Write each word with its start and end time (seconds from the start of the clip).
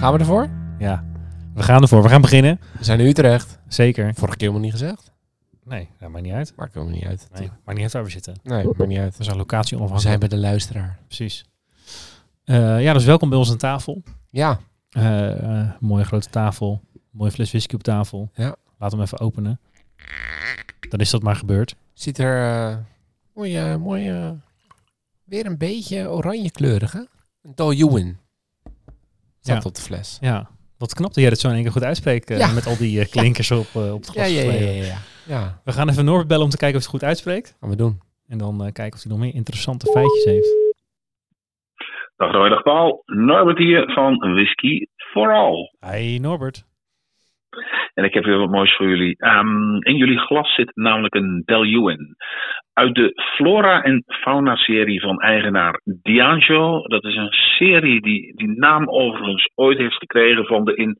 Gaan 0.00 0.12
we 0.12 0.18
ervoor? 0.18 0.48
Ja, 0.78 1.04
we 1.54 1.62
gaan 1.62 1.82
ervoor. 1.82 2.02
We 2.02 2.08
gaan 2.08 2.20
beginnen. 2.20 2.60
We 2.78 2.84
zijn 2.84 3.00
in 3.00 3.06
Utrecht. 3.06 3.58
Zeker. 3.68 4.14
Vorige 4.14 4.36
keer 4.36 4.48
helemaal 4.48 4.60
niet 4.70 4.80
gezegd. 4.80 5.12
Nee, 5.64 5.88
dat 5.98 6.10
maakt 6.10 6.24
niet 6.24 6.32
uit. 6.32 6.52
Maakt 6.56 6.74
helemaal 6.74 6.94
niet 6.94 7.04
uit. 7.04 7.28
Nee, 7.32 7.48
maakt 7.64 7.72
niet 7.74 7.82
uit 7.82 7.92
waar 7.92 8.04
we 8.04 8.10
zitten. 8.10 8.34
Nee, 8.42 8.64
maakt 8.64 8.86
niet 8.86 8.98
uit. 8.98 9.16
We 9.16 9.24
zijn 9.24 9.36
locatie 9.36 9.76
We 9.76 9.82
onafhankelijk. 9.82 10.20
zijn 10.22 10.30
bij 10.30 10.38
de 10.38 10.46
luisteraar. 10.46 10.98
Precies. 11.06 11.44
Eh, 12.44 12.82
ja, 12.82 12.92
dus 12.92 13.04
welkom 13.04 13.28
bij 13.28 13.38
ons 13.38 13.50
aan 13.50 13.56
tafel. 13.56 14.02
Ja, 14.30 14.58
Eh, 14.90 15.60
eh, 15.60 15.68
mooie 15.80 16.04
grote 16.04 16.28
tafel. 16.30 16.80
Mooie 17.10 17.30
fles 17.30 17.50
whisky 17.50 17.74
op 17.74 17.82
tafel. 17.82 18.30
Ja. 18.34 18.54
Laat 18.78 18.92
hem 18.92 19.00
even 19.00 19.20
openen. 19.20 19.60
Dan 20.88 21.00
is 21.00 21.10
dat 21.10 21.22
maar 21.22 21.36
gebeurd. 21.36 21.76
ziet 21.92 22.18
er 22.18 22.84
mooi, 23.34 23.76
mooi 23.76 24.08
eh, 24.10 24.30
weer 25.24 25.46
een 25.46 25.58
beetje 25.58 26.10
oranje 26.10 26.50
kleurig, 26.50 26.92
hè? 26.92 26.98
Een 27.42 27.52
Daljuwen. 27.54 28.18
Staat 29.40 29.62
Ja. 29.62 29.68
op 29.68 29.74
de 29.74 29.80
fles. 29.82 30.18
Ja. 30.20 30.50
Wat 30.78 30.94
knap 30.94 31.06
dat 31.14 31.22
jij 31.22 31.28
het 31.28 31.38
zo 31.40 31.48
in 31.48 31.54
één 31.54 31.62
keer 31.62 31.72
goed 31.72 31.82
uitspreekt. 31.84 32.30
eh, 32.30 32.38
Ja. 32.38 32.52
Met 32.52 32.66
al 32.66 32.76
die 32.76 33.00
eh, 33.00 33.08
klinkers 33.14 33.50
op, 33.50 33.66
eh, 33.74 33.92
op 33.92 34.00
het 34.00 34.10
glas. 34.10 34.30
ja, 34.30 34.42
ja, 34.42 34.52
ja, 34.52 34.70
ja. 34.84 34.96
Ja, 35.26 35.60
We 35.64 35.72
gaan 35.72 35.88
even 35.88 36.04
Norbert 36.04 36.28
bellen 36.28 36.44
om 36.44 36.50
te 36.50 36.56
kijken 36.56 36.78
of 36.78 36.84
hij 36.84 36.92
het 36.92 37.00
goed 37.00 37.08
uitspreekt. 37.08 37.56
gaan 37.60 37.70
we 37.70 37.76
doen. 37.76 38.00
En 38.28 38.38
dan 38.38 38.64
eh, 38.64 38.72
kijken 38.72 38.94
of 38.98 39.02
hij 39.02 39.12
nog 39.12 39.20
meer 39.20 39.34
interessante 39.34 39.86
feitjes 39.92 40.24
heeft. 40.24 40.48
Dag 42.16 42.32
Roy, 42.32 42.48
dag 42.48 42.62
Paul. 42.62 43.02
Norbert 43.06 43.58
hier 43.58 43.92
van 43.92 44.16
Whisky 44.34 44.86
for 44.96 45.32
All. 45.34 45.72
Hi 45.92 46.18
Norbert. 46.18 46.64
En 47.94 48.04
ik 48.04 48.14
heb 48.14 48.24
weer 48.24 48.38
wat 48.38 48.50
moois 48.50 48.76
voor 48.76 48.88
jullie. 48.88 49.16
Ehm, 49.18 49.74
in 49.74 49.96
jullie 49.96 50.18
glas 50.18 50.54
zit 50.54 50.70
namelijk 50.74 51.14
een 51.14 51.42
Bellewen. 51.44 52.16
Uit 52.72 52.94
de 52.94 53.12
Flora 53.36 53.82
en 53.82 54.04
Fauna 54.06 54.56
serie 54.56 55.00
van 55.00 55.20
eigenaar 55.20 55.80
Diageo. 55.84 56.82
Dat 56.82 57.04
is 57.04 57.16
een 57.16 57.32
serie 57.32 58.00
die 58.00 58.36
die 58.36 58.58
naam 58.58 58.88
overigens 58.88 59.50
ooit 59.54 59.78
heeft 59.78 59.96
gekregen 59.96 60.44
van 60.44 60.64
de 60.64 60.74
in 60.74 60.98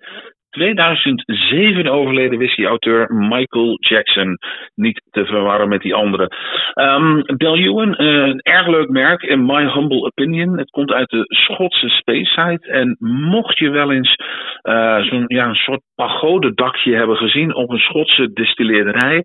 2007 0.51 1.87
overleden 1.87 2.39
whisky-auteur 2.39 3.15
Michael 3.15 3.77
Jackson. 3.79 4.39
Niet 4.75 5.03
te 5.11 5.25
verwarren 5.25 5.69
met 5.69 5.83
die 5.83 5.95
andere. 5.95 6.31
Um, 6.75 7.23
Bellewen, 7.37 7.95
eh, 7.95 8.07
een 8.07 8.41
erg 8.41 8.67
leuk 8.67 8.89
merk 8.89 9.23
in 9.23 9.47
my 9.47 9.73
humble 9.73 10.03
opinion. 10.03 10.59
Het 10.59 10.70
komt 10.70 10.92
uit 10.92 11.09
de 11.09 11.25
Schotse 11.27 11.89
Speyside. 11.89 12.67
En 12.67 12.97
mocht 12.98 13.59
je 13.59 13.70
wel 13.70 13.92
eens 13.92 14.15
eh, 14.62 15.01
zo'n 15.03 15.25
ja, 15.27 15.48
een 15.48 15.55
soort 15.55 15.83
pagodendakje 15.95 16.97
hebben 16.97 17.17
gezien 17.17 17.55
op 17.55 17.70
een 17.70 17.79
Schotse 17.79 18.33
distilleerderij. 18.33 19.23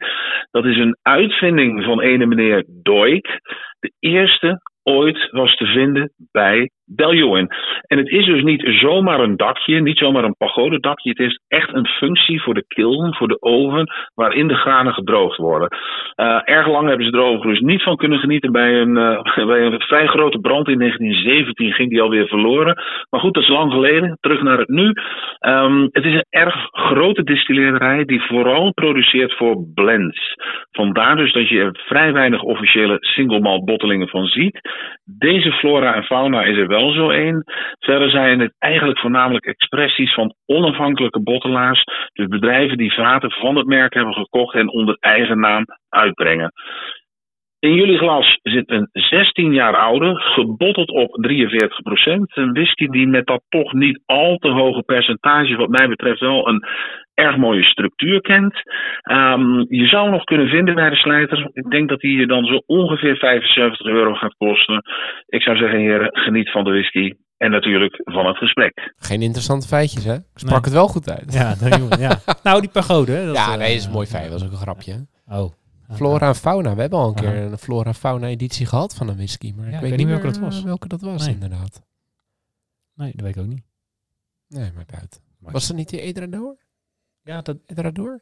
Dat 0.51 0.65
is 0.65 0.77
een 0.77 0.97
uitvinding 1.01 1.83
van 1.83 2.01
ene 2.01 2.25
meneer 2.25 2.65
Doik. 2.83 3.39
De 3.79 3.91
eerste 3.99 4.61
ooit 4.83 5.29
was 5.31 5.55
te 5.55 5.65
vinden 5.65 6.11
bij 6.31 6.69
Bellewen. 6.85 7.47
En 7.87 7.97
het 7.97 8.07
is 8.07 8.25
dus 8.25 8.43
niet 8.43 8.61
zomaar 8.65 9.19
een 9.19 9.37
dakje, 9.37 9.81
niet 9.81 9.97
zomaar 9.97 10.23
een 10.23 10.37
pagodendakje. 10.37 11.09
Het 11.09 11.17
heeft 11.17 11.41
echt 11.47 11.73
een 11.73 11.87
functie 11.87 12.41
voor 12.41 12.53
de 12.53 12.65
kiln, 12.67 13.15
voor 13.15 13.27
de 13.27 13.41
oven, 13.41 13.93
waarin 14.13 14.47
de 14.47 14.55
granen 14.55 14.93
gedroogd 14.93 15.37
worden. 15.37 15.77
Uh, 16.15 16.41
erg 16.43 16.67
lang 16.67 16.87
hebben 16.87 17.05
ze 17.05 17.11
er 17.11 17.23
overigens 17.23 17.59
niet 17.59 17.83
van 17.83 17.95
kunnen 17.95 18.19
genieten. 18.19 18.51
Bij 18.51 18.81
een, 18.81 18.93
bij 19.47 19.65
een 19.65 19.79
vrij 19.79 20.07
grote 20.07 20.39
brand 20.39 20.67
in 20.67 20.79
1917 20.79 21.73
ging 21.73 21.89
die 21.89 22.01
alweer 22.01 22.27
verloren. 22.27 22.83
Maar 23.09 23.19
goed, 23.19 23.33
dat 23.33 23.43
is 23.43 23.49
lang 23.49 23.71
geleden. 23.71 24.17
Terug 24.19 24.41
naar 24.41 24.57
het 24.57 24.69
nu. 24.69 24.93
Um, 25.39 25.89
het 25.91 26.05
is 26.05 26.13
een 26.13 26.25
erg 26.29 26.67
grote 26.71 27.23
distilleerderij 27.23 28.05
die 28.05 28.21
vooral 28.21 28.73
produceert 28.73 29.33
voor 29.33 29.65
blends. 29.73 30.33
Vandaar 30.71 31.15
dus 31.15 31.33
dat 31.33 31.49
je 31.49 31.59
er 31.59 31.83
vrij 31.85 32.13
weinig 32.13 32.41
officiële 32.41 32.97
single 32.99 33.39
malt 33.39 33.65
bottelingen 33.65 34.07
van 34.07 34.25
ziet. 34.25 34.59
Deze 35.03 35.51
flora 35.51 35.95
en 35.95 36.03
fauna 36.03 36.43
is 36.43 36.57
er 36.57 36.67
wel 36.67 36.74
zo 36.79 37.09
één. 37.09 37.43
Verder 37.79 38.09
zijn 38.09 38.39
het 38.39 38.55
eigenlijk 38.59 38.99
voornamelijk 38.99 39.45
expressies 39.45 40.13
van 40.13 40.35
onafhankelijke 40.45 41.21
bottelaars. 41.21 41.83
Dus 42.13 42.27
bedrijven 42.27 42.77
die 42.77 42.93
vaten 42.93 43.31
van 43.31 43.55
het 43.55 43.65
merk 43.65 43.93
hebben 43.93 44.13
gekocht 44.13 44.55
en 44.55 44.69
onder 44.69 44.97
eigen 44.99 45.39
naam 45.39 45.65
uitbrengen. 45.89 46.51
In 47.59 47.73
jullie 47.73 47.97
glas 47.97 48.39
zit 48.41 48.69
een 48.69 48.89
16 48.91 49.53
jaar 49.53 49.75
oude, 49.75 50.15
gebotteld 50.15 50.89
op 50.89 51.17
43% 51.27 52.33
Een 52.33 52.53
whisky 52.53 52.87
die 52.87 53.07
met 53.07 53.25
dat 53.25 53.43
toch 53.49 53.73
niet 53.73 54.01
al 54.05 54.37
te 54.37 54.49
hoge 54.49 54.81
percentage, 54.81 55.55
wat 55.55 55.69
mij 55.69 55.87
betreft, 55.87 56.19
wel 56.19 56.47
een 56.47 56.65
erg 57.15 57.37
mooie 57.37 57.63
structuur 57.63 58.21
kent. 58.21 58.53
Um, 59.11 59.65
je 59.69 59.87
zou 59.87 60.09
nog 60.09 60.23
kunnen 60.23 60.47
vinden 60.47 60.75
bij 60.75 60.89
de 60.89 60.95
slijter. 60.95 61.49
Ik 61.53 61.69
denk 61.69 61.89
dat 61.89 61.99
die 61.99 62.17
je 62.17 62.27
dan 62.27 62.45
zo 62.45 62.61
ongeveer 62.65 63.17
75 63.17 63.85
euro 63.85 64.13
gaat 64.13 64.35
kosten. 64.37 64.81
Ik 65.27 65.41
zou 65.41 65.57
zeggen, 65.57 65.79
heren, 65.79 66.09
geniet 66.11 66.51
van 66.51 66.63
de 66.63 66.69
whisky. 66.69 67.13
En 67.37 67.51
natuurlijk 67.51 68.01
van 68.03 68.25
het 68.25 68.37
gesprek. 68.37 68.93
Geen 68.95 69.21
interessante 69.21 69.67
feitjes, 69.67 70.05
hè? 70.05 70.13
Ik 70.13 70.21
sprak 70.33 70.51
nee. 70.51 70.61
het 70.63 70.73
wel 70.73 70.87
goed 70.87 71.09
uit. 71.09 71.33
Ja, 71.33 71.55
dat, 71.55 71.99
ja. 71.99 72.19
nou, 72.43 72.61
die 72.61 72.69
pagode. 72.69 73.11
Hè, 73.11 73.25
dat, 73.25 73.35
ja, 73.35 73.55
nee, 73.55 73.75
is 73.75 73.85
een 73.85 73.91
mooi 73.91 74.07
feit. 74.07 74.23
Dat 74.23 74.31
was 74.31 74.45
ook 74.45 74.51
een 74.51 74.57
grapje. 74.57 75.07
Oh. 75.27 75.51
Flora 75.89 76.27
en 76.27 76.35
Fauna. 76.35 76.75
We 76.75 76.81
hebben 76.81 76.99
al 76.99 77.07
een 77.07 77.15
keer 77.15 77.35
een 77.35 77.57
Flora 77.57 77.93
Fauna 77.93 78.27
editie 78.27 78.65
gehad 78.65 78.95
van 78.95 79.09
een 79.09 79.15
whisky. 79.15 79.53
Maar 79.55 79.69
ja, 79.69 79.75
ik, 79.75 79.81
weet 79.81 79.83
ik 79.83 79.89
weet 79.89 79.97
niet 79.97 80.07
meer 80.07 80.21
welke 80.21 80.39
dat 80.39 80.49
was. 80.49 80.63
Welke 80.63 80.87
dat 80.87 81.01
was, 81.01 81.25
nee. 81.25 81.33
inderdaad. 81.33 81.81
Nee, 82.95 83.11
dat 83.15 83.21
weet 83.25 83.35
ik 83.35 83.41
ook 83.41 83.47
niet. 83.47 83.63
Nee, 84.47 84.71
maakt 84.75 84.93
uit. 84.93 85.21
Maar 85.39 85.51
was 85.51 85.67
dat 85.67 85.77
niet 85.77 85.89
die 85.89 86.01
Edrador? 86.01 86.64
Ja, 87.25 87.41
dat... 87.41 87.57
Edrador? 87.65 88.21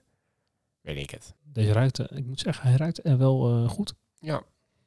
Weet 0.81 0.97
ik 0.97 1.09
het. 1.09 1.33
Deze 1.43 1.71
ruikt, 1.71 1.99
ik 1.99 2.25
moet 2.25 2.39
zeggen, 2.39 2.67
hij 2.67 2.77
ruikt 2.77 3.05
uh, 3.05 3.15
wel 3.15 3.63
uh, 3.63 3.69
goed. 3.69 3.93
Ja, 4.19 4.43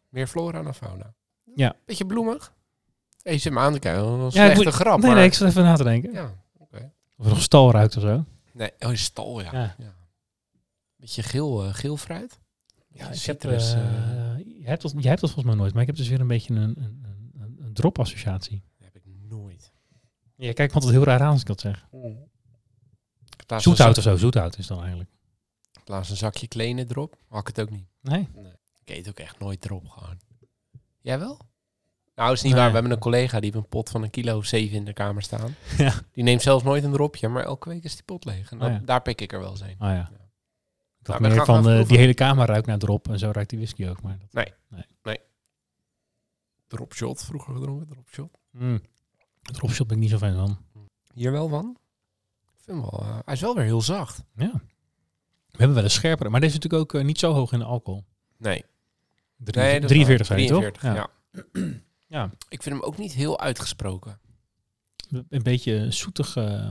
meer 0.09 0.27
Flora 0.27 0.63
dan 0.63 0.75
Fauna. 0.75 1.15
Ja. 1.55 1.77
Beetje 1.85 2.07
bloemig. 2.07 2.53
Hey, 3.23 3.33
je 3.33 3.39
zit 3.39 3.53
me 3.53 3.59
aan 3.59 3.73
te 3.73 3.79
kijken. 3.79 4.05
Een 4.05 4.21
ja, 4.21 4.31
slechte 4.31 4.73
grap. 4.73 4.99
Nee, 4.99 5.07
maar... 5.07 5.17
nee, 5.19 5.27
ik 5.27 5.35
zat 5.35 5.49
even 5.49 5.63
na 5.63 5.77
te 5.77 5.83
denken. 5.83 6.13
Ja, 6.13 6.25
oké. 6.59 6.77
Okay. 6.77 6.93
Of 7.17 7.25
er 7.25 7.31
nog 7.31 7.43
stal 7.43 7.71
ruikt 7.71 7.97
of 7.97 8.03
zo. 8.03 8.25
Nee, 8.53 8.71
oh, 8.79 8.95
stal, 8.95 9.41
ja. 9.41 9.53
ja. 9.53 9.75
ja. 9.79 9.95
Beetje 10.97 11.23
geel, 11.23 11.65
uh, 11.65 11.75
geel 11.75 11.97
fruit. 11.97 12.39
Ja, 12.89 13.11
ik 13.11 13.23
heb, 13.23 13.45
uh, 13.45 13.59
je, 13.59 14.63
hebt 14.63 14.83
dat, 14.83 14.93
jij 14.93 15.09
hebt 15.09 15.21
dat 15.21 15.31
volgens 15.31 15.45
mij 15.45 15.55
nooit, 15.55 15.73
maar 15.73 15.83
ik 15.83 15.89
heb 15.89 15.97
dus 15.97 16.09
weer 16.09 16.21
een 16.21 16.27
beetje 16.27 16.55
een, 16.55 16.63
een, 16.63 17.05
een, 17.41 17.57
een 17.61 17.75
drop-associatie. 17.75 18.63
Dat 18.79 18.89
heb 18.93 18.97
ik 18.97 19.03
nooit. 19.29 19.73
Ja, 20.37 20.53
kijk, 20.53 20.73
want 20.73 20.85
het 20.85 20.93
heel 20.93 21.05
raar 21.05 21.21
aan 21.21 21.31
als 21.31 21.41
ik 21.41 21.47
dat 21.47 21.61
zeg. 21.61 21.87
Mm. 21.91 22.29
Zoethout 23.47 23.97
of 23.97 24.03
zo, 24.03 24.17
zoethout 24.17 24.59
is 24.59 24.67
dan 24.67 24.79
eigenlijk. 24.81 25.11
Plaats 25.85 26.11
een 26.11 26.17
zakje 26.17 26.49
klenen 26.49 26.87
erop, 26.89 27.17
had 27.29 27.41
ik 27.41 27.47
het 27.47 27.61
ook 27.61 27.71
niet. 27.71 27.87
Nee? 28.01 28.29
nee. 28.35 28.53
Ik 28.85 28.97
eet 28.97 29.09
ook 29.09 29.19
echt 29.19 29.39
nooit 29.39 29.65
erop 29.65 29.89
gewoon. 29.89 30.19
Jij 31.01 31.19
wel? 31.19 31.41
Nou, 32.15 32.33
is 32.33 32.43
niet 32.43 32.53
nee. 32.53 32.61
waar. 32.61 32.69
We 32.69 32.75
hebben 32.75 32.93
een 32.93 32.99
collega 32.99 33.41
die 33.41 33.51
heeft 33.51 33.65
een 33.65 33.69
pot 33.69 33.91
van 33.91 34.03
een 34.03 34.11
kilo 34.11 34.37
of 34.37 34.45
zeven 34.45 34.77
in 34.77 34.85
de 34.85 34.93
kamer 34.93 35.23
staan. 35.23 35.55
Ja. 35.79 35.93
Die 36.13 36.25
neemt 36.25 36.43
zelfs 36.43 36.65
nooit 36.65 36.85
een 36.85 36.93
dropje, 36.93 37.29
maar 37.29 37.45
elke 37.45 37.69
week 37.69 37.85
is 37.85 37.95
die 37.95 38.05
pot 38.05 38.25
leeg. 38.25 38.51
En 38.51 38.63
oh, 38.63 38.69
ja. 38.69 38.81
daar 38.85 39.03
pik 39.03 39.21
ik 39.21 39.33
er 39.33 39.41
wel 39.41 39.51
eens 39.51 39.61
een. 39.61 39.71
Oh, 39.71 39.77
ja. 39.79 39.93
ja. 39.93 40.11
Nou, 41.03 41.21
meer 41.21 41.45
van 41.45 41.71
uh, 41.71 41.87
die 41.87 41.99
hele 41.99 42.15
kamer 42.15 42.47
ruikt 42.47 42.67
naar 42.67 42.79
drop 42.79 43.09
en 43.09 43.19
zo 43.19 43.31
ruikt 43.31 43.51
die 43.51 43.59
whisky 43.59 43.87
ook. 43.87 44.03
Maar 44.03 44.19
dat... 44.19 44.33
nee. 44.33 44.53
nee. 44.69 44.85
Nee. 45.03 45.19
Dropshot, 46.67 47.25
vroeger 47.25 47.55
gedronken, 47.55 47.89
dropshot. 47.89 48.39
Mm. 48.51 48.81
Dropshot 49.43 49.87
ben 49.87 49.97
ik 49.97 50.03
niet 50.03 50.11
zo 50.11 50.19
fan 50.19 50.35
van. 50.35 50.59
Hier 51.15 51.33
wel 51.33 51.49
van? 51.49 51.77
Ik 52.67 52.73
vind 52.73 52.91
wel, 52.91 53.03
uh, 53.03 53.19
hij 53.25 53.35
is 53.35 53.41
wel 53.41 53.55
weer 53.55 53.65
heel 53.65 53.83
zacht. 53.83 54.25
Ja. 54.37 54.53
We 55.51 55.57
hebben 55.63 55.75
wel 55.75 55.85
een 55.85 55.91
scherpere, 55.91 56.29
maar 56.29 56.41
deze 56.41 56.57
is 56.57 56.63
natuurlijk 56.63 56.95
ook 56.95 57.01
uh, 57.01 57.07
niet 57.07 57.19
zo 57.19 57.33
hoog 57.33 57.53
in 57.53 57.59
de 57.59 57.65
alcohol. 57.65 58.05
Nee. 58.37 58.65
Drie, 59.37 59.63
nee 59.65 59.81
43 59.81 60.27
zijn 60.27 60.47
43, 60.47 60.83
toch? 60.83 60.93
Ja. 60.93 60.95
ja. 60.95 61.61
ja. 62.07 62.31
Ik 62.49 62.63
vind 62.63 62.75
hem 62.75 62.85
ook 62.85 62.99
niet 62.99 63.13
heel 63.13 63.41
uitgesproken. 63.41 64.21
Een 65.29 65.43
beetje 65.43 65.91
zoetig, 65.91 66.37
uh, 66.37 66.71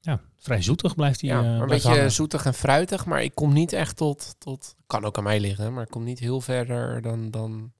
ja, 0.00 0.20
vrij 0.36 0.62
zoetig 0.62 0.94
blijft 0.94 1.20
hij. 1.20 1.30
Ja, 1.30 1.42
maar 1.42 1.60
een 1.60 1.66
beetje 1.66 1.88
hangen. 1.88 2.12
zoetig 2.12 2.44
en 2.44 2.54
fruitig, 2.54 3.06
maar 3.06 3.22
ik 3.22 3.34
kom 3.34 3.52
niet 3.52 3.72
echt 3.72 3.96
tot, 3.96 4.34
tot, 4.38 4.76
kan 4.86 5.04
ook 5.04 5.18
aan 5.18 5.24
mij 5.24 5.40
liggen, 5.40 5.72
maar 5.72 5.82
ik 5.82 5.90
kom 5.90 6.04
niet 6.04 6.18
heel 6.18 6.40
verder 6.40 7.02
dan, 7.02 7.30
dan, 7.30 7.72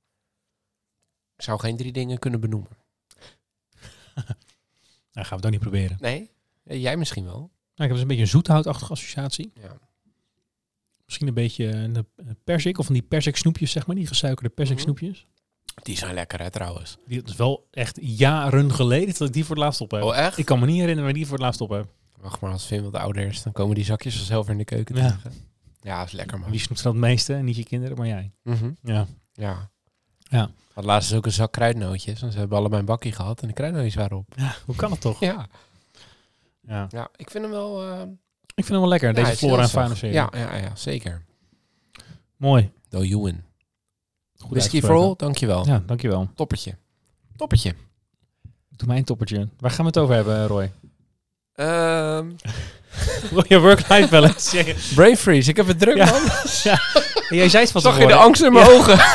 ik 1.37 1.43
zou 1.43 1.61
geen 1.61 1.76
drie 1.76 1.93
dingen 1.93 2.19
kunnen 2.19 2.41
benoemen. 2.41 2.70
nou, 5.12 5.26
gaan 5.26 5.29
we 5.29 5.34
het 5.34 5.44
ook 5.44 5.50
niet 5.50 5.61
proberen. 5.61 5.96
Nee? 6.00 6.37
Ja, 6.69 6.75
jij 6.75 6.97
misschien 6.97 7.25
wel. 7.25 7.38
Nou, 7.38 7.49
ik 7.75 7.79
heb 7.79 7.91
dus 7.91 8.00
een 8.00 8.06
beetje 8.06 8.23
een 8.23 8.29
zoethoutachtige 8.29 8.93
associatie. 8.93 9.50
Ja. 9.55 9.79
Misschien 11.05 11.29
een 11.29 11.35
beetje 11.35 11.67
een 11.67 12.06
persik 12.44 12.79
of 12.79 12.85
van 12.85 12.94
die 12.94 13.03
persik 13.03 13.37
snoepjes, 13.37 13.70
zeg 13.70 13.87
maar, 13.87 13.97
die 13.97 14.06
gesuikerde 14.06 14.49
persik 14.55 14.79
snoepjes. 14.79 15.26
Die 15.82 15.97
zijn 15.97 16.15
lekker 16.15 16.41
hè, 16.41 16.50
trouwens. 16.50 16.97
Die, 17.06 17.23
is 17.23 17.37
wel 17.37 17.69
echt 17.70 17.99
jaren 18.00 18.73
geleden 18.73 19.15
dat 19.19 19.29
ik 19.29 19.32
die 19.35 19.44
voor 19.44 19.55
het 19.56 19.65
laatst 19.65 19.81
op 19.81 19.91
heb. 19.91 20.03
Oh, 20.03 20.17
echt? 20.17 20.38
Ik 20.38 20.44
kan 20.44 20.59
me 20.59 20.67
niet 20.67 20.75
herinneren 20.75 21.00
waar 21.03 21.11
ik 21.11 21.17
die 21.17 21.26
voor 21.26 21.37
het 21.37 21.44
laatst 21.44 21.61
op 21.61 21.70
heb. 21.70 21.87
Wacht 22.20 22.41
maar, 22.41 22.53
als 22.53 22.67
Vin 22.67 22.82
wat 22.82 22.94
ouder 22.94 23.26
is, 23.26 23.43
dan 23.43 23.53
komen 23.53 23.75
die 23.75 23.85
zakjes 23.85 24.17
vanzelf 24.17 24.49
in 24.49 24.59
de 24.59 24.65
keuken 24.65 24.97
Ja. 24.97 25.11
tegen. 25.11 25.32
Ja, 25.81 26.05
is 26.05 26.12
lekker 26.12 26.38
man. 26.38 26.50
Wie 26.50 26.61
snoept 26.61 26.82
dan 26.82 26.93
het 26.93 27.00
meeste? 27.00 27.35
Niet 27.35 27.56
je 27.56 27.65
kinderen, 27.65 27.97
maar 27.97 28.06
jij. 28.06 28.32
Mhm. 28.43 28.70
Ja. 28.82 29.06
Ja. 29.32 29.70
Ja. 30.23 30.50
Had 30.75 30.85
laatst 30.85 31.12
ook 31.12 31.26
een 31.26 31.32
zak 31.32 31.53
kruidnootjes. 31.53 32.23
En 32.23 32.32
ze 32.32 32.38
hebben 32.38 32.59
allebei 32.59 32.81
een 32.81 32.87
bakje 32.87 33.12
gehad 33.12 33.43
en 33.43 33.49
de 33.49 33.55
kruidnootjes 33.55 33.94
waren 33.94 34.17
op. 34.17 34.32
ja. 34.37 34.55
Hoe 34.67 34.75
kan 34.76 34.91
het 34.91 35.00
toch? 35.00 35.20
Ja. 35.20 35.47
Ja. 36.69 36.87
Ja, 36.91 37.09
ik 37.17 37.31
vind 37.31 37.44
hem 37.44 37.53
wel... 37.53 37.82
eh, 37.82 38.00
Ik 38.55 38.65
vind 38.65 38.69
hem 38.69 38.81
wel 38.81 38.88
lekker, 38.88 39.09
ja, 39.09 39.15
deze 39.25 39.37
Flora 39.37 39.62
en 39.62 39.69
Fauna 39.69 39.94
serie. 39.94 40.15
Ja, 40.15 40.31
ja, 40.32 40.56
ja, 40.56 40.76
zeker. 40.76 41.25
Mooi. 42.37 42.70
Do 42.88 43.03
you 43.05 43.23
win. 43.23 43.44
Goed 44.38 44.50
Whisky 44.50 44.81
for 44.81 44.94
all, 44.97 45.15
dankjewel. 45.17 45.67
Ja, 45.67 45.82
dankjewel. 45.87 46.29
Toppertje. 46.35 46.75
Toppertje. 47.37 47.75
Doe 48.76 48.88
mij 48.88 48.97
een 48.97 49.05
toppertje. 49.05 49.49
Waar 49.59 49.70
gaan 49.70 49.81
we 49.81 49.87
het 49.87 49.99
over 49.99 50.15
hebben, 50.15 50.47
Roy? 50.47 50.73
Ehm 51.55 52.31
Je 53.49 53.61
work-life 53.61 54.09
balance. 54.11 54.75
brain 54.94 55.17
freeze, 55.17 55.50
ik 55.50 55.56
heb 55.56 55.67
het 55.67 55.79
druk 55.79 55.97
Ja. 55.97 56.11
man. 56.11 56.20
Jij 57.29 57.49
zei 57.49 57.63
het 57.63 57.73
van 57.73 57.81
Zag 57.81 57.99
je 57.99 58.07
de 58.07 58.15
angst 58.15 58.43
in 58.43 58.53
mijn 58.53 58.67
ogen? 58.67 58.99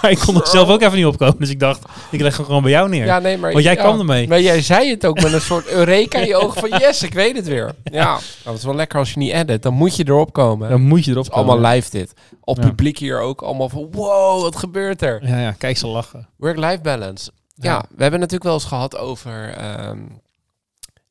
Maar 0.00 0.10
ik 0.10 0.18
kon 0.18 0.40
er 0.40 0.46
zelf 0.46 0.68
ook 0.68 0.80
even 0.80 0.96
niet 0.96 1.06
opkomen. 1.06 1.36
Dus 1.38 1.50
ik 1.50 1.60
dacht, 1.60 1.82
ik 2.10 2.20
leg 2.20 2.36
hem 2.36 2.46
gewoon 2.46 2.62
bij 2.62 2.70
jou 2.70 2.88
neer. 2.88 3.04
Ja, 3.04 3.18
nee, 3.18 3.38
maar... 3.38 3.52
Want 3.52 3.64
jij 3.64 3.74
ja. 3.74 3.80
kwam 3.80 3.98
ermee. 3.98 4.28
Maar 4.28 4.40
jij 4.40 4.62
zei 4.62 4.90
het 4.90 5.06
ook 5.06 5.22
met 5.22 5.32
een 5.32 5.40
soort 5.40 5.68
eureka 5.68 6.18
in 6.18 6.26
je 6.26 6.36
ogen 6.36 6.60
van 6.60 6.78
yes, 6.78 7.02
ik 7.02 7.14
weet 7.14 7.36
het 7.36 7.46
weer. 7.46 7.74
Ja, 7.84 8.04
nou, 8.04 8.20
het 8.44 8.56
is 8.58 8.64
wel 8.64 8.74
lekker 8.74 8.98
als 8.98 9.12
je 9.12 9.18
niet 9.18 9.32
edit. 9.32 9.62
Dan 9.62 9.74
moet 9.74 9.96
je 9.96 10.04
erop 10.06 10.32
komen. 10.32 10.70
Dan 10.70 10.80
moet 10.80 11.04
je 11.04 11.10
erop 11.10 11.24
is 11.24 11.30
allemaal 11.30 11.56
komen. 11.56 11.70
live 11.70 11.90
dit. 11.90 12.12
Op 12.40 12.60
publiek 12.60 12.98
hier 12.98 13.20
ook 13.20 13.42
allemaal 13.42 13.68
van 13.68 13.88
wow, 13.90 14.42
wat 14.42 14.56
gebeurt 14.56 15.02
er? 15.02 15.26
Ja, 15.26 15.40
ja, 15.40 15.52
kijk 15.52 15.76
ze 15.76 15.86
lachen. 15.86 16.28
Work-life 16.36 16.80
balance. 16.80 17.30
Ja. 17.54 17.72
Ja. 17.72 17.84
we 17.96 18.02
hebben 18.02 18.20
natuurlijk 18.20 18.44
wel 18.44 18.54
eens 18.54 18.64
gehad 18.64 18.96
over 18.96 19.54
ehm, 19.56 19.98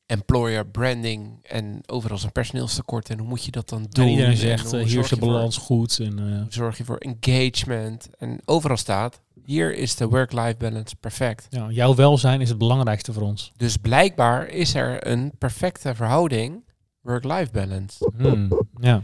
employer 0.10 0.66
branding 0.68 1.40
en 1.46 1.82
overal 1.86 2.18
zijn 2.18 2.32
personeelstekort 2.32 3.10
en 3.10 3.20
hoe 3.20 3.28
moet 3.28 3.46
je 3.46 3.52
dat 3.52 3.70
dan 3.70 3.86
doen? 3.90 4.06
En 4.06 4.12
iedereen 4.12 4.32
En 4.32 4.38
zegt, 4.38 4.74
eh, 4.74 4.84
hier 4.84 5.00
is 5.00 5.10
de 5.10 5.16
voor- 5.18 5.28
balans 5.28 5.58
goed. 5.58 6.00
En, 6.00 6.20
eh, 6.20 6.42
zorg 6.50 6.78
je 6.78 6.84
voor 6.84 6.98
engagement? 6.98 8.10
En 8.18 8.40
overal 8.46 8.78
staat, 8.78 9.22
hier 9.46 9.76
is 9.76 9.96
de 9.96 10.08
work-life 10.08 10.56
balance 10.58 10.96
perfect. 10.96 11.48
ja, 11.50 11.68
jouw 11.70 11.96
welzijn 11.96 12.42
is 12.42 12.50
het 12.50 12.58
belangrijkste 12.58 13.14
voor 13.14 13.24
ons. 13.24 13.52
Dus 13.58 13.78
blijkbaar 13.78 14.48
is 14.48 14.74
er 14.76 15.08
een 15.08 15.32
perfecte 15.38 15.96
verhouding 15.96 16.64
work-life 17.02 17.52
balance. 17.52 18.12
Hmm, 18.18 18.62
ja. 18.82 19.04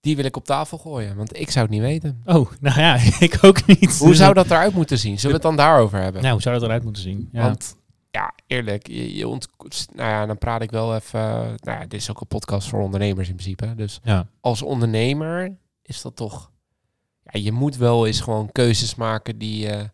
Die 0.00 0.16
wil 0.16 0.24
ik 0.24 0.36
op 0.36 0.44
tafel 0.44 0.78
gooien, 0.78 1.16
want 1.16 1.38
ik 1.38 1.50
zou 1.50 1.64
het 1.64 1.74
niet 1.74 1.82
weten. 1.84 2.22
Oh, 2.24 2.50
nou 2.60 2.80
ja, 2.80 2.94
ik 3.18 3.38
ook 3.42 3.66
niet. 3.66 3.98
Hoe 3.98 4.14
zou 4.14 4.34
dat 4.34 4.46
eruit 4.46 4.74
moeten 4.74 4.98
zien? 4.98 5.18
Zullen 5.18 5.40
we 5.40 5.46
het 5.46 5.56
dan 5.56 5.66
daarover 5.66 6.00
hebben? 6.00 6.20
Nou, 6.20 6.32
hoe 6.32 6.42
zou 6.42 6.54
dat 6.54 6.64
eruit 6.64 6.82
moeten 6.82 7.02
zien? 7.02 7.28
Ja. 7.32 7.42
Want 7.42 7.76
ja, 8.10 8.34
eerlijk, 8.46 8.86
je, 8.86 9.16
je 9.16 9.28
ont... 9.28 9.48
nou 9.94 10.10
ja, 10.10 10.26
dan 10.26 10.38
praat 10.38 10.62
ik 10.62 10.70
wel 10.70 10.94
even. 10.94 11.20
Nou 11.38 11.78
ja, 11.78 11.80
dit 11.80 12.00
is 12.00 12.10
ook 12.10 12.20
een 12.20 12.26
podcast 12.26 12.68
voor 12.68 12.80
ondernemers 12.80 13.28
in 13.28 13.34
principe. 13.34 13.74
Dus 13.74 14.00
ja. 14.02 14.26
als 14.40 14.62
ondernemer 14.62 15.56
is 15.82 16.02
dat 16.02 16.16
toch. 16.16 16.50
Ja, 17.22 17.40
je 17.40 17.52
moet 17.52 17.76
wel 17.76 18.06
eens 18.06 18.20
gewoon 18.20 18.52
keuzes 18.52 18.94
maken 18.94 19.38
die 19.38 19.66
je 19.66 19.90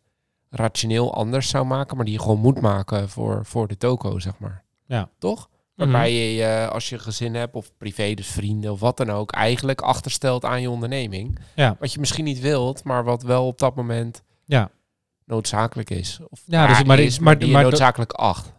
rationeel 0.50 1.14
anders 1.14 1.48
zou 1.48 1.66
maken, 1.66 1.96
maar 1.96 2.04
die 2.04 2.14
je 2.14 2.20
gewoon 2.20 2.40
moet 2.40 2.60
maken 2.60 3.08
voor, 3.08 3.46
voor 3.46 3.68
de 3.68 3.76
toko, 3.76 4.18
zeg 4.18 4.38
maar. 4.38 4.64
Ja. 4.86 5.10
Toch? 5.18 5.48
Mhm. 5.48 5.90
Waarbij 5.90 6.12
je, 6.12 6.42
eh, 6.44 6.68
als 6.68 6.88
je 6.88 6.98
gezin 6.98 7.34
hebt 7.34 7.54
of 7.54 7.76
privé, 7.76 8.14
dus 8.14 8.28
vrienden 8.28 8.72
of 8.72 8.80
wat 8.80 8.96
dan 8.96 9.10
ook, 9.10 9.32
eigenlijk 9.32 9.80
achterstelt 9.80 10.44
aan 10.44 10.60
je 10.60 10.70
onderneming. 10.70 11.38
Ja. 11.54 11.76
Wat 11.78 11.92
je 11.92 12.00
misschien 12.00 12.24
niet 12.24 12.40
wilt, 12.40 12.84
maar 12.84 13.04
wat 13.04 13.22
wel 13.22 13.46
op 13.46 13.58
dat 13.58 13.74
moment 13.74 14.22
Ja. 14.44 14.70
Noodzakelijk 15.26 15.90
is. 15.90 16.18
Of 16.28 16.42
Ja, 16.46 16.66
dus- 16.66 16.84
maar 16.84 16.98
is, 16.98 17.18
maar, 17.18 17.38
maar- 17.38 17.48
maar 17.48 17.62
noodzakelijk 17.62 18.12
acht. 18.12 18.52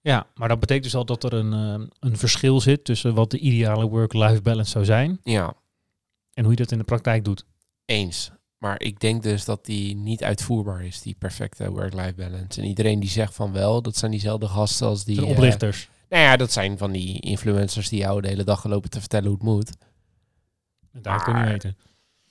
ja, 0.00 0.26
maar 0.34 0.48
dat 0.48 0.60
betekent 0.60 0.84
dus 0.84 0.94
al 0.94 1.04
dat 1.04 1.24
er 1.24 1.32
een, 1.32 1.52
eh, 1.52 1.86
een 2.10 2.16
verschil 2.16 2.60
zit 2.60 2.84
tussen 2.84 3.14
wat 3.14 3.30
de 3.30 3.38
ideale 3.38 3.88
work-life 3.88 4.42
balance 4.42 4.70
zou 4.70 4.84
zijn 4.84 5.20
Ja, 5.22 5.54
en 6.32 6.42
hoe 6.44 6.50
je 6.52 6.58
dat 6.58 6.72
in 6.72 6.78
de 6.78 6.84
praktijk 6.84 7.24
doet. 7.24 7.44
eens. 7.84 8.30
Maar 8.58 8.80
ik 8.80 9.00
denk 9.00 9.22
dus 9.22 9.44
dat 9.44 9.64
die 9.64 9.96
niet 9.96 10.24
uitvoerbaar 10.24 10.84
is, 10.84 11.02
die 11.02 11.14
perfecte 11.18 11.70
work-life 11.70 12.14
balance. 12.14 12.60
En 12.60 12.66
iedereen 12.66 13.00
die 13.00 13.08
zegt 13.10 13.34
van 13.34 13.52
wel, 13.52 13.82
dat 13.82 13.96
zijn 13.96 14.10
diezelfde 14.10 14.48
gasten 14.48 14.86
als 14.86 15.04
die... 15.04 15.20
Eh, 15.20 15.28
oplichters. 15.28 15.88
nou 16.08 16.22
ja, 16.22 16.36
dat 16.36 16.52
zijn 16.52 16.78
van 16.78 16.90
die 16.92 17.20
influencers 17.20 17.88
die 17.88 17.98
jou 17.98 18.20
de 18.20 18.28
hele 18.28 18.44
dag 18.44 18.64
lopen 18.64 18.90
te 18.90 19.00
vertellen 19.00 19.26
hoe 19.26 19.34
het 19.36 19.42
moet. 19.46 19.70
dat 20.92 21.22
kun 21.22 21.38
je 21.38 21.44
weten. 21.44 21.76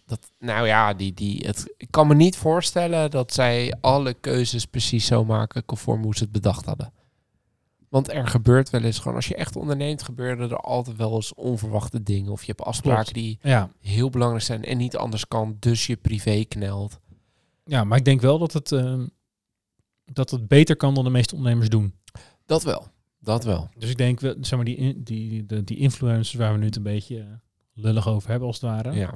Dat, 0.05 0.29
nou 0.39 0.67
ja, 0.67 0.93
die, 0.93 1.13
die, 1.13 1.43
het, 1.45 1.73
ik 1.77 1.87
kan 1.91 2.07
me 2.07 2.15
niet 2.15 2.37
voorstellen 2.37 3.11
dat 3.11 3.33
zij 3.33 3.77
alle 3.81 4.13
keuzes 4.13 4.65
precies 4.65 5.05
zo 5.05 5.25
maken 5.25 5.65
conform 5.65 6.03
hoe 6.03 6.15
ze 6.15 6.23
het 6.23 6.31
bedacht 6.31 6.65
hadden. 6.65 6.93
Want 7.89 8.11
er 8.11 8.27
gebeurt 8.27 8.69
wel 8.69 8.81
eens 8.83 8.99
gewoon, 8.99 9.15
als 9.15 9.27
je 9.27 9.35
echt 9.35 9.55
onderneemt, 9.55 10.03
gebeuren 10.03 10.49
er 10.49 10.57
altijd 10.57 10.97
wel 10.97 11.15
eens 11.15 11.33
onverwachte 11.33 12.03
dingen. 12.03 12.31
Of 12.31 12.39
je 12.43 12.51
hebt 12.51 12.67
afspraken 12.67 13.03
Klopt. 13.03 13.13
die 13.13 13.39
Ja. 13.41 13.69
heel 13.79 14.09
belangrijk 14.09 14.43
zijn 14.43 14.63
en 14.63 14.77
niet 14.77 14.97
anders 14.97 15.27
kan, 15.27 15.57
dus 15.59 15.87
je 15.87 15.95
privé 15.95 16.43
knelt. 16.43 16.99
ja, 17.65 17.83
maar 17.83 17.97
ik 17.97 18.05
denk 18.05 18.21
wel 18.21 18.39
dat 18.39 18.53
het, 18.53 18.71
eh, 18.71 18.99
dat 20.05 20.29
het 20.29 20.47
beter 20.47 20.75
kan 20.75 20.93
dan 20.93 21.03
de 21.03 21.09
meeste 21.09 21.35
ondernemers 21.35 21.69
doen. 21.69 21.93
Dat 22.45 22.63
wel, 22.63 22.87
dat 23.19 23.43
wel. 23.43 23.69
Dus 23.77 23.89
ik 23.89 23.97
denk, 23.97 24.19
zeg 24.19 24.55
maar, 24.55 24.65
die, 24.65 25.03
die, 25.03 25.45
de, 25.45 25.63
die 25.63 25.77
influencers 25.77 26.33
waar 26.33 26.51
we 26.51 26.59
nu 26.59 26.65
het 26.65 26.75
een 26.75 26.83
beetje 26.83 27.19
eh, 27.19 27.25
lullig 27.73 28.07
over 28.07 28.29
hebben, 28.29 28.47
als 28.47 28.61
het 28.61 28.69
ware. 28.69 28.91
Ja. 28.91 29.13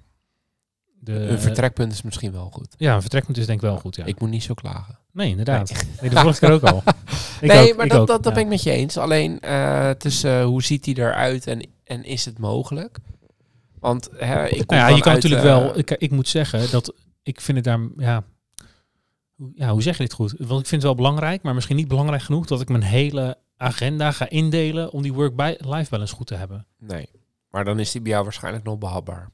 De, 1.00 1.14
Een 1.14 1.40
vertrekpunt 1.40 1.92
is 1.94 2.02
misschien 2.02 2.32
wel 2.32 2.50
goed. 2.50 2.76
Ja, 2.78 2.96
een 2.96 3.02
vertrekpunt 3.02 3.38
is 3.38 3.46
denk 3.46 3.62
ik 3.62 3.68
wel 3.68 3.78
goed, 3.78 3.96
ja. 3.96 4.06
Ik 4.06 4.20
moet 4.20 4.30
niet 4.30 4.44
zo 4.44 4.54
klagen. 4.54 5.00
nee, 5.12 5.30
inderdaad. 5.30 5.86
Nee. 6.02 6.10
de 6.10 6.16
vorige 6.20 6.40
keer 6.40 6.52
ook 6.52 6.64
al. 6.64 6.84
Ik 7.42 7.48
nee, 7.48 7.72
ook, 7.72 7.78
maar 7.78 7.88
dat, 7.88 8.00
ook, 8.00 8.08
dat, 8.08 8.24
dat 8.24 8.26
ja. 8.26 8.32
ben 8.32 8.44
ik 8.44 8.50
met 8.50 8.64
je 8.64 8.72
eens. 8.72 8.98
Alleen 8.98 9.40
eh, 9.40 9.90
tussen 9.90 10.44
hoe 10.44 10.64
ziet 10.64 10.86
hij 10.86 10.94
eruit 10.94 11.48
en, 11.48 11.68
en 11.84 12.04
is 12.04 12.26
het 12.26 12.40
mogelijk? 12.40 12.98
Want 13.80 14.10
hè, 14.16 14.46
ik 14.48 14.68
kom 14.68 14.78
Nou 14.78 14.90
ja, 14.90 14.96
je 14.96 15.02
kan 15.02 15.12
uit, 15.14 15.24
natuurlijk 15.24 15.44
eh, 15.44 15.58
wel. 15.58 15.78
Ik, 15.78 15.92
ik 15.92 16.12
moet 16.12 16.28
zeggen 16.28 16.72
dat 16.72 16.94
ik 17.24 17.42
vind 17.42 17.58
het 17.58 17.66
daar. 17.66 17.80
Ja, 17.98 18.24
hoe- 19.36 19.52
ja, 19.56 19.72
hoe 19.72 19.82
zeg 19.82 19.98
je 19.98 20.04
dit 20.04 20.14
goed? 20.14 20.32
Want 20.38 20.60
ik 20.62 20.68
vind 20.68 20.72
het 20.72 20.84
wel 20.84 20.96
belangrijk, 20.96 21.42
maar 21.42 21.54
misschien 21.54 21.76
niet 21.76 21.88
belangrijk 21.88 22.22
genoeg 22.22 22.46
dat 22.46 22.62
ik 22.62 22.70
mijn 22.70 22.84
hele 22.84 23.38
agenda 23.58 24.12
ga 24.12 24.30
indelen 24.30 24.92
om 24.92 25.02
die 25.02 25.14
work-life 25.14 25.90
balance 25.90 26.16
goed 26.16 26.28
te 26.28 26.36
hebben. 26.36 26.66
Nee, 26.80 27.10
maar 27.50 27.66
dan 27.66 27.80
is 27.80 27.92
die 27.92 28.02
bij 28.02 28.12
jou 28.12 28.24
waarschijnlijk 28.24 28.64
nog 28.64 28.78
behapbaar. 28.78 29.32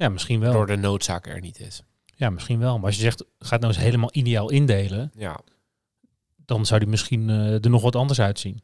Ja, 0.00 0.08
misschien 0.08 0.40
wel. 0.40 0.52
Door 0.52 0.66
de 0.66 0.76
noodzaak 0.76 1.26
er 1.26 1.40
niet 1.40 1.58
is. 1.60 1.82
Ja, 2.16 2.30
misschien 2.30 2.58
wel. 2.58 2.76
Maar 2.76 2.86
als 2.86 2.94
je 2.96 3.00
zegt, 3.02 3.24
ga 3.38 3.50
het 3.50 3.60
nou 3.60 3.72
eens 3.74 3.82
helemaal 3.82 4.08
ideaal 4.12 4.50
indelen, 4.50 5.10
Ja, 5.14 5.40
dan 6.36 6.66
zou 6.66 6.80
die 6.80 6.88
misschien 6.88 7.30
eh, 7.30 7.64
er 7.64 7.70
nog 7.70 7.82
wat 7.82 7.96
anders 7.96 8.20
uitzien. 8.20 8.62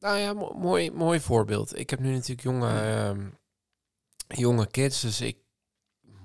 nou 0.00 0.18
ja, 0.18 0.32
mo- 0.32 0.54
mooi, 0.58 0.90
mooi 0.90 1.20
voorbeeld. 1.20 1.78
Ik 1.78 1.90
heb 1.90 1.98
nu 2.00 2.12
natuurlijk 2.12 2.42
jonge, 2.42 2.68
ehm, 2.80 3.26
jonge 4.28 4.66
kids, 4.66 5.00
dus 5.00 5.20
ik 5.20 5.36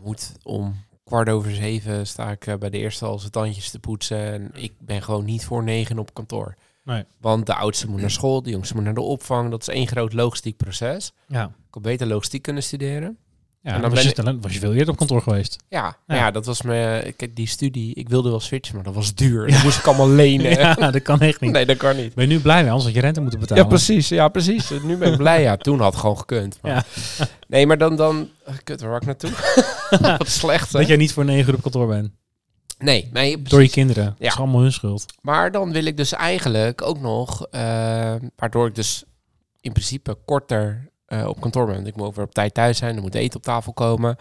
moet 0.02 0.32
om 0.44 0.86
kwart 1.04 1.30
over 1.30 1.56
zeven 1.56 2.08
sta 2.08 2.32
ik 2.32 2.48
eh, 2.48 2.56
bij 2.58 2.70
de 2.70 2.78
eerste 2.78 3.06
al 3.06 3.20
zijn 3.20 3.32
tandjes 3.32 3.70
te 3.72 3.80
poetsen. 3.80 4.18
En 4.34 4.52
ik 4.54 4.74
ben 4.80 5.02
gewoon 5.02 5.26
niet 5.26 5.46
voor 5.46 5.64
negen 5.64 6.00
op 6.00 6.14
kantoor. 6.14 6.56
Nee. 6.84 7.04
Want 7.22 7.46
de 7.46 7.56
oudste 7.56 7.90
moet 7.90 8.02
naar 8.02 8.12
school, 8.12 8.42
de 8.44 8.50
jongste 8.50 8.74
moet 8.76 8.84
naar 8.84 8.94
de 8.94 9.02
opvang. 9.02 9.50
Dat 9.52 9.62
is 9.62 9.68
één 9.68 9.88
groot 9.88 10.14
logistiek 10.14 10.58
proces. 10.58 11.14
Ja, 11.28 11.44
Ik 11.44 11.74
had 11.74 11.84
beter 11.84 12.08
logistiek 12.08 12.42
kunnen 12.42 12.64
studeren. 12.64 13.18
ja 13.62 13.72
dan 13.72 13.82
dan 13.82 13.90
was, 13.90 14.00
ben 14.06 14.14
je, 14.16 14.24
dan 14.24 14.42
was 14.42 14.54
je 14.54 14.60
veel 14.60 14.74
eerder 14.74 14.90
op 14.90 14.98
kantoor 14.98 15.22
geweest. 15.22 15.64
Ja, 15.70 15.82
Ja. 15.84 15.98
ja. 16.08 16.16
ja 16.16 16.32
dat 16.32 16.46
was 16.46 16.62
mijn... 16.62 17.16
Kijk, 17.16 17.36
die 17.36 17.48
studie, 17.48 17.96
ik 17.96 18.10
wilde 18.10 18.30
wel 18.30 18.40
switchen, 18.40 18.76
maar 18.76 18.84
dat 18.84 18.94
was 18.94 19.14
duur. 19.16 19.48
Dat 19.52 19.64
moest 19.64 19.78
ik 19.78 19.88
allemaal 19.88 20.10
lenen. 20.10 20.52
Ja, 20.52 20.92
dat 20.92 21.02
kan 21.02 21.20
echt 21.20 21.42
niet. 21.42 21.52
Nee, 21.52 21.66
dat 21.66 21.78
kan 21.78 21.96
niet. 21.96 22.14
Ben 22.14 22.28
je 22.30 22.34
nu 22.36 22.40
blij 22.42 22.62
mee, 22.62 22.68
anders 22.70 22.86
had 22.86 22.94
je 22.94 23.02
rente 23.02 23.22
moeten 23.22 23.40
betalen. 23.40 23.64
Ja, 23.64 23.70
precies. 23.70 24.10
Ja, 24.10 24.28
precies. 24.28 24.70
Nu 24.84 24.98
ben 24.98 25.12
ik 25.12 25.18
blij. 25.18 25.42
Ja, 25.42 25.58
toen 25.58 25.80
had 25.80 25.92
het 25.92 26.02
gewoon 26.02 26.18
gekund. 26.18 26.60
Maar- 26.62 26.86
Nee, 27.48 27.68
maar 27.68 27.78
dan... 27.78 27.96
dan 27.96 28.30
kut, 28.64 28.82
waar 28.82 28.96
ik 29.02 29.06
naartoe? 29.06 29.30
Wat 30.18 30.28
slecht, 30.28 30.72
hè? 30.74 30.80
Dat 30.80 30.88
jij 30.88 30.98
niet 30.98 31.14
voor 31.14 31.26
negen 31.26 31.48
uur 31.50 31.56
op 31.56 31.62
kantoor 31.62 31.88
bent. 31.88 32.10
Nee, 32.84 33.10
nee, 33.14 33.42
Door 33.42 33.62
je 33.64 33.70
kinderen. 33.70 34.06
Dat 34.06 34.16
Ja. 34.18 34.28
is 34.28 34.38
allemaal 34.38 34.62
hun 34.62 34.72
schuld. 34.72 35.06
Maar 35.22 35.52
dan 35.52 35.72
wil 35.72 35.86
ik 35.86 35.98
dus 35.98 36.12
eigenlijk 36.12 36.82
ook 36.82 37.00
nog, 37.00 37.46
eh, 37.48 38.16
waardoor 38.36 38.68
ik 38.68 38.76
dus 38.76 39.04
in 39.62 39.72
principe 39.72 40.18
korter 40.26 40.92
eh, 41.06 41.28
op 41.28 41.42
kantoor 41.42 41.66
ben. 41.66 41.86
Ik 41.88 41.96
moet 41.96 42.16
weer 42.16 42.26
op 42.26 42.34
tijd 42.34 42.54
thuis 42.54 42.78
zijn, 42.78 42.96
er 42.96 43.02
moet 43.02 43.16
eten 43.16 43.38
op 43.38 43.44
tafel 43.44 43.74
komen. 43.74 44.16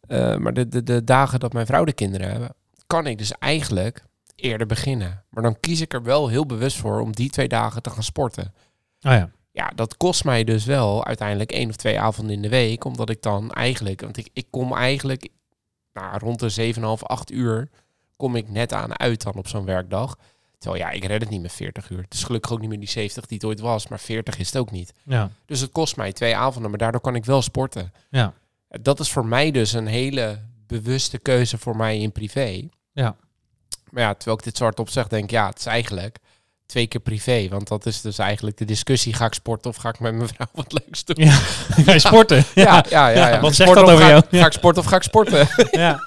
Eh, 0.00 0.36
maar 0.36 0.54
de, 0.54 0.68
de, 0.68 0.82
de 0.82 1.04
dagen 1.04 1.40
dat 1.40 1.52
mijn 1.52 1.66
vrouw 1.66 1.84
de 1.84 1.92
kinderen 1.92 2.30
hebben, 2.30 2.54
kan 2.86 3.06
ik 3.06 3.18
dus 3.18 3.32
eigenlijk 3.38 4.04
eerder 4.34 4.66
beginnen. 4.66 5.24
Maar 5.30 5.42
dan 5.42 5.60
kies 5.60 5.80
ik 5.80 5.94
er 5.94 6.02
wel 6.02 6.28
heel 6.28 6.46
bewust 6.46 6.76
voor 6.76 7.00
om 7.00 7.12
die 7.12 7.30
twee 7.30 7.48
dagen 7.48 7.82
te 7.82 7.90
gaan 7.90 8.02
sporten. 8.02 8.54
Ah 9.00 9.12
ja. 9.12 9.30
Ja, 9.52 9.72
dat 9.74 9.96
kost 9.96 10.24
mij 10.24 10.44
dus 10.44 10.64
wel 10.64 11.04
uiteindelijk 11.04 11.52
één 11.52 11.68
of 11.68 11.76
twee 11.76 12.00
avonden 12.00 12.34
in 12.34 12.42
de 12.42 12.48
week. 12.48 12.84
Omdat 12.84 13.10
ik 13.10 13.22
dan 13.22 13.50
eigenlijk, 13.52 14.00
want 14.00 14.16
ik, 14.16 14.28
ik 14.32 14.46
kom 14.50 14.72
eigenlijk 14.72 15.28
nou, 15.92 16.18
rond 16.18 16.38
de 16.38 16.74
7,5, 16.74 16.82
8 17.06 17.30
uur 17.32 17.68
kom 18.16 18.36
ik 18.36 18.48
net 18.48 18.72
aan 18.72 18.98
uit 18.98 19.22
dan 19.22 19.34
op 19.34 19.48
zo'n 19.48 19.64
werkdag. 19.64 20.16
Terwijl 20.58 20.82
ja, 20.82 20.90
ik 20.90 21.04
red 21.04 21.20
het 21.20 21.30
niet 21.30 21.42
met 21.42 21.52
40 21.52 21.90
uur. 21.90 22.02
Het 22.02 22.14
is 22.14 22.24
gelukkig 22.24 22.52
ook 22.52 22.60
niet 22.60 22.68
meer 22.68 22.78
die 22.78 22.88
70 22.88 23.26
die 23.26 23.38
het 23.38 23.46
ooit 23.46 23.60
was, 23.60 23.88
maar 23.88 24.00
40 24.00 24.38
is 24.38 24.46
het 24.46 24.56
ook 24.56 24.70
niet. 24.70 24.92
Ja. 25.04 25.30
Dus 25.46 25.60
het 25.60 25.72
kost 25.72 25.96
mij 25.96 26.12
twee 26.12 26.36
avonden, 26.36 26.70
maar 26.70 26.78
daardoor 26.78 27.00
kan 27.00 27.14
ik 27.14 27.24
wel 27.24 27.42
sporten. 27.42 27.92
Ja. 28.10 28.32
Dat 28.68 29.00
is 29.00 29.10
voor 29.10 29.26
mij 29.26 29.50
dus 29.50 29.72
een 29.72 29.86
hele 29.86 30.40
bewuste 30.66 31.18
keuze 31.18 31.58
voor 31.58 31.76
mij 31.76 31.98
in 31.98 32.12
privé. 32.12 32.68
Ja. 32.92 33.16
Maar 33.90 34.02
ja, 34.02 34.14
terwijl 34.14 34.36
ik 34.36 34.44
dit 34.44 34.56
zwart 34.56 34.78
op 34.78 34.88
zeg, 34.88 35.08
denk 35.08 35.24
ik, 35.24 35.30
ja, 35.30 35.48
het 35.48 35.58
is 35.58 35.66
eigenlijk 35.66 36.18
twee 36.66 36.86
keer 36.86 37.00
privé. 37.00 37.48
Want 37.48 37.68
dat 37.68 37.86
is 37.86 38.00
dus 38.00 38.18
eigenlijk 38.18 38.56
de 38.56 38.64
discussie, 38.64 39.14
ga 39.14 39.26
ik 39.26 39.34
sporten 39.34 39.70
of 39.70 39.76
ga 39.76 39.88
ik 39.88 40.00
met 40.00 40.14
mijn 40.14 40.28
vrouw 40.34 40.46
wat 40.52 40.72
leuks 40.72 41.04
doen? 41.04 41.24
Ja, 41.24 41.32
ga 41.84 41.92
je 41.92 41.98
sporten? 41.98 42.44
Ja, 42.54 42.84
ja, 42.88 43.08
ja. 43.08 43.28
ja, 43.28 43.40
wat 43.40 43.54
zegt 43.54 43.74
dat 43.74 43.84
over 43.84 44.04
ga, 44.04 44.08
jou? 44.08 44.22
Ga 44.30 44.46
ik 44.46 44.52
sporten 44.52 44.82
of 44.82 44.88
ga 44.88 44.96
ik 44.96 45.02
sporten? 45.02 45.48
ja. 45.70 46.06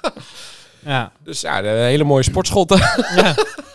Ja. 0.84 1.12
dus 1.22 1.40
ja, 1.40 1.58
een 1.58 1.64
hele 1.64 2.04
mooie 2.04 2.22
sportschotten. 2.22 2.78
ja. 3.16 3.34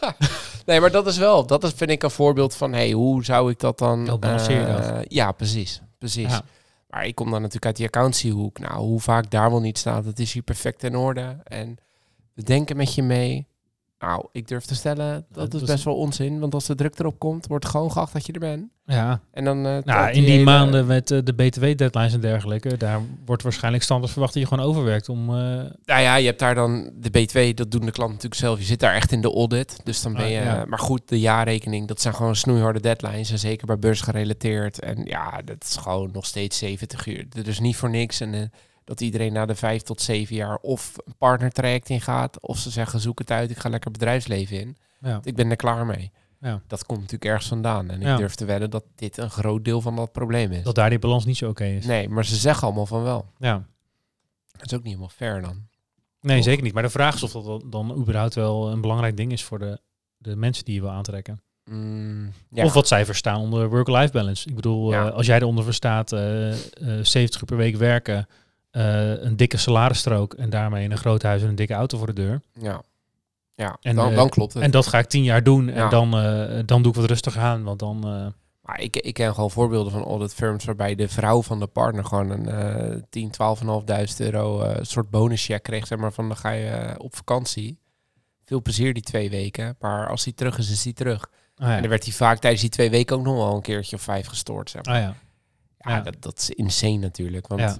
nee, 0.65 0.79
maar 0.79 0.91
dat 0.91 1.07
is 1.07 1.17
wel, 1.17 1.45
dat 1.45 1.63
is, 1.63 1.71
vind 1.75 1.89
ik 1.89 2.03
een 2.03 2.11
voorbeeld 2.11 2.55
van, 2.55 2.73
hey, 2.73 2.91
hoe 2.91 3.23
zou 3.23 3.51
ik 3.51 3.59
dat 3.59 3.77
dan... 3.77 4.17
Balanceer 4.19 4.67
eh, 4.67 4.87
dat? 4.87 5.05
Ja, 5.07 5.31
precies. 5.31 5.81
Precies. 5.97 6.31
Ja. 6.31 6.41
Maar 6.89 7.05
ik 7.05 7.15
kom 7.15 7.25
dan 7.31 7.39
natuurlijk 7.39 7.65
uit 7.65 7.75
die 7.75 7.85
accountiehoek. 7.85 8.59
Nou, 8.59 8.75
hoe 8.75 8.99
vaak 8.99 9.31
daar 9.31 9.49
wel 9.49 9.61
niet 9.61 9.77
staat, 9.77 10.03
dat 10.03 10.19
is 10.19 10.33
hier 10.33 10.41
perfect 10.41 10.83
in 10.83 10.95
orde. 10.95 11.37
En 11.43 11.77
we 12.33 12.43
denken 12.43 12.77
met 12.77 12.95
je 12.95 13.03
mee. 13.03 13.47
Nou, 13.99 14.27
ik 14.31 14.47
durf 14.47 14.65
te 14.65 14.75
stellen, 14.75 15.25
dat 15.31 15.53
is 15.53 15.61
best 15.61 15.83
wel 15.83 15.95
onzin. 15.95 16.39
Want 16.39 16.53
als 16.53 16.65
de 16.65 16.75
druk 16.75 16.99
erop 16.99 17.19
komt, 17.19 17.47
wordt 17.47 17.65
gewoon 17.65 17.91
geacht 17.91 18.13
dat 18.13 18.25
je 18.25 18.33
er 18.33 18.39
bent. 18.39 18.63
ja. 18.85 19.21
En 19.31 19.43
dan... 19.43 19.65
eh, 19.65 19.77
Nou, 19.83 20.07
in 20.07 20.21
die 20.23 20.31
hele- 20.31 20.43
maanden 20.43 20.85
met 20.85 21.11
eh, 21.11 21.19
de 21.23 21.33
BTW-deadlines 21.33 22.13
en 22.13 22.19
dergelijke, 22.19 22.77
daar 22.77 22.99
wordt 23.25 23.43
waarschijnlijk 23.43 23.83
standaard 23.83 24.11
verwacht 24.11 24.33
dat 24.33 24.41
je 24.43 24.47
gewoon 24.49 24.65
overwerkt 24.65 25.09
om... 25.09 25.29
eh, 25.29 25.35
Nou 25.85 26.01
ja, 26.01 26.15
je 26.15 26.25
hebt 26.25 26.39
daar 26.39 26.55
dan 26.55 26.91
de 26.95 27.09
B2, 27.09 27.53
dat 27.53 27.71
doen 27.71 27.85
de 27.85 27.91
klanten 27.91 28.15
natuurlijk 28.15 28.41
zelf. 28.41 28.59
Je 28.59 28.65
zit 28.65 28.79
daar 28.79 28.93
echt 28.95 29.11
in 29.11 29.21
de 29.21 29.33
audit. 29.33 29.79
Dus 29.83 30.01
dan 30.01 30.13
ben 30.13 30.21
Ah, 30.23 30.29
je... 30.29 30.35
ja. 30.35 30.65
Maar 30.67 30.79
goed, 30.79 31.01
de 31.05 31.19
jaarrekening, 31.19 31.87
dat 31.87 32.01
zijn 32.01 32.15
gewoon 32.15 32.35
snoeiharde 32.35 32.79
deadlines. 32.79 33.31
En 33.31 33.39
zeker 33.39 33.67
bij 33.67 33.79
beurs 33.79 34.01
gerelateerd. 34.01 34.79
En 34.79 35.03
ja, 35.05 35.41
dat 35.45 35.63
is 35.63 35.75
gewoon 35.75 36.09
nog 36.13 36.25
steeds 36.25 36.57
70 36.57 37.05
uur. 37.07 37.25
Dat 37.29 37.47
is 37.47 37.59
niet 37.59 37.75
voor 37.75 37.89
niks. 37.89 38.19
En 38.21 38.51
dat 38.85 39.01
iedereen 39.01 39.33
na 39.33 39.45
de 39.45 39.55
vijf 39.55 39.81
tot 39.81 40.01
zeven 40.01 40.35
jaar 40.35 40.57
of 40.57 40.93
een 41.05 41.15
partnertraject 41.17 41.89
ingaat. 41.89 42.41
Of 42.41 42.57
ze 42.57 42.69
zeggen, 42.69 42.99
zoek 42.99 43.19
het 43.19 43.31
uit, 43.31 43.49
ik 43.49 43.57
ga 43.57 43.69
lekker 43.69 43.91
bedrijfsleven 43.91 44.59
in. 44.59 44.77
ja. 44.99 45.19
Ik 45.23 45.35
ben 45.35 45.49
er 45.49 45.55
klaar 45.55 45.85
mee. 45.85 46.11
Ja. 46.39 46.61
Dat 46.67 46.85
komt 46.85 46.99
natuurlijk 46.99 47.25
ergens 47.31 47.47
vandaan. 47.47 47.89
En 47.89 47.95
ik 48.01 48.07
Ja. 48.07 48.15
durf 48.17 48.35
te 48.35 48.45
wedden 48.45 48.69
dat 48.69 48.83
dit 48.95 49.17
een 49.17 49.29
groot 49.29 49.65
deel 49.65 49.81
van 49.81 49.95
dat 49.95 50.11
probleem 50.11 50.51
is. 50.51 50.63
Dat 50.63 50.75
daar 50.75 50.89
die 50.89 50.99
balans 50.99 51.25
niet 51.25 51.37
zo 51.37 51.49
oké 51.49 51.65
is. 51.65 51.85
Nee, 51.85 52.09
maar 52.09 52.25
ze 52.25 52.35
zeggen 52.35 52.63
allemaal 52.67 52.85
van 52.85 53.03
wel. 53.03 53.25
Ja. 53.37 53.65
Dat 54.51 54.65
is 54.65 54.73
ook 54.73 54.79
niet 54.83 54.87
helemaal 54.93 55.09
fair 55.15 55.41
dan. 55.41 55.67
Nee, 56.21 56.35
Toch? 56.35 56.45
zeker 56.45 56.63
niet. 56.63 56.73
Maar 56.73 56.83
de 56.83 56.89
vraag 56.89 57.15
is 57.15 57.23
of 57.23 57.31
dat 57.45 57.63
dan- 57.71 57.95
überhaupt 57.97 58.33
wel 58.35 58.71
een 58.71 58.81
belangrijk 58.81 59.17
ding 59.17 59.31
is 59.31 59.43
voor 59.43 59.59
de, 59.59 59.79
de 60.17 60.35
mensen 60.35 60.65
die 60.65 60.73
je 60.75 60.81
wil 60.81 60.89
aantrekken. 60.89 61.41
Mm, 61.63 62.31
ja. 62.49 62.63
Of 62.63 62.73
wat 62.73 62.87
zij 62.87 63.05
verstaan 63.05 63.39
onder 63.41 63.69
work-life 63.69 64.11
balance. 64.11 64.49
Ik 64.49 64.55
bedoel, 64.55 64.91
Ja. 64.91 65.07
eh, 65.07 65.13
als 65.13 65.25
jij 65.25 65.37
eronder 65.39 65.63
verstaat 65.63 66.11
eh, 66.11 66.51
eh, 66.51 66.57
70 67.01 67.41
uur 67.41 67.47
per 67.47 67.57
week 67.57 67.75
werken, 67.75 68.27
eh, 68.75 69.21
een 69.23 69.35
dikke 69.35 69.57
salarisstrook 69.57 70.33
en 70.33 70.49
daarmee 70.49 70.89
een 70.89 70.97
groot 70.97 71.21
huis 71.21 71.41
en 71.41 71.47
een 71.47 71.55
dikke 71.55 71.73
auto 71.73 71.97
voor 71.97 72.07
de 72.07 72.13
deur. 72.13 72.41
Ja, 72.53 72.81
ja 73.55 73.77
En, 73.81 73.95
dan, 73.95 74.09
eh, 74.09 74.15
dan 74.15 74.29
klopt 74.29 74.53
het. 74.53 74.63
En 74.63 74.71
dat 74.71 74.87
ga 74.87 74.99
ik 74.99 75.07
tien 75.07 75.23
jaar 75.23 75.43
doen 75.43 75.69
en 75.69 75.75
Ja. 75.83 75.89
dan, 75.89 76.17
eh, 76.17 76.59
dan 76.65 76.81
doe 76.81 76.91
ik 76.91 76.97
wat 76.97 77.09
rustig 77.09 77.37
aan, 77.37 77.63
want 77.63 77.79
dan... 77.79 77.99
maar 78.61 78.79
ik, 78.79 78.95
ik 78.95 79.13
ken 79.13 79.33
gewoon 79.33 79.51
voorbeelden 79.51 79.91
van 79.91 80.03
audit 80.03 80.33
firms 80.33 80.65
waarbij 80.65 80.95
de 80.95 81.07
vrouw 81.07 81.41
van 81.41 81.59
de 81.59 81.67
partner 81.67 82.05
gewoon 82.05 82.29
een 82.29 82.47
eh 82.49 83.01
10, 83.09 83.31
12.500 83.31 84.19
euro 84.19 84.73
soort 84.81 85.09
bonuscheck 85.09 85.63
kreeg. 85.63 85.87
Zeg 85.87 85.97
maar 85.97 86.13
van 86.13 86.27
dan 86.27 86.37
ga 86.37 86.49
je 86.51 86.95
op 86.97 87.15
vakantie. 87.15 87.79
Veel 88.45 88.61
plezier 88.61 88.93
die 88.93 89.03
twee 89.03 89.29
weken. 89.29 89.75
Maar 89.79 90.09
als 90.09 90.23
hij 90.23 90.33
terug 90.33 90.57
is, 90.57 90.71
is 90.71 90.83
hij 90.83 90.93
terug. 90.93 91.27
ah, 91.55 91.67
ja. 91.67 91.75
En 91.75 91.79
dan 91.81 91.89
werd 91.89 92.03
hij 92.03 92.13
vaak 92.13 92.39
tijdens 92.39 92.61
die 92.61 92.71
twee 92.71 92.89
weken 92.89 93.15
ook 93.15 93.23
nog 93.23 93.35
wel 93.35 93.55
een 93.55 93.61
keertje 93.61 93.95
of 93.95 94.01
vijf 94.01 94.27
gestoord. 94.27 94.69
Zeg 94.69 94.85
maar. 94.85 94.95
Ah, 94.95 95.01
ja. 95.01 95.15
ja, 95.77 95.95
ja. 95.95 96.01
Dat, 96.01 96.15
dat 96.19 96.37
is 96.39 96.49
insane 96.49 96.97
natuurlijk. 96.97 97.47
Want. 97.47 97.79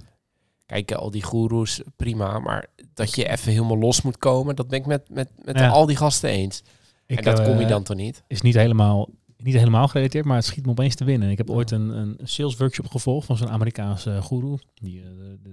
Kijk, 0.66 0.92
al 0.92 1.10
die 1.10 1.22
goeroes, 1.22 1.80
prima. 1.96 2.38
Maar 2.38 2.66
dat 2.94 3.14
je 3.14 3.28
even 3.28 3.52
helemaal 3.52 3.78
los 3.78 4.02
moet 4.02 4.18
komen, 4.18 4.56
dat 4.56 4.68
ben 4.68 4.78
ik 4.78 4.86
met, 4.86 5.08
met, 5.10 5.30
met 5.44 5.58
Ja. 5.58 5.68
al 5.68 5.86
die 5.86 5.96
gasten 5.96 6.30
eens. 6.30 6.62
Ik, 7.06 7.18
en 7.18 7.24
dat 7.24 7.42
kom 7.42 7.56
je 7.56 7.62
eh, 7.64 7.68
dan 7.68 7.82
toch 7.82 7.96
niet? 7.96 8.22
is 8.26 8.40
niet 8.40 8.54
helemaal, 8.54 9.08
niet 9.36 9.54
helemaal 9.54 9.88
gerelateerd, 9.88 10.24
maar 10.24 10.36
het 10.36 10.44
schiet 10.44 10.64
me 10.64 10.70
opeens 10.70 10.94
te 10.94 11.04
binnen. 11.04 11.30
Ik 11.30 11.38
heb 11.38 11.50
ooit 11.50 11.70
een, 11.70 11.88
een 11.88 12.18
sales 12.22 12.56
workshop 12.56 12.86
gevolgd 12.86 13.26
van 13.26 13.36
zo'n 13.36 13.50
Amerikaanse 13.50 14.22
guru. 14.22 14.58
Die, 14.74 15.00
eh, 15.02 15.08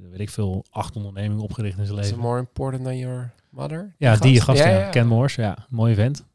weet 0.09 0.19
ik 0.19 0.29
veel, 0.29 0.65
acht 0.69 0.95
ondernemingen 0.95 1.43
opgericht 1.43 1.77
in 1.77 1.85
zijn 1.85 1.99
Is 1.99 2.05
leven. 2.05 2.21
more 2.21 2.39
important 2.39 2.83
than 2.83 2.97
your 2.97 3.31
mother? 3.49 3.95
Ja, 3.97 4.15
die 4.15 4.41
gast, 4.41 4.59
ja, 4.59 4.69
Ja, 4.69 4.79
ja. 4.79 4.89
Ken 4.89 5.07
Moors, 5.07 5.35
ja, 5.35 5.65
mooi 5.69 5.95
vent. 5.95 6.25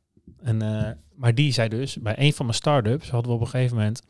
En, 0.42 0.62
eh, 0.62 0.90
maar 1.14 1.34
die 1.34 1.52
zei 1.52 1.68
dus, 1.68 1.96
bij 1.96 2.14
een 2.18 2.32
van 2.32 2.46
mijn 2.46 2.58
start-ups 2.58 3.10
hadden 3.10 3.30
we 3.30 3.36
op 3.36 3.40
een 3.42 3.48
gegeven 3.50 3.76
moment 3.76 4.02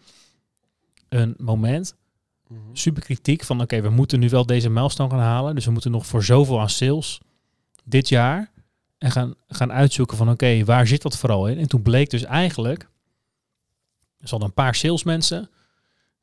een 1.09 1.35
moment. 1.39 1.95
Super 2.73 3.03
kritiek, 3.03 3.45
van 3.45 3.61
oké, 3.61 3.81
we 3.81 3.91
moeten 3.91 4.21
nu 4.21 4.29
wel 4.29 4.47
deze 4.47 4.71
milestone 4.71 5.11
gaan 5.11 5.19
halen. 5.19 5.55
Dus 5.55 5.65
we 5.65 5.71
moeten 5.71 5.91
nog 5.91 6.07
voor 6.07 6.25
zoveel 6.25 6.61
aan 6.61 6.71
sales 6.71 7.21
dit 7.85 8.09
jaar. 8.09 8.51
En 8.99 9.11
gaan, 9.11 9.35
gaan 9.49 9.73
uitzoeken 9.73 10.17
van 10.17 10.31
oké, 10.31 10.65
waar 10.65 10.87
zit 10.87 11.03
dat 11.03 11.19
vooral 11.19 11.49
in? 11.49 11.59
En 11.59 11.69
toen 11.69 11.83
bleek 11.83 12.11
dus 12.11 12.25
eigenlijk, 12.25 12.83
er 14.19 14.31
hadden 14.31 14.49
een 14.49 14.55
paar 14.55 14.75
salesmensen, 14.75 15.51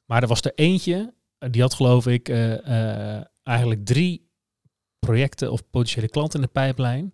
maar 0.06 0.22
er 0.22 0.28
was 0.28 0.42
er 0.42 0.54
eentje, 0.56 1.14
eh, 1.38 1.50
die 1.52 1.62
had 1.62 1.74
geloof 1.74 2.08
ik 2.08 2.30
eh, 2.30 3.18
eh, 3.18 3.26
eigenlijk 3.44 3.86
drie 3.86 4.30
projecten 5.00 5.52
of 5.52 5.70
potentiële 5.70 6.10
klanten 6.10 6.40
in 6.40 6.46
de 6.46 6.52
pijplijn, 6.52 7.14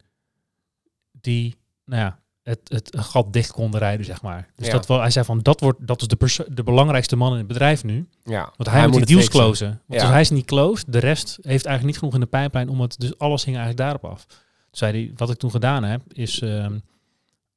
die, 1.12 1.56
nou 1.86 2.02
ja, 2.02 2.21
het, 2.44 2.60
het 2.64 2.98
gat 2.98 3.34
dicht 3.34 3.52
konden 3.52 3.80
rijden, 3.80 4.06
zeg 4.06 4.22
maar. 4.22 4.48
Dus 4.56 4.66
Ja. 4.68 4.72
dat 4.74 4.88
wel, 4.88 5.00
hij 5.00 5.10
zei 5.10 5.26
van, 5.26 5.40
dat, 5.40 5.60
wordt, 5.60 5.88
dat 5.88 6.02
is 6.02 6.08
de, 6.08 6.46
de 6.54 6.64
belangrijkste 6.64 7.16
man 7.16 7.32
in 7.32 7.38
het 7.38 7.48
bedrijf 7.48 7.84
nu. 7.84 8.08
Ja, 8.24 8.52
Want 8.58 8.70
hij, 8.70 8.82
moet 8.82 8.92
die 8.92 9.00
het 9.00 9.08
deals 9.10 9.24
fixen. 9.24 9.42
closen. 9.42 9.68
Want 9.68 10.00
Ja. 10.00 10.02
als 10.02 10.12
hij 10.12 10.22
is 10.22 10.30
niet 10.30 10.46
closed, 10.46 10.92
de 10.94 11.00
rest 11.00 11.28
heeft 11.42 11.66
eigenlijk 11.66 11.84
niet 11.86 11.98
genoeg 11.98 12.14
in 12.14 12.20
de 12.20 12.26
pijplijn 12.26 12.70
om 12.70 12.82
het. 12.82 13.00
Dus 13.00 13.18
alles 13.18 13.44
hing 13.46 13.58
eigenlijk 13.58 13.90
daarop 13.90 14.12
af. 14.12 14.26
Toen 14.26 14.38
zei 14.72 14.92
hij, 15.06 15.12
wat 15.16 15.30
ik 15.30 15.38
toen 15.38 15.52
gedaan 15.52 15.84
heb, 15.84 16.02
is 16.14 16.42
ehm, 16.42 16.78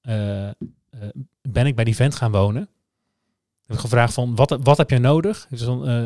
eh, 0.00 0.48
eh, 0.48 0.52
ben 1.42 1.66
ik 1.66 1.74
bij 1.74 1.84
die 1.84 1.96
vent 1.96 2.14
gaan 2.14 2.30
wonen. 2.32 2.68
Heb 3.66 3.76
ik 3.76 3.82
gevraagd 3.82 4.14
van, 4.14 4.34
wat, 4.34 4.58
wat 4.62 4.76
heb 4.76 4.90
je 4.90 4.98
nodig? 4.98 5.46
Dus 5.50 5.60
dan, 5.60 5.86
eh, 5.88 6.02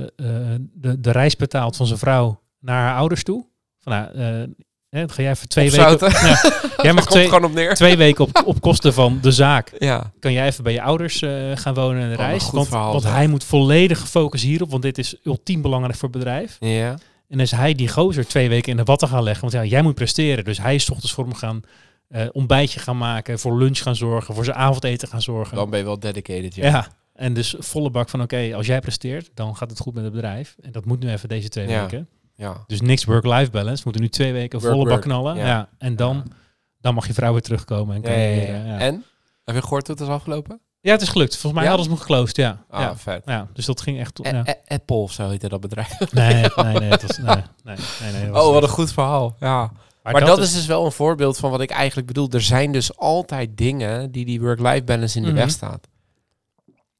de, 0.72 1.00
de 1.00 1.10
reis 1.10 1.36
betaald 1.36 1.76
van 1.76 1.86
zijn 1.86 1.98
vrouw 1.98 2.40
naar 2.58 2.82
haar 2.88 2.96
ouders 2.96 3.22
toe. 3.22 3.46
Van, 3.80 3.92
nou, 3.92 4.54
hè, 4.90 4.98
dan 5.00 5.10
ga 5.10 5.22
jij 5.22 5.30
even 5.30 5.48
twee 5.48 5.70
weken... 5.70 6.10
Ja, 6.10 6.40
jij 6.82 6.92
mag 6.92 7.06
twee, 7.06 7.44
op 7.44 7.52
neer. 7.52 7.74
twee 7.74 7.96
weken 7.96 8.24
op, 8.24 8.42
op 8.44 8.60
kosten 8.60 8.92
van 8.94 9.18
de 9.22 9.32
zaak 9.32 9.72
Ja. 9.78 10.12
kan 10.20 10.32
jij 10.32 10.46
even 10.46 10.64
bij 10.64 10.72
je 10.72 10.82
ouders 10.82 11.22
eh, 11.22 11.30
gaan 11.54 11.74
wonen 11.74 12.18
en 12.18 12.40
goed 12.40 12.52
Want, 12.52 12.68
verhaal, 12.68 12.92
want 12.92 13.04
hij 13.04 13.26
moet 13.26 13.44
volledig 13.44 14.00
gefocust 14.00 14.44
hierop, 14.44 14.70
want 14.70 14.82
dit 14.82 14.98
is 14.98 15.14
ultiem 15.24 15.62
belangrijk 15.62 15.98
voor 15.98 16.08
het 16.08 16.18
bedrijf. 16.18 16.56
Ja. 16.60 16.98
En 17.28 17.40
is 17.40 17.50
hij 17.50 17.74
die 17.74 17.88
gozer 17.88 18.26
twee 18.26 18.48
weken 18.48 18.70
in 18.70 18.76
de 18.76 18.82
watten 18.84 19.08
gaan 19.08 19.22
leggen. 19.22 19.40
Want 19.50 19.52
ja, 19.52 19.70
jij 19.70 19.82
moet 19.82 19.94
presteren. 19.94 20.44
Dus 20.44 20.58
hij 20.58 20.74
is 20.74 20.90
ochtends 20.90 21.12
voor 21.12 21.24
hem 21.24 21.34
gaan 21.34 21.60
eh, 22.08 22.26
ontbijtje 22.32 22.80
gaan 22.80 22.98
maken, 22.98 23.38
voor 23.38 23.58
lunch 23.58 23.78
gaan 23.78 23.96
zorgen, 23.96 24.34
voor 24.34 24.44
zijn 24.44 24.56
avondeten 24.56 25.08
gaan 25.08 25.22
zorgen. 25.22 25.56
Dan 25.56 25.70
ben 25.70 25.78
je 25.78 25.84
wel 25.84 25.98
dedicated, 25.98 26.54
ja. 26.54 26.66
ja. 26.66 26.86
En 27.14 27.34
dus 27.34 27.54
volle 27.58 27.90
bak 27.90 28.08
van 28.08 28.22
oké, 28.22 28.50
als 28.54 28.66
jij 28.66 28.80
presteert, 28.80 29.30
dan 29.34 29.56
gaat 29.56 29.70
het 29.70 29.78
goed 29.80 29.94
met 29.94 30.04
het 30.04 30.12
bedrijf. 30.12 30.56
En 30.60 30.72
dat 30.72 30.84
moet 30.84 31.00
nu 31.00 31.10
even 31.10 31.28
deze 31.28 31.48
twee 31.48 31.68
Ja. 31.68 31.80
weken. 31.80 32.08
Ja. 32.38 32.64
Dus 32.66 32.80
niks 32.80 33.04
work-life 33.04 33.50
balance. 33.50 33.76
We 33.76 33.82
moeten 33.84 34.02
nu 34.02 34.08
twee 34.08 34.32
weken 34.32 34.60
Work, 34.60 34.72
volle 34.72 34.88
bak 34.88 35.00
knallen. 35.02 35.36
Ja. 35.36 35.46
Ja. 35.46 35.68
En 35.78 35.96
dan, 35.96 36.32
dan 36.80 36.94
mag 36.94 37.06
je 37.06 37.12
vrouw 37.14 37.32
weer 37.32 37.42
terugkomen. 37.42 37.96
En 37.96 38.02
kan 38.02 38.12
je, 38.12 38.40
ja, 38.40 38.54
ja. 38.56 38.64
ja. 38.64 38.78
En? 38.78 39.04
Heb 39.44 39.54
je 39.54 39.62
gehoord 39.62 39.86
hoe 39.86 39.96
het 39.96 40.04
is 40.04 40.12
afgelopen? 40.12 40.60
Ja, 40.80 40.92
het 40.92 41.02
is 41.02 41.08
gelukt. 41.08 41.32
Volgens 41.32 41.52
mij 41.52 41.62
Ja? 41.62 41.68
hadden 41.76 41.90
ze 41.96 41.96
geclosed, 42.00 42.36
ja. 42.36 42.64
Ah, 42.70 42.80
ja. 42.80 42.96
vet. 42.96 43.22
Ja, 43.26 43.48
dus 43.52 43.66
dat 43.66 43.80
ging 43.80 43.98
echt... 43.98 44.18
Ja. 44.22 44.44
Apple 44.66 44.96
of 44.96 45.12
zo 45.12 45.28
heette 45.28 45.48
dat 45.48 45.60
bedrijf. 45.60 46.12
Nee, 46.12 46.32
nee, 46.56 46.78
nee, 46.78 46.90
het 46.96 47.02
was, 47.06 47.18
nee, 47.18 47.26
nee, 47.64 47.76
nee, 48.02 48.12
nee, 48.12 48.22
dat 48.24 48.30
was 48.30 48.44
Oh, 48.44 48.52
wat 48.52 48.62
een 48.62 48.68
goed 48.68 48.92
verhaal. 48.92 49.36
Ja. 49.40 49.72
Maar, 50.02 50.20
dat, 50.24 50.38
is 50.38 50.52
dus 50.54 50.66
wel 50.66 50.84
een 50.84 50.92
voorbeeld 50.92 51.38
van 51.38 51.50
wat 51.50 51.60
ik 51.60 51.70
eigenlijk 51.70 52.06
bedoel. 52.06 52.28
Er 52.30 52.40
zijn 52.42 52.72
dus 52.72 52.96
altijd 52.96 53.56
dingen 53.56 54.10
die 54.10 54.24
die 54.24 54.40
work-life 54.40 54.82
balance 54.84 55.16
in 55.16 55.22
de 55.22 55.28
Mhm. 55.28 55.38
weg 55.38 55.50
staat. 55.50 55.88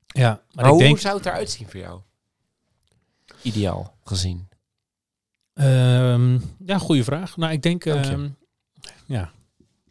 Ja, 0.07 0.29
maar, 0.29 0.41
Maar 0.53 0.65
ik 0.65 0.71
hoe 0.71 0.79
denk... 0.81 0.99
zou 0.99 1.17
het 1.17 1.27
eruit 1.27 1.51
zien 1.51 1.69
voor 1.71 1.81
jou? 1.81 2.01
Ideaal 3.43 3.95
gezien. 4.05 4.48
Ehm, 5.59 6.39
ja, 6.65 6.79
goede 6.79 7.05
vraag. 7.05 7.37
Nou, 7.37 7.53
ik 7.53 7.63
denk... 7.63 7.85
Ehm, 7.85 8.29
ja, 9.07 9.33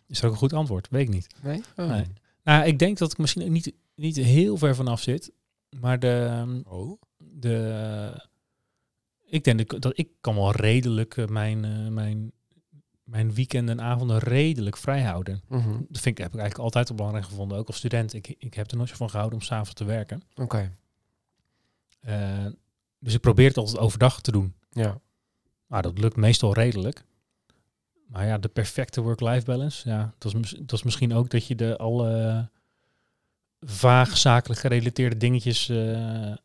is 0.07 0.19
er 0.19 0.25
ook 0.25 0.31
een 0.31 0.37
goed 0.37 0.53
antwoord? 0.53 0.87
Weet 0.89 1.07
ik 1.07 1.13
niet. 1.13 1.27
Nee? 1.41 1.61
Oh. 1.75 1.89
Nee. 1.89 2.05
Nou, 2.43 2.65
ik 2.65 2.79
denk 2.79 2.97
dat 2.97 3.11
ik 3.11 3.17
misschien 3.17 3.43
ook 3.43 3.49
niet, 3.49 3.73
niet 3.95 4.15
heel 4.15 4.57
ver 4.57 4.75
vanaf 4.75 5.01
zit. 5.01 5.31
Maar 5.79 5.99
de... 5.99 6.27
ehm, 6.29 6.61
Oh. 6.65 7.01
de 7.17 8.25
ik 9.29 9.43
denk 9.43 9.57
dat 9.57 9.73
ik, 9.73 9.81
dat 9.81 9.97
ik 9.97 10.09
kan 10.21 10.35
wel 10.35 10.51
redelijk 10.51 11.17
eh, 11.17 11.25
mijn, 11.25 11.65
eh, 11.65 11.87
mijn, 11.87 12.31
mijn 13.03 13.33
weekenden 13.33 13.79
en 13.79 13.85
avonden 13.85 14.17
redelijk 14.19 14.77
vrij 14.77 15.01
houden. 15.03 15.41
Mhm. 15.47 15.69
Dat 15.69 16.01
vind 16.01 16.17
ik, 16.17 16.23
heb 16.23 16.33
ik 16.33 16.39
eigenlijk 16.39 16.57
altijd 16.57 16.95
belangrijk 16.95 17.25
gevonden, 17.25 17.57
ook 17.57 17.67
als 17.67 17.77
student. 17.77 18.13
Ik, 18.13 18.35
ik 18.37 18.53
heb 18.53 18.71
er 18.71 18.77
nooit 18.77 18.89
zo 18.89 18.95
van 18.95 19.09
gehouden 19.09 19.39
om 19.39 19.45
s'avonds 19.45 19.73
te 19.73 19.83
werken. 19.85 20.21
Oké. 20.35 20.75
Eh, 21.99 22.45
dus 22.99 23.13
ik 23.13 23.19
probeer 23.21 23.47
het 23.47 23.57
altijd 23.57 23.77
overdag 23.77 24.21
te 24.21 24.31
doen. 24.31 24.53
Ja. 24.69 24.99
Maar 25.67 25.81
dat 25.81 25.97
lukt 25.97 26.15
meestal 26.15 26.53
redelijk. 26.53 27.03
Maar 28.07 28.25
ja, 28.25 28.37
de 28.37 28.47
perfecte 28.47 29.01
work-life 29.01 29.45
balance, 29.45 29.89
ja, 29.89 30.13
dat 30.17 30.33
is, 30.33 30.49
dat 30.51 30.73
is 30.73 30.83
misschien 30.83 31.13
ook 31.13 31.29
dat 31.29 31.47
je 31.47 31.55
de 31.55 31.77
alle 31.77 32.49
vaag 33.59 34.17
zakelijk 34.17 34.59
gerelateerde 34.59 35.17
dingetjes 35.17 35.69
eh, 35.69 36.31
eh, 36.31 36.37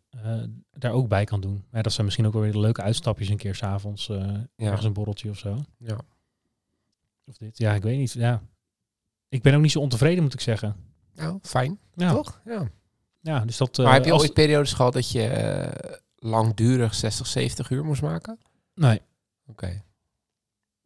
daar 0.73 0.93
ook 0.93 1.09
bij 1.09 1.25
kan 1.25 1.41
doen. 1.41 1.65
Ja, 1.73 1.83
dat 1.83 1.93
zijn 1.93 2.05
misschien 2.05 2.27
ook 2.27 2.33
wel 2.33 2.43
weer 2.43 2.53
de 2.53 2.59
leuke 2.61 2.83
uitstapjes 2.83 3.29
een 3.29 3.37
keer 3.37 3.55
s'avonds, 3.55 4.09
eh 4.09 4.17
Ja. 4.57 4.67
ergens 4.67 4.85
een 4.85 4.93
borreltje 4.93 5.31
of 5.31 5.39
zo. 5.39 5.65
Ja. 5.79 5.99
Of 7.25 7.37
dit. 7.37 7.59
Ja, 7.59 7.75
ik 7.75 7.83
weet 7.83 7.99
niet. 7.99 8.13
Ja. 8.13 8.43
Ik 9.29 9.43
ben 9.43 9.55
ook 9.55 9.63
niet 9.63 9.71
zo 9.71 9.79
ontevreden, 9.81 10.23
moet 10.23 10.35
ik 10.35 10.41
zeggen. 10.41 10.77
Nou, 11.15 11.39
fijn. 11.43 11.79
Ja, 11.95 12.13
Toch? 12.13 12.41
Ja. 12.45 12.71
ja 13.21 13.45
dus 13.45 13.57
dat... 13.57 13.77
maar 13.77 13.93
heb 13.93 14.05
je 14.05 14.15
ooit 14.15 14.35
periodes 14.35 14.73
gehad 14.73 14.93
dat 14.93 15.11
je 15.11 16.01
langdurig 16.17 16.95
60, 16.95 17.27
70 17.27 17.71
uur 17.71 17.85
moest 17.85 18.03
maken? 18.03 18.39
Nee, 18.75 19.01
Oké. 19.53 19.83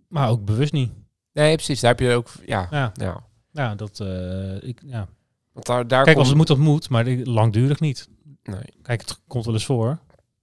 maar 0.08 0.28
ook 0.30 0.44
bewust 0.44 0.72
niet. 0.72 0.92
Nee, 1.32 1.54
precies. 1.54 1.80
Daar 1.80 1.90
heb 1.90 2.00
je 2.00 2.14
ook... 2.14 2.28
Ja. 2.46 2.68
Ja, 2.70 2.92
ja. 2.94 3.24
ja 3.52 3.74
dat... 3.74 4.00
eh, 4.00 4.62
ik, 4.62 4.80
ja. 4.86 5.08
Want 5.52 5.66
daar, 5.66 5.88
daar 5.88 6.04
Kijk, 6.04 6.16
als 6.16 6.28
het 6.28 6.36
moet, 6.36 6.46
dat 6.46 6.58
moet. 6.58 6.88
Maar 6.88 7.06
langdurig 7.06 7.80
niet. 7.80 8.08
Nee. 8.42 8.62
Kijk, 8.82 9.00
het 9.00 9.20
komt 9.26 9.44
wel 9.44 9.54
eens 9.54 9.64
voor. 9.64 9.98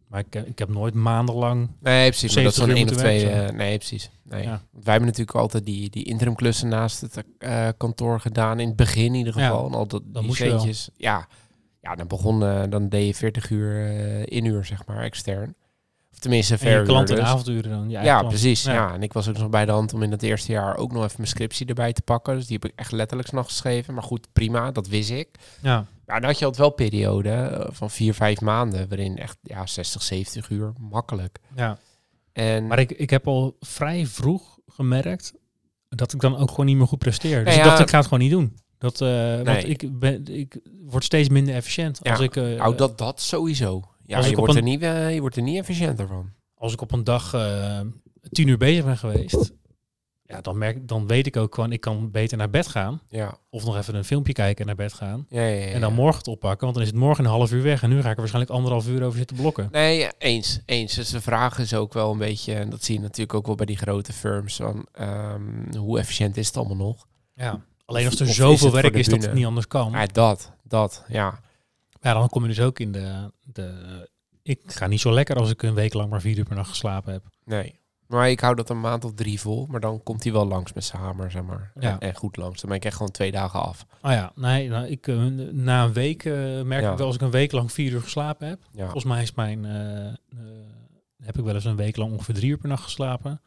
Maar 0.08 0.24
ik, 0.30 0.36
ik 0.46 0.60
heb 0.60 0.70
nooit 0.70 0.94
maandenlang... 0.94 1.70
Nee, 1.80 2.10
precies. 2.10 2.36
Maar 2.36 2.44
dat 2.44 2.51
is 2.51 2.58
70 2.58 2.63
zo'n 2.63 2.70
uur 2.70 2.75
één 2.75 2.89
of 2.89 2.96
twee... 2.96 3.30
eh, 3.50 3.56
nee, 3.58 3.77
precies. 3.77 4.10
Nee. 4.24 4.44
Ja. 4.44 4.62
Wij 4.72 4.82
hebben 4.84 5.06
natuurlijk 5.06 5.38
altijd 5.38 5.65
die, 5.65 5.89
die 5.89 6.03
interimklussen 6.03 6.68
naast 6.70 7.01
het 7.01 7.24
eh, 7.38 7.68
kantoor 7.77 8.20
gedaan. 8.20 8.60
In 8.60 8.68
het 8.68 8.75
begin 8.75 9.06
in 9.06 9.13
ieder 9.13 9.38
Ja, 9.39 9.48
geval. 9.48 9.68
en 9.68 9.74
al 9.74 9.88
dat, 9.88 10.01
die 10.06 10.22
wel. 10.24 10.34
centjes. 10.34 10.89
Ja. 10.96 11.27
ja, 11.82 11.96
dan 11.96 12.08
begon... 12.08 12.39
dan 12.70 12.89
deed 12.89 13.08
je 13.08 13.13
40 13.15 13.50
uur 13.50 13.86
eh 13.88 14.38
inuur, 14.38 14.65
zeg 14.65 14.86
maar, 14.86 15.03
extern. 15.03 15.56
Of 16.13 16.20
tenminste, 16.20 16.53
je 16.53 16.60
verhuur 16.60 16.84
klanten 16.84 17.15
en 17.15 17.22
dus. 17.22 17.32
avonduren 17.32 17.72
dan. 17.72 17.89
Ja, 17.89 18.01
klant. 18.01 18.27
precies. 18.27 18.63
Ja. 18.63 18.74
Ja. 18.74 18.93
En 18.93 19.03
ik 19.03 19.13
was 19.13 19.29
ook 19.29 19.38
nog 19.38 19.50
bij 19.50 19.65
de 19.65 19.72
hand 19.72 19.93
om 19.93 20.03
in 20.03 20.12
het 20.12 20.24
eerste 20.24 20.51
jaar 20.51 20.77
ook 20.77 20.91
nog 20.91 21.03
even 21.03 21.15
mijn 21.17 21.29
scriptie 21.29 21.65
erbij 21.65 21.93
te 21.93 22.01
pakken. 22.01 22.36
Dus 22.36 22.46
die 22.48 22.60
heb 22.62 22.72
ik 22.72 22.79
echt 22.79 22.91
letterlijk 22.91 23.32
nog 23.32 23.46
geschreven. 23.46 23.93
Maar 23.93 24.03
goed, 24.03 24.27
prima, 24.34 24.72
dat 24.72 24.88
wist 24.88 25.10
ik. 25.10 25.29
Ja, 25.62 25.86
Maar 26.05 26.20
dan 26.20 26.29
had 26.29 26.39
je 26.39 26.46
altijd 26.46 26.67
wel 26.67 26.75
perioden 26.89 27.60
eh, 27.65 27.67
van 27.72 27.89
vier, 27.89 28.13
vijf 28.13 28.41
maanden, 28.41 28.88
waarin 28.89 29.17
echt 29.17 29.38
ja, 29.41 29.65
60, 29.65 30.01
70 30.01 30.50
uur 30.50 30.74
makkelijk. 30.79 31.39
ja. 31.55 31.77
En 32.34 32.67
Maar 32.67 32.79
ik, 32.79 32.91
ik 32.91 33.10
heb 33.10 33.27
al 33.27 33.55
vrij 33.60 34.05
vroeg 34.05 34.60
gemerkt 34.67 35.34
dat 35.89 36.13
ik 36.13 36.20
dan 36.20 36.38
ook 36.38 36.50
gewoon 36.50 36.65
niet 36.65 36.77
meer 36.77 36.88
goed 36.88 37.00
presteer. 37.00 37.36
Dus 37.36 37.43
Nou 37.43 37.58
ik 37.58 37.63
ja. 37.63 37.70
dacht, 37.70 37.79
ik 37.79 37.89
ga 37.89 37.98
het 37.98 38.05
gewoon 38.05 38.20
niet 38.20 38.32
doen. 38.32 38.58
Dat, 38.77 39.00
Nee. 39.00 39.43
Want 39.43 39.67
ik, 39.67 40.00
ben, 40.00 40.25
ik 40.25 40.60
word 40.89 41.03
steeds 41.03 41.29
minder 41.29 41.55
efficiënt. 41.55 42.00
Ja. 42.01 42.12
Als, 42.12 42.20
ik, 42.20 42.36
eh, 42.36 42.43
nou, 42.43 42.75
dat, 42.75 42.98
dat 42.98 43.22
sowieso. 43.22 43.84
Ja, 44.06 44.18
Als 44.18 44.28
je 44.30 44.36
wordt, 44.36 44.52
een- 44.54 44.58
er 44.60 44.64
niet, 44.64 44.82
eh, 44.82 45.14
je 45.14 45.20
wordt 45.22 45.36
er 45.36 45.42
niet 45.42 45.58
efficiënter 45.58 46.08
van. 46.08 46.30
als 46.56 46.74
ik 46.74 46.82
op 46.82 46.92
een 46.92 47.04
dag 47.04 47.34
eh, 47.34 47.80
tien 48.32 48.48
uur 48.48 48.58
bezig 48.58 48.86
ben 48.86 48.98
geweest, 48.98 49.52
ja, 50.26 50.42
dan, 50.42 50.58
merk, 50.58 50.88
dan 50.88 51.08
weet 51.08 51.26
ik 51.28 51.38
ook 51.38 51.56
gewoon, 51.56 51.72
ik 51.72 51.82
kan 51.82 52.12
beter 52.12 52.38
naar 52.38 52.50
bed 52.50 52.68
gaan. 52.68 53.02
Ja. 53.08 53.38
Of 53.50 53.66
nog 53.66 53.78
even 53.78 53.96
een 53.96 54.04
filmpje 54.04 54.34
kijken 54.34 54.60
en 54.60 54.66
naar 54.66 54.86
bed 54.86 54.94
gaan. 54.94 55.26
Ja, 55.30 55.42
ja, 55.42 55.66
ja, 55.66 55.72
En 55.72 55.82
dan 55.82 55.94
morgen 55.94 56.18
het 56.18 56.28
oppakken, 56.28 56.62
want 56.62 56.74
dan 56.74 56.84
is 56.84 56.90
het 56.90 57.00
morgen 57.00 57.24
een 57.26 57.30
half 57.32 57.52
uur 57.52 57.64
weg. 57.64 57.84
En 57.84 57.90
nu 57.90 57.96
ga 58.02 58.06
ik 58.08 58.14
er 58.14 58.18
waarschijnlijk 58.20 58.54
anderhalf 58.54 58.88
uur 58.88 59.04
over 59.04 59.18
zitten 59.18 59.36
blokken. 59.38 59.68
Nee, 59.72 60.08
eens, 60.18 60.60
eens. 60.66 60.94
Dus 60.94 61.10
de 61.10 61.22
vraag 61.22 61.60
is 61.60 61.74
ook 61.74 61.94
wel 61.94 62.12
een 62.12 62.18
beetje, 62.18 62.54
en 62.54 62.70
dat 62.70 62.84
zie 62.84 62.96
je 62.96 63.02
natuurlijk 63.02 63.34
ook 63.34 63.46
wel 63.46 63.56
bij 63.56 63.66
die 63.66 63.78
grote 63.78 64.14
firms, 64.14 64.56
van 64.56 64.88
ehm, 64.92 65.76
hoe 65.78 66.00
efficiënt 66.00 66.38
is 66.38 66.48
het 66.48 66.58
allemaal 66.58 66.78
nog? 66.78 67.08
Ja. 67.36 67.62
Alleen 67.86 68.06
als 68.06 68.20
er 68.20 68.28
zoveel 68.28 68.72
werk 68.72 68.94
is 68.96 69.08
dat 69.08 69.22
het 69.22 69.34
niet 69.34 69.46
anders 69.46 69.68
kan. 69.68 69.92
Ja, 69.92 70.06
dat, 70.06 70.52
dat, 70.64 71.04
ja. 71.08 71.40
Ja, 72.04 72.14
dan 72.14 72.30
kom 72.30 72.42
je 72.42 72.48
dus 72.48 72.60
ook 72.62 72.80
in 72.80 72.92
de, 72.92 73.32
de... 73.44 74.10
Ik 74.42 74.60
ga 74.66 74.88
niet 74.88 75.00
zo 75.00 75.12
lekker 75.14 75.36
als 75.36 75.50
ik 75.50 75.62
een 75.64 75.74
week 75.74 75.94
lang 75.94 76.10
maar 76.10 76.22
vier 76.22 76.38
uur 76.38 76.46
per 76.46 76.56
nacht 76.56 76.70
geslapen 76.70 77.14
heb. 77.14 77.24
Nee. 77.46 77.80
Maar 78.08 78.30
ik 78.30 78.40
hou 78.40 78.56
dat 78.56 78.70
een 78.70 78.80
maand 78.80 79.06
of 79.06 79.14
drie 79.14 79.40
vol, 79.40 79.66
maar 79.70 79.80
dan 79.80 80.04
komt 80.04 80.24
hij 80.24 80.34
wel 80.34 80.48
langs 80.48 80.74
met 80.74 80.84
zijn 80.84 81.02
hamer, 81.02 81.32
zeg 81.32 81.44
maar. 81.44 81.72
Ja. 81.80 82.00
En, 82.00 82.16
goed 82.16 82.38
langs. 82.38 82.62
Dan 82.62 82.70
ben 82.70 82.78
ik 82.80 82.86
echt 82.86 82.96
gewoon 82.96 83.12
twee 83.12 83.32
dagen 83.32 83.62
af. 83.62 83.86
Ah 84.02 84.12
ja, 84.12 84.32
nee, 84.36 84.70
nou, 84.70 84.88
ik, 84.88 85.08
eh, 85.08 85.24
na 85.52 85.84
een 85.84 85.94
week 85.94 86.26
eh, 86.26 86.62
merk 86.62 86.82
Ja. 86.82 86.92
ik 86.92 86.98
wel 86.98 87.08
als 87.08 87.16
ik 87.16 87.22
een 87.22 87.32
week 87.32 87.52
lang 87.52 87.72
vier 87.72 87.92
uur 87.92 88.02
geslapen 88.02 88.48
heb. 88.48 88.60
Ja. 88.72 88.84
Volgens 88.84 89.04
mij 89.04 89.22
is 89.22 89.34
mijn... 89.34 89.66
eh, 89.66 90.40
heb 91.24 91.38
ik 91.38 91.44
wel 91.44 91.54
eens 91.54 91.66
een 91.66 91.76
week 91.76 91.96
lang 91.96 92.12
ongeveer 92.12 92.36
drie 92.36 92.50
uur 92.50 92.58
per 92.58 92.70
nacht 92.70 92.84
geslapen. 92.84 93.42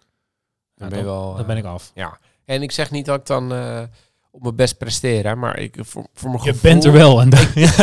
Dan 0.74 0.88
ben 0.88 0.98
je 0.98 1.04
wel... 1.04 1.34
dan 1.36 1.46
ben 1.46 1.56
ik 1.56 1.64
af. 1.64 1.92
Ja. 1.94 2.18
En 2.44 2.62
ik 2.62 2.72
zeg 2.72 2.90
niet 2.90 3.06
dat 3.06 3.18
ik 3.20 3.26
dan 3.26 3.48
op 4.36 4.42
mijn 4.42 4.56
best 4.56 4.78
presteer, 4.78 5.24
hè, 5.26 5.34
maar 5.36 5.58
ik, 5.58 5.76
voor, 5.80 6.06
voor 6.14 6.30
mijn 6.30 6.42
Je 6.44 6.48
gevoel... 6.52 6.70
bent 6.70 6.84
er 6.84 6.92
wel. 6.92 7.20
En 7.20 7.30
da- 7.30 7.38
ja. 7.54 7.74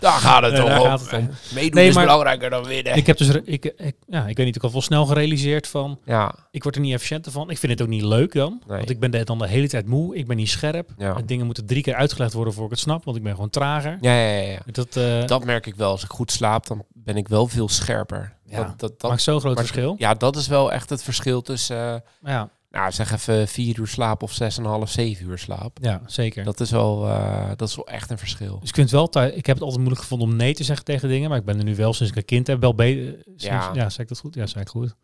Daar 0.00 0.12
gaat 0.12 0.42
het 0.42 0.56
toch 0.56 0.68
daar 0.68 0.80
om. 0.82 0.90
het 0.90 1.12
om. 1.12 1.30
Meedoen 1.54 1.74
Nee, 1.74 1.88
is 1.88 1.94
maar- 1.94 2.04
belangrijker 2.04 2.50
dan 2.50 2.64
winnen. 2.64 2.96
Ik 2.96 3.06
heb 3.06 3.16
dus... 3.16 3.28
Ik, 3.28 3.64
ik, 3.76 3.94
ja, 4.06 4.26
ik 4.26 4.36
weet 4.36 4.46
niet, 4.46 4.56
ik 4.56 4.62
had 4.62 4.72
wel 4.72 4.82
snel 4.82 5.06
gerealiseerd 5.06 5.66
van... 5.68 5.98
ja, 6.04 6.34
Ik 6.50 6.62
word 6.62 6.74
er 6.74 6.80
niet 6.80 6.92
efficiënter 6.94 7.32
van. 7.32 7.50
Ik 7.50 7.58
vind 7.58 7.72
het 7.72 7.82
ook 7.82 7.88
niet 7.88 8.02
leuk 8.02 8.32
dan. 8.32 8.62
Nee. 8.66 8.76
Want 8.78 8.90
ik 8.90 9.00
ben 9.00 9.10
de- 9.10 9.24
dan 9.24 9.38
de 9.38 9.48
hele 9.48 9.68
tijd 9.68 9.86
moe. 9.86 10.16
Ik 10.16 10.26
ben 10.26 10.36
niet 10.36 10.48
scherp. 10.50 10.88
Ja. 10.98 11.16
En 11.16 11.26
dingen 11.26 11.46
moeten 11.46 11.66
drie 11.66 11.82
keer 11.82 11.94
uitgelegd 11.94 12.32
worden 12.32 12.54
voor 12.54 12.64
ik 12.64 12.70
het 12.70 12.78
snap. 12.78 13.04
Want 13.04 13.16
ik 13.16 13.22
ben 13.22 13.34
gewoon 13.34 13.50
trager. 13.50 13.98
ja, 14.00 14.14
ja, 14.14 14.38
ja. 14.50 14.58
Dat, 14.66 14.96
eh 14.96 15.24
Dat 15.26 15.44
merk 15.44 15.66
ik 15.66 15.74
wel. 15.74 15.90
Als 15.90 16.04
ik 16.04 16.10
goed 16.10 16.32
slaap, 16.32 16.66
dan 16.66 16.84
ben 16.92 17.16
ik 17.16 17.28
wel 17.28 17.46
veel 17.46 17.68
scherper. 17.68 18.32
Ja, 18.46 18.56
dat, 18.56 18.80
dat, 18.80 19.00
dat, 19.00 19.10
maakt 19.10 19.22
zo'n 19.22 19.40
groot 19.40 19.58
verschil. 19.58 19.94
Ja, 19.98 20.14
dat 20.14 20.36
is 20.36 20.46
wel 20.46 20.72
echt 20.72 20.90
het 20.90 21.02
verschil 21.02 21.42
tussen... 21.42 21.76
eh, 22.22 22.30
Ja, 22.30 22.48
nou, 22.74 22.92
zeg 22.92 23.12
even 23.12 23.48
vier 23.48 23.78
uur 23.78 23.86
slaap 23.86 24.22
of 24.22 24.32
zes 24.32 24.58
en 24.58 24.64
een 24.64 24.70
half, 24.70 24.90
zeven 24.90 25.26
uur 25.26 25.38
slaap. 25.38 25.78
ja 25.80 26.02
zeker. 26.06 26.44
Dat 26.44 26.60
is 26.60 26.70
wel, 26.70 27.08
eh, 27.08 27.48
dat 27.56 27.68
is 27.68 27.76
wel 27.76 27.86
echt 27.86 28.10
een 28.10 28.18
verschil. 28.18 28.58
Dus 28.58 28.68
ik 28.68 28.74
vind 28.74 28.90
het 28.90 28.98
wel 28.98 29.08
thuis, 29.08 29.32
ik 29.32 29.46
heb 29.46 29.54
het 29.54 29.64
altijd 29.64 29.80
moeilijk 29.80 30.02
gevonden 30.02 30.28
om 30.28 30.36
nee 30.36 30.54
te 30.54 30.64
zeggen 30.64 30.84
tegen 30.84 31.08
dingen, 31.08 31.28
maar 31.28 31.38
ik 31.38 31.44
ben 31.44 31.58
er 31.58 31.64
nu 31.64 31.76
wel 31.76 31.92
sinds 31.92 32.12
ik 32.12 32.18
een 32.18 32.24
kind 32.24 32.46
heb 32.46 32.60
wel 32.60 32.74
beter. 32.74 33.22
Ja. 33.36 33.52
Ja, 33.52 33.70
ja 33.74 33.90
zei 33.90 34.02
ik 34.02 34.08
dat 34.08 34.18
goed? 34.18 34.34
Ja, 34.34 34.46
zei 34.46 34.64
ik 34.64 34.70
goed. 34.70 34.94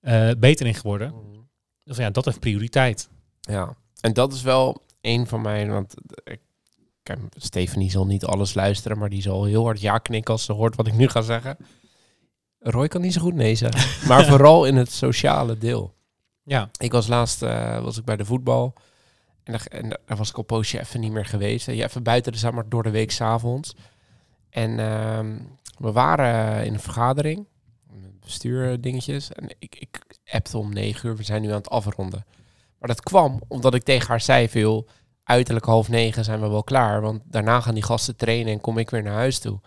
Eh, 0.00 0.30
beter 0.38 0.66
in 0.66 0.74
geworden. 0.74 1.14
Dus 1.84 1.96
ja, 1.96 2.10
dat 2.10 2.24
heeft 2.24 2.40
prioriteit. 2.40 3.08
Ja, 3.40 3.76
en 4.00 4.12
dat 4.12 4.32
is 4.32 4.42
wel 4.42 4.82
een 5.00 5.26
van 5.26 5.40
mijn, 5.40 5.70
want 5.70 5.94
ik, 6.24 6.40
kijk, 7.02 7.18
Stephanie 7.36 7.90
zal 7.90 8.06
niet 8.06 8.24
alles 8.24 8.54
luisteren, 8.54 8.98
maar 8.98 9.08
die 9.08 9.22
zal 9.22 9.44
heel 9.44 9.64
hard 9.64 9.80
ja 9.80 9.98
knikken 9.98 10.32
als 10.32 10.44
ze 10.44 10.52
hoort 10.52 10.76
wat 10.76 10.86
ik 10.86 10.94
nu 10.94 11.08
ga 11.08 11.20
zeggen. 11.20 11.56
Roy 12.58 12.88
kan 12.88 13.00
niet 13.00 13.12
zo 13.12 13.20
goed 13.20 13.34
nee 13.34 13.54
zeggen, 13.54 13.90
maar 14.08 14.24
vooral 14.24 14.64
in 14.64 14.76
het 14.76 14.92
sociale 14.92 15.58
deel. 15.58 15.98
Ja, 16.50 16.70
Ik 16.76 16.92
was 16.92 17.06
laatst 17.06 17.42
eh, 17.42 17.82
was 17.82 17.98
ik 17.98 18.04
bij 18.04 18.16
de 18.16 18.24
voetbal 18.24 18.74
en, 19.44 19.52
daar- 19.52 19.66
en 19.66 19.88
daar 19.88 20.16
was 20.16 20.28
ik 20.30 20.36
een 20.36 20.46
poosje 20.46 20.80
even 20.80 21.00
niet 21.00 21.12
meer 21.12 21.24
geweest. 21.26 21.66
Je 21.66 21.82
even 21.84 22.02
buiten 22.02 22.32
de 22.32 22.50
maar 22.52 22.68
door 22.68 22.82
de 22.82 22.90
week 22.90 23.10
s'avonds. 23.10 23.74
En 24.50 24.78
ehm, 24.78 25.38
we 25.78 25.92
waren 25.92 26.64
in 26.66 26.72
een 26.74 26.80
vergadering, 26.80 27.46
bestuurdingetjes. 28.20 29.32
En 29.32 29.48
ik, 29.58 29.74
ik 29.78 30.00
appte 30.30 30.58
om 30.58 30.72
negen 30.72 31.08
uur, 31.08 31.16
we 31.16 31.22
zijn 31.22 31.42
nu 31.42 31.48
aan 31.48 31.54
het 31.54 31.70
afronden. 31.70 32.24
Maar 32.78 32.88
dat 32.88 33.00
kwam 33.00 33.40
omdat 33.48 33.74
ik 33.74 33.82
tegen 33.82 34.08
haar 34.08 34.20
zei, 34.20 34.48
veel 34.48 34.86
uiterlijk 35.24 35.66
half 35.66 35.88
negen 35.88 36.24
zijn 36.24 36.40
we 36.40 36.48
wel 36.48 36.64
klaar. 36.64 37.00
Want 37.00 37.22
daarna 37.24 37.60
gaan 37.60 37.74
die 37.74 37.82
gasten 37.82 38.16
trainen 38.16 38.52
en 38.52 38.60
kom 38.60 38.78
ik 38.78 38.90
weer 38.90 39.02
naar 39.02 39.14
huis 39.14 39.38
toe. 39.38 39.60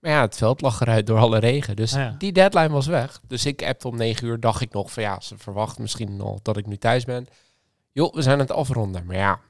Maar 0.00 0.10
ja, 0.10 0.20
het 0.20 0.36
veld 0.36 0.60
lag 0.60 0.80
eruit 0.80 1.06
door 1.06 1.18
alle 1.18 1.38
regen. 1.38 1.76
Dus 1.76 1.94
Ah 1.94 2.00
ja. 2.00 2.14
die 2.18 2.32
deadline 2.32 2.68
was 2.68 2.86
weg. 2.86 3.20
Dus 3.26 3.46
ik 3.46 3.62
appte 3.62 3.88
om 3.88 3.96
negen 3.96 4.26
uur, 4.26 4.40
dacht 4.40 4.60
ik 4.60 4.72
nog 4.72 4.92
van 4.92 5.02
ja, 5.02 5.20
ze 5.20 5.38
verwacht 5.38 5.78
misschien 5.78 6.20
al 6.20 6.38
dat 6.42 6.56
ik 6.56 6.66
nu 6.66 6.76
thuis 6.76 7.04
ben. 7.04 7.26
Joh, 7.92 8.14
we 8.14 8.22
zijn 8.22 8.34
aan 8.34 8.40
het 8.40 8.52
afronden. 8.52 9.06
Maar 9.06 9.16
ja, 9.16 9.40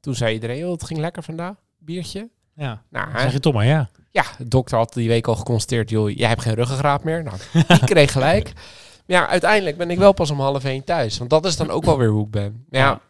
toen 0.00 0.14
zei 0.14 0.34
iedereen, 0.34 0.58
joh, 0.58 0.72
het 0.72 0.84
ging 0.84 1.00
lekker 1.00 1.22
vandaag. 1.22 1.54
Biertje. 1.78 2.30
ja. 2.54 2.82
Nou, 2.90 3.12
Dan 3.12 3.20
zeg 3.20 3.32
je 3.32 3.40
toch 3.40 3.54
maar 3.54 3.66
ja. 3.66 3.90
Ja, 4.10 4.24
de 4.38 4.48
dokter 4.48 4.78
had 4.78 4.92
die 4.92 5.08
week 5.08 5.26
al 5.26 5.36
geconstateerd, 5.36 5.90
joh, 5.90 6.10
jij 6.10 6.28
hebt 6.28 6.42
geen 6.42 6.54
ruggengraat 6.54 7.04
meer. 7.04 7.22
Nou, 7.22 7.36
die 7.52 7.78
kreeg 7.84 8.12
gelijk. 8.18 8.52
Maar 9.06 9.16
ja, 9.16 9.26
uiteindelijk 9.28 9.76
ben 9.76 9.90
ik 9.90 9.98
wel 9.98 10.12
pas 10.12 10.30
om 10.30 10.40
half 10.40 10.64
één 10.64 10.84
thuis. 10.84 11.18
Want 11.18 11.30
dat 11.30 11.44
is 11.44 11.56
dan 11.56 11.70
ook 11.70 11.84
wel 11.84 11.98
weer 11.98 12.08
hoe 12.10 12.24
ik 12.24 12.30
ben. 12.30 12.64
Maar 12.68 12.80
Ja. 12.80 13.00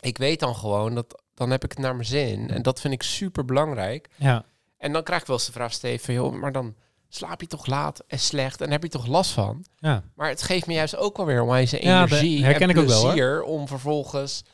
ik 0.00 0.18
weet 0.18 0.40
dan 0.40 0.54
gewoon, 0.56 0.94
dat 0.94 1.22
dan 1.34 1.50
heb 1.50 1.64
ik 1.64 1.70
het 1.70 1.80
naar 1.80 1.94
mijn 1.94 2.06
zin. 2.08 2.50
En 2.50 2.62
dat 2.62 2.80
vind 2.80 2.94
ik 2.94 3.02
super 3.02 3.44
belangrijk. 3.44 4.08
Ja, 4.16 4.44
En 4.78 4.92
dan 4.92 5.02
krijg 5.02 5.20
ik 5.20 5.26
wel 5.26 5.36
eens 5.36 5.46
de 5.46 5.52
vraag, 5.52 5.72
Steven, 5.72 6.14
joh, 6.14 6.34
maar 6.34 6.52
dan 6.52 6.74
slaap 7.08 7.40
je 7.40 7.46
toch 7.46 7.66
laat 7.66 8.04
en 8.06 8.18
slecht 8.18 8.60
en 8.60 8.70
heb 8.70 8.82
je 8.82 8.88
toch 8.88 9.06
last 9.06 9.30
van? 9.30 9.64
ja. 9.76 10.02
Maar 10.14 10.28
het 10.28 10.42
geeft 10.42 10.66
me 10.66 10.72
juist 10.72 10.96
ook 10.96 11.16
wel 11.16 11.26
weer 11.26 11.42
onwijs 11.42 11.70
Ja, 11.70 11.78
dat 12.00 12.10
energie 12.10 12.44
herken 12.44 12.62
en 12.62 12.70
ik 12.70 12.78
ook 12.78 12.86
wel, 12.86 13.12
hoor. 13.12 13.42
om 13.42 13.68
vervolgens... 13.68 14.44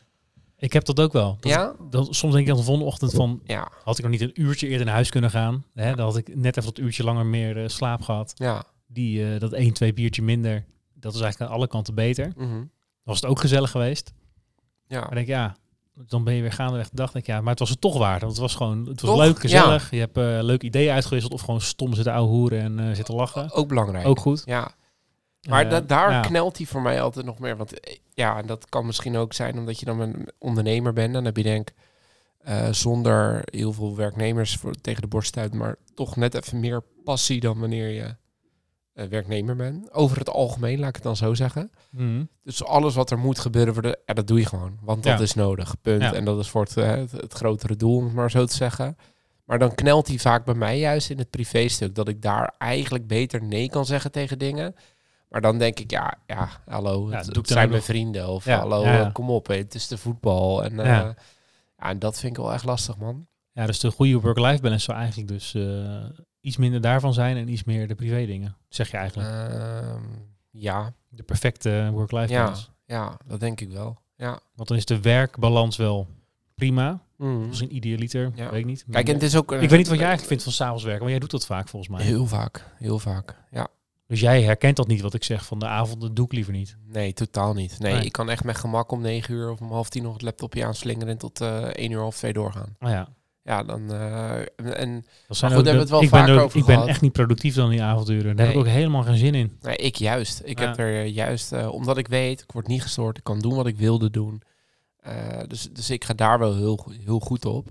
Ik 0.57 0.73
heb 0.73 0.85
dat 0.85 1.01
ook 1.01 1.13
wel. 1.13 1.37
Dat, 1.41 1.51
Ja? 1.53 1.75
dat, 1.91 2.15
soms 2.15 2.33
denk 2.35 2.47
ik 2.47 2.53
aan 2.53 2.59
de 2.59 2.63
volgende 2.65 2.89
ochtend 2.89 3.13
van, 3.13 3.41
Ja, 3.45 3.71
had 3.85 3.99
ik 3.99 4.03
nog 4.03 4.13
niet 4.13 4.21
een 4.21 4.41
uurtje 4.43 4.69
eerder 4.69 4.85
naar 4.87 4.95
huis 4.95 5.11
kunnen 5.11 5.31
gaan. 5.31 5.65
Hè, 5.75 5.95
dan 5.95 6.05
had 6.07 6.17
ik 6.17 6.35
net 6.37 6.57
even 6.57 6.75
dat 6.75 6.85
uurtje 6.85 7.05
langer 7.05 7.27
meer 7.27 7.63
eh, 7.63 7.69
slaap 7.69 8.03
gehad. 8.03 8.33
ja. 8.37 8.65
Die, 8.87 9.33
eh, 9.35 9.41
dat 9.41 9.53
één, 9.53 9.73
twee 9.73 9.93
biertje 9.93 10.23
minder, 10.23 10.65
dat 10.95 11.15
is 11.15 11.21
eigenlijk 11.21 11.51
aan 11.51 11.57
alle 11.57 11.69
kanten 11.69 11.95
beter. 11.95 12.33
mhm. 12.37 12.49
Dan 12.49 12.69
was 13.15 13.21
het 13.21 13.31
ook 13.31 13.41
gezellig 13.41 13.71
geweest. 13.71 14.13
ja. 14.87 15.01
Maar 15.01 15.09
ik 15.09 15.15
denk, 15.15 15.29
ja, 15.29 15.57
dan 15.95 16.25
ben 16.25 16.35
je 16.35 16.43
weer 16.43 16.53
gaandeweg 16.53 16.89
de 16.91 16.97
dag. 16.97 17.13
Denk 17.13 17.25
ik, 17.27 17.31
ja, 17.35 17.41
maar 17.41 17.51
het 17.51 17.59
was 17.59 17.71
het 17.71 17.81
toch 17.81 17.99
waard. 17.99 18.21
Want 18.21 18.33
het 18.33 18.41
was 18.41 18.55
gewoon, 18.55 18.79
het 18.87 19.01
was 19.01 19.11
Toch? 19.11 19.21
leuk, 19.21 19.41
gezellig. 19.41 19.91
Je 19.91 19.99
hebt 19.99 20.17
eh 20.17 20.39
leuke 20.41 20.67
ideeën 20.67 20.93
uitgewisseld 20.93 21.33
of 21.33 21.41
gewoon 21.41 21.61
stom 21.61 21.95
zitten 21.95 22.13
ouwe 22.13 22.29
hoeren 22.29 22.61
en 22.61 22.79
eh, 22.89 22.95
zitten 22.95 23.15
lachen. 23.15 23.51
Ook 23.53 23.69
belangrijk. 23.69 24.07
Ook 24.07 24.21
goed. 24.21 24.43
Ja, 24.45 24.75
Maar 25.49 25.69
da- 25.69 25.81
daar 25.81 26.11
ja. 26.11 26.21
knelt 26.21 26.57
hij 26.57 26.67
voor 26.67 26.83
mij 26.83 27.03
altijd 27.03 27.27
nog 27.27 27.39
meer. 27.39 27.57
Want 27.57 27.73
ja, 28.15 28.39
en 28.39 28.47
dat 28.47 28.69
kan 28.69 28.87
misschien 28.87 29.17
ook 29.17 29.33
zijn 29.33 29.59
omdat 29.59 29.79
je 29.81 29.87
dan 29.87 30.01
een 30.01 30.29
ondernemer 30.39 30.93
bent. 30.93 31.13
Dan 31.13 31.25
heb 31.25 31.37
je 31.37 31.43
denk 31.43 31.69
ik 31.69 31.75
zonder 32.71 33.43
heel 33.45 33.73
veel 33.73 33.97
werknemers 33.97 34.57
voor, 34.57 34.75
tegen 34.81 35.03
de 35.03 35.09
borst 35.09 35.37
uit, 35.37 35.55
maar 35.55 35.77
toch 35.95 36.17
net 36.17 36.35
even 36.35 36.61
meer 36.61 36.83
passie 37.05 37.41
dan 37.41 37.59
wanneer 37.61 37.89
je 37.89 38.15
werknemer 38.93 39.57
bent. 39.57 39.93
Over 39.93 40.19
het 40.19 40.29
algemeen, 40.29 40.79
laat 40.79 40.89
ik 40.89 40.95
het 40.95 41.05
dan 41.05 41.17
zo 41.17 41.35
zeggen. 41.35 41.71
Mhm. 41.91 42.25
Dus 42.43 42.65
alles 42.65 42.95
wat 42.95 43.11
er 43.11 43.19
moet 43.19 43.39
gebeuren, 43.39 43.73
voor 43.75 43.83
de, 43.83 43.99
ja, 44.07 44.15
dat 44.15 44.27
doe 44.27 44.39
je 44.39 44.47
gewoon. 44.47 44.79
Want 44.81 45.03
dat 45.03 45.19
Ja. 45.19 45.25
is 45.25 45.35
nodig, 45.35 45.75
punt. 45.81 46.03
Ja. 46.03 46.15
En 46.15 46.25
dat 46.25 46.39
is 46.39 46.49
voor 46.49 46.63
het, 46.63 46.77
eh, 46.77 46.91
het, 46.91 47.11
het 47.13 47.33
grotere 47.33 47.77
doel, 47.77 47.97
om 47.97 48.05
het 48.05 48.15
maar 48.15 48.31
zo 48.31 48.45
te 48.47 48.55
zeggen. 48.55 48.97
Maar 49.45 49.59
dan 49.59 49.75
knelt 49.75 50.09
hij 50.09 50.19
vaak 50.19 50.45
bij 50.45 50.55
mij 50.55 50.79
juist 50.79 51.11
in 51.11 51.19
het 51.19 51.31
privéstuk. 51.31 51.95
Dat 51.95 52.09
ik 52.09 52.23
daar 52.23 52.55
eigenlijk 52.59 53.07
beter 53.07 53.43
nee 53.43 53.69
kan 53.69 53.87
zeggen 53.87 54.13
tegen 54.13 54.39
dingen. 54.39 54.75
Maar 55.29 55.41
dan 55.41 55.59
denk 55.59 55.79
ik, 55.79 55.91
ja, 55.91 56.15
ja 56.27 56.49
hallo, 56.67 57.11
het, 57.11 57.39
zijn 57.49 57.71
mijn 57.71 57.83
vrienden. 57.83 58.29
Of 58.29 58.45
Ja, 58.45 58.59
hallo, 58.59 58.83
eh, 58.83 59.13
kom 59.13 59.31
op, 59.31 59.47
het 59.47 59.75
is 59.75 59.89
de 59.89 59.99
voetbal. 59.99 60.65
En, 60.65 60.81
eh, 60.81 60.87
Ja. 60.87 60.99
ja. 61.01 61.15
en 61.77 61.99
dat 61.99 62.19
vind 62.19 62.37
ik 62.37 62.43
wel 62.43 62.53
echt 62.53 62.65
lastig, 62.65 62.97
man. 62.99 63.27
Ja, 63.53 63.67
dus 63.67 63.79
de 63.81 63.91
goede 63.91 64.21
work-life 64.21 64.61
balance 64.63 64.85
zou 64.85 64.99
eigenlijk 64.99 65.29
dus 65.29 65.55
eh, 65.55 66.05
iets 66.43 66.57
minder 66.57 66.81
daarvan 66.81 67.15
zijn 67.15 67.37
en 67.37 67.49
iets 67.49 67.65
meer 67.65 67.89
de 67.89 67.95
privé 67.95 68.27
dingen. 68.27 68.57
Zeg 68.69 68.91
je 68.91 68.97
eigenlijk. 68.97 69.29
Ehm, 69.51 70.03
ja, 70.51 70.93
de 71.09 71.23
perfecte 71.23 71.89
work-life 71.93 72.33
balance. 72.33 72.69
ja, 72.85 73.17
dat 73.27 73.41
denk 73.41 73.61
ik 73.61 73.71
wel. 73.71 74.01
Ja. 74.17 74.41
Want 74.55 74.69
dan 74.69 74.77
is 74.77 74.85
de 74.85 75.01
werkbalans 75.01 75.77
wel 75.77 76.07
prima. 76.55 77.01
Mhm. 77.17 77.47
Misschien 77.47 77.75
idealiter, 77.77 78.33
Ja. 78.35 78.51
weet 78.51 78.61
ik 78.61 78.67
niet. 78.67 78.85
Kijk, 78.91 79.09
en 79.09 79.15
het 79.15 79.23
is 79.23 79.37
ook... 79.37 79.53
ik 79.53 79.69
weet 79.69 79.79
niet 79.79 79.89
wat 79.89 79.99
jij 79.99 80.07
eigenlijk 80.09 80.27
vindt 80.29 80.43
van 80.43 80.53
s'avonds 80.53 80.83
werken, 80.85 81.03
maar 81.03 81.11
jij 81.11 81.21
doet 81.21 81.31
dat 81.31 81.47
vaak 81.47 81.69
volgens 81.69 81.93
mij. 81.97 82.05
Heel 82.05 82.27
vaak, 82.27 82.65
heel 82.79 82.99
vaak. 82.99 83.37
Ja. 83.51 83.67
Dus 84.07 84.21
jij 84.21 84.43
herkent 84.43 84.77
dat 84.77 84.87
niet 84.87 85.01
wat 85.01 85.15
ik 85.15 85.25
zeg 85.25 85.45
van 85.47 85.59
de 85.59 85.67
avond, 85.67 86.17
doe 86.17 86.25
ik 86.27 86.33
liever 86.33 86.53
niet. 86.53 86.77
Nee, 86.87 87.13
totaal 87.13 87.55
niet. 87.55 87.79
Nee, 87.79 87.93
Nee. 87.95 88.05
ik 88.05 88.13
kan 88.13 88.31
echt 88.31 88.45
met 88.45 88.57
gemak 88.57 88.91
om 88.91 89.01
negen 89.01 89.35
uur 89.35 89.51
of 89.51 89.61
om 89.61 89.71
half 89.71 89.89
tien 89.89 90.03
nog 90.03 90.13
het 90.13 90.23
laptopje 90.23 90.65
aanslingeren 90.65 91.09
en 91.09 91.19
tot 91.19 91.41
eh 91.41 91.63
één 91.63 91.91
uur 91.91 92.01
half 92.01 92.17
twee 92.17 92.33
doorgaan. 92.33 92.77
Maar 92.79 92.91
ja, 92.93 93.09
Ja, 93.45 93.63
dan... 93.63 93.93
eh, 93.93 94.37
en, 94.39 94.77
en 94.77 95.05
dat 95.27 95.37
zijn 95.37 95.53
goed, 95.53 95.65
daar 95.65 95.75
hebben 95.75 95.75
de- 95.75 95.75
we 95.75 95.79
het 95.81 95.91
wel 95.91 96.03
ik 96.03 96.11
ben, 96.11 96.35
ook- 96.37 96.45
over 96.45 96.59
ik 96.59 96.65
ben 96.67 96.87
echt 96.87 97.01
niet 97.01 97.13
productief 97.13 97.55
dan 97.55 97.71
die 97.71 97.83
avonduren. 97.83 98.37
Daar 98.37 98.47
heb 98.47 98.55
ik 98.55 98.61
ook 98.61 98.67
helemaal 98.67 99.03
geen 99.03 99.17
zin 99.17 99.35
in. 99.35 99.59
nee, 99.63 99.77
ik 99.77 99.97
juist. 99.97 100.41
Ik 100.45 100.59
Ja. 100.59 100.67
heb 100.67 100.79
er 100.79 100.95
eh, 100.95 101.15
juist, 101.15 101.53
eh, 101.53 101.73
omdat 101.73 101.97
ik 101.99 102.09
weet, 102.09 102.41
ik 102.41 102.53
word 102.53 102.67
niet 102.67 102.83
gestoord, 102.83 103.17
ik 103.19 103.25
kan 103.25 103.39
doen 103.41 103.55
wat 103.55 103.67
ik 103.67 103.77
wilde 103.77 104.11
doen. 104.11 104.43
Dus, 105.47 105.69
dus 105.73 105.91
ik 105.91 106.05
ga 106.05 106.15
daar 106.15 106.39
wel 106.39 106.57
heel, 106.57 106.87
heel 107.05 107.19
goed 107.21 107.45
op. 107.45 107.69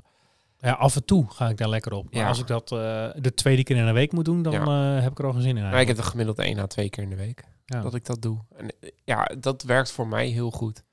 Ja, 0.60 0.72
af 0.72 0.96
en 0.96 1.06
toe 1.06 1.26
ga 1.30 1.50
ik 1.50 1.58
daar 1.58 1.70
lekker 1.70 1.94
op. 1.94 2.14
Maar 2.14 2.22
Ja. 2.22 2.28
als 2.28 2.40
ik 2.40 2.48
dat 2.48 2.68
de 2.68 3.32
tweede 3.36 3.64
keer 3.64 3.76
in 3.76 3.86
een 3.88 3.94
week 3.94 4.12
moet 4.12 4.26
doen, 4.26 4.42
dan 4.42 4.54
Ja. 4.54 4.72
heb 5.02 5.12
ik 5.12 5.20
er 5.20 5.26
al 5.26 5.32
geen 5.34 5.42
zin 5.42 5.58
in. 5.58 5.64
Maar 5.64 5.82
ik 5.82 5.88
heb 5.88 5.98
er 5.98 6.04
gemiddeld 6.04 6.40
één 6.40 6.60
à 6.60 6.68
twee 6.68 6.90
keer 6.90 7.04
in 7.04 7.10
de 7.10 7.16
week 7.16 7.44
dat 7.66 7.96
ik 7.96 8.06
dat 8.06 8.22
doe. 8.22 8.38
En 8.58 8.72
ja, 9.04 9.32
dat 9.40 9.64
werkt 9.64 9.92
voor 9.92 10.08
mij 10.08 10.28
heel 10.28 10.52
goed. 10.52 10.84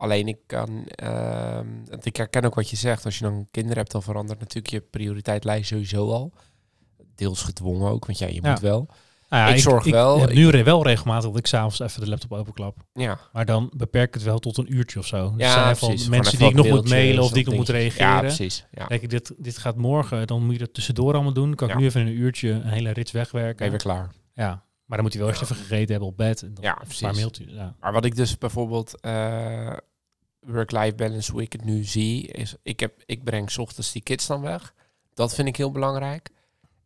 Alleen 0.00 0.28
ik 0.28 0.38
kan, 0.46 0.84
want 1.88 2.04
ik 2.04 2.16
herken 2.16 2.44
ook 2.44 2.54
wat 2.54 2.70
je 2.70 2.76
zegt. 2.76 3.04
Als 3.04 3.18
je 3.18 3.24
dan 3.24 3.48
kinderen 3.50 3.78
hebt, 3.78 3.90
dan 3.90 4.02
verandert 4.02 4.38
natuurlijk 4.38 4.66
je 4.74 4.80
prioriteilijst 4.80 5.68
sowieso 5.68 6.10
al. 6.12 6.32
Deels 7.14 7.42
gedwongen 7.42 7.90
ook, 7.90 8.06
want 8.06 8.18
ja, 8.18 8.26
je 8.26 8.42
Ja. 8.42 8.50
moet 8.50 8.60
wel. 8.60 8.88
Nou 9.28 9.48
ja, 9.48 9.54
ik 9.54 9.60
zorg 9.60 9.84
wel- 9.84 10.14
Ik 10.14 10.20
heb 10.20 10.30
ik- 10.30 10.54
nu 10.56 10.64
wel 10.64 10.82
regelmatig 10.82 11.28
dat 11.30 11.38
ik 11.38 11.46
s'avonds 11.46 11.78
even 11.80 12.00
de 12.00 12.08
laptop 12.08 12.32
openklap. 12.32 12.76
Ja, 12.92 13.18
Maar 13.32 13.44
dan 13.44 13.72
beperk 13.76 14.08
ik 14.08 14.14
het 14.14 14.22
wel 14.22 14.38
tot 14.38 14.58
een 14.58 14.74
uurtje 14.74 14.98
of 14.98 15.06
zo. 15.06 15.30
Dus 15.36 15.46
ja 15.46 15.52
zijn 15.52 15.76
van 15.76 15.88
precies. 15.88 16.08
mensen 16.08 16.38
die 16.38 16.48
ik 16.48 16.54
nog 16.54 16.64
even 16.64 16.76
moet 16.78 16.88
mailen 16.88 17.22
of 17.22 17.30
die 17.30 17.40
ik 17.40 17.46
nog 17.46 17.54
moet 17.56 17.68
reageren. 17.68 18.06
Ja, 18.08 18.18
precies. 18.20 18.66
Ja. 18.70 18.86
Kijk, 18.86 19.10
dit, 19.10 19.34
dit 19.38 19.58
gaat 19.58 19.76
morgen, 19.76 20.26
dan 20.26 20.42
moet 20.44 20.52
je 20.52 20.58
dat 20.58 20.74
tussendoor 20.74 21.14
allemaal 21.14 21.32
doen. 21.32 21.46
Dan 21.46 21.54
kan 21.54 21.68
ik 21.68 21.74
Ja. 21.74 21.80
nu 21.80 21.86
even 21.86 22.00
een 22.00 22.12
uurtje 22.18 22.50
een 22.50 22.66
hele 22.68 22.90
rits 22.90 23.10
wegwerken. 23.12 23.70
Weer 23.70 23.78
klaar. 23.78 24.10
Ja, 24.34 24.48
maar 24.84 24.96
dan 24.96 25.02
moet 25.02 25.12
hij 25.12 25.20
wel 25.22 25.30
eerst 25.30 25.42
even 25.42 25.56
gegeten 25.56 25.90
hebben 25.90 26.08
op 26.08 26.16
bed. 26.16 26.42
En 26.42 26.54
dan 26.54 26.64
Ja, 26.64 26.70
een 26.70 26.76
paar 26.76 26.84
precies. 26.86 27.16
mailtjes. 27.20 27.52
Ja. 27.52 27.74
Maar 27.80 27.92
wat 27.92 28.04
ik 28.04 28.16
dus 28.16 28.38
bijvoorbeeld 28.38 29.00
eh, 29.00 29.72
work-life 30.46 30.94
balance, 30.94 31.32
hoe 31.32 31.42
ik 31.42 31.52
het 31.52 31.64
nu 31.64 31.84
zie, 31.84 32.26
is 32.26 32.54
ik, 32.62 32.80
heb, 32.80 32.92
ik 33.06 33.24
breng 33.24 33.50
's 33.50 33.58
ochtends 33.58 33.92
die 33.92 34.02
kids 34.02 34.26
dan 34.26 34.40
weg. 34.40 34.74
Dat 35.14 35.34
vind 35.34 35.48
ik 35.48 35.56
heel 35.56 35.70
belangrijk. 35.70 36.28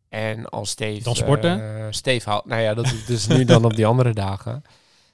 En 0.09 0.49
als 0.49 0.69
Steve... 0.69 1.03
Dan 1.03 1.15
sporten? 1.15 1.77
eh, 1.77 1.85
Steve 1.89 2.29
haalt... 2.29 2.45
Nou 2.45 2.61
ja, 2.61 2.73
dat 2.73 2.85
doe 2.85 2.97
ik 2.97 3.07
dus 3.07 3.27
nu 3.27 3.45
dan 3.45 3.65
op 3.65 3.75
die 3.75 3.85
andere 3.85 4.13
dagen. 4.27 4.63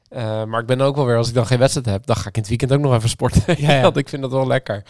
Eh, 0.09 0.43
maar 0.43 0.61
ik 0.61 0.65
ben 0.67 0.81
ook 0.81 0.95
wel 0.95 1.05
weer, 1.05 1.17
als 1.17 1.27
ik 1.27 1.33
dan 1.33 1.45
geen 1.45 1.59
wedstrijd 1.59 1.85
heb, 1.87 2.05
dan 2.05 2.15
ga 2.15 2.27
ik 2.29 2.35
in 2.35 2.39
het 2.41 2.49
weekend 2.49 2.73
ook 2.73 2.79
nog 2.79 2.93
even 2.93 3.09
sporten. 3.09 3.61
Ja, 3.61 3.71
ja. 3.73 3.81
Want 3.91 3.97
ik 3.97 4.09
vind 4.09 4.21
dat 4.21 4.31
wel 4.31 4.47
lekker. 4.47 4.83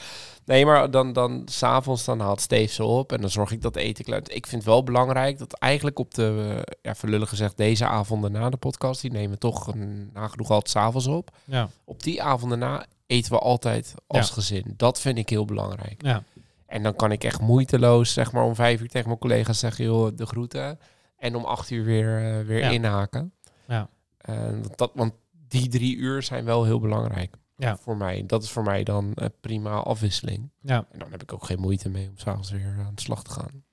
Nee, 0.46 0.66
maar 0.66 0.92
dan, 0.92 1.14
dan 1.14 1.42
s'avonds 1.46 2.06
dan 2.06 2.20
haalt 2.20 2.42
Steve 2.42 2.74
ze 2.74 2.84
op 2.84 3.12
en 3.12 3.22
dan 3.22 3.30
zorg 3.30 3.52
ik 3.52 3.62
dat 3.62 3.76
eten 3.76 4.04
klaar. 4.04 4.22
Ik 4.24 4.48
vind 4.48 4.62
het 4.64 4.72
wel 4.72 4.84
belangrijk 4.84 5.38
dat 5.38 5.54
eigenlijk 5.54 6.00
op 6.00 6.14
de, 6.14 6.54
eh, 6.66 6.74
ja, 6.82 6.96
verlullig 6.96 7.30
gezegd, 7.30 7.58
deze 7.58 7.86
avonden 7.86 8.32
na 8.32 8.50
de 8.50 8.58
podcast, 8.58 9.02
die 9.02 9.12
nemen 9.12 9.40
toch 9.40 9.68
een, 9.68 10.10
nagenoeg 10.14 10.50
altijd 10.50 10.70
s'avonds 10.70 11.08
op 11.08 11.30
Ja. 11.44 11.70
op 11.84 12.04
die 12.04 12.22
avonden 12.24 12.60
na 12.60 12.86
eten 13.12 13.32
we 13.32 13.39
altijd 13.39 13.93
als 14.08 14.28
Ja. 14.28 14.34
gezin. 14.34 14.74
Dat 14.78 15.02
vind 15.02 15.17
ik 15.17 15.30
heel 15.30 15.45
belangrijk. 15.45 16.02
Ja. 16.04 16.24
En 16.65 16.84
dan 16.84 16.95
kan 16.95 17.12
ik 17.12 17.24
echt 17.24 17.41
moeiteloos, 17.41 18.13
zeg 18.13 18.32
maar, 18.32 18.43
om 18.43 18.56
vijf 18.56 18.82
uur 18.82 18.88
tegen 18.89 19.08
mijn 19.08 19.19
collega's 19.19 19.60
zeggen, 19.60 19.86
joh, 19.86 20.15
de 20.15 20.26
groeten. 20.26 20.80
En 21.17 21.36
om 21.36 21.43
acht 21.43 21.69
uur 21.69 21.84
weer, 21.84 22.17
eh, 22.39 22.45
weer 22.45 22.60
Ja. 22.60 22.69
inhaken. 22.69 23.34
Ja. 23.67 23.89
En 24.17 24.63
dat, 24.76 24.91
want 24.93 25.13
die 25.47 25.67
drie 25.69 25.95
uur 25.95 26.24
zijn 26.24 26.45
wel 26.45 26.63
heel 26.63 26.80
belangrijk 26.80 27.36
Ja. 27.56 27.78
voor 27.78 27.97
mij. 27.97 28.24
Dat 28.28 28.43
is 28.43 28.52
voor 28.52 28.63
mij 28.63 28.84
dan 28.84 29.12
een 29.15 29.34
prima 29.41 29.71
afwisseling. 29.76 30.50
ja, 30.62 30.86
En 30.91 31.00
dan 31.00 31.12
heb 31.12 31.21
ik 31.21 31.34
ook 31.34 31.45
geen 31.45 31.60
moeite 31.60 31.89
mee 31.89 32.08
om 32.10 32.17
s'avonds 32.17 32.52
weer 32.52 32.76
aan 32.86 32.95
de 32.95 33.02
slag 33.02 33.24
te 33.24 33.32
gaan. 33.32 33.63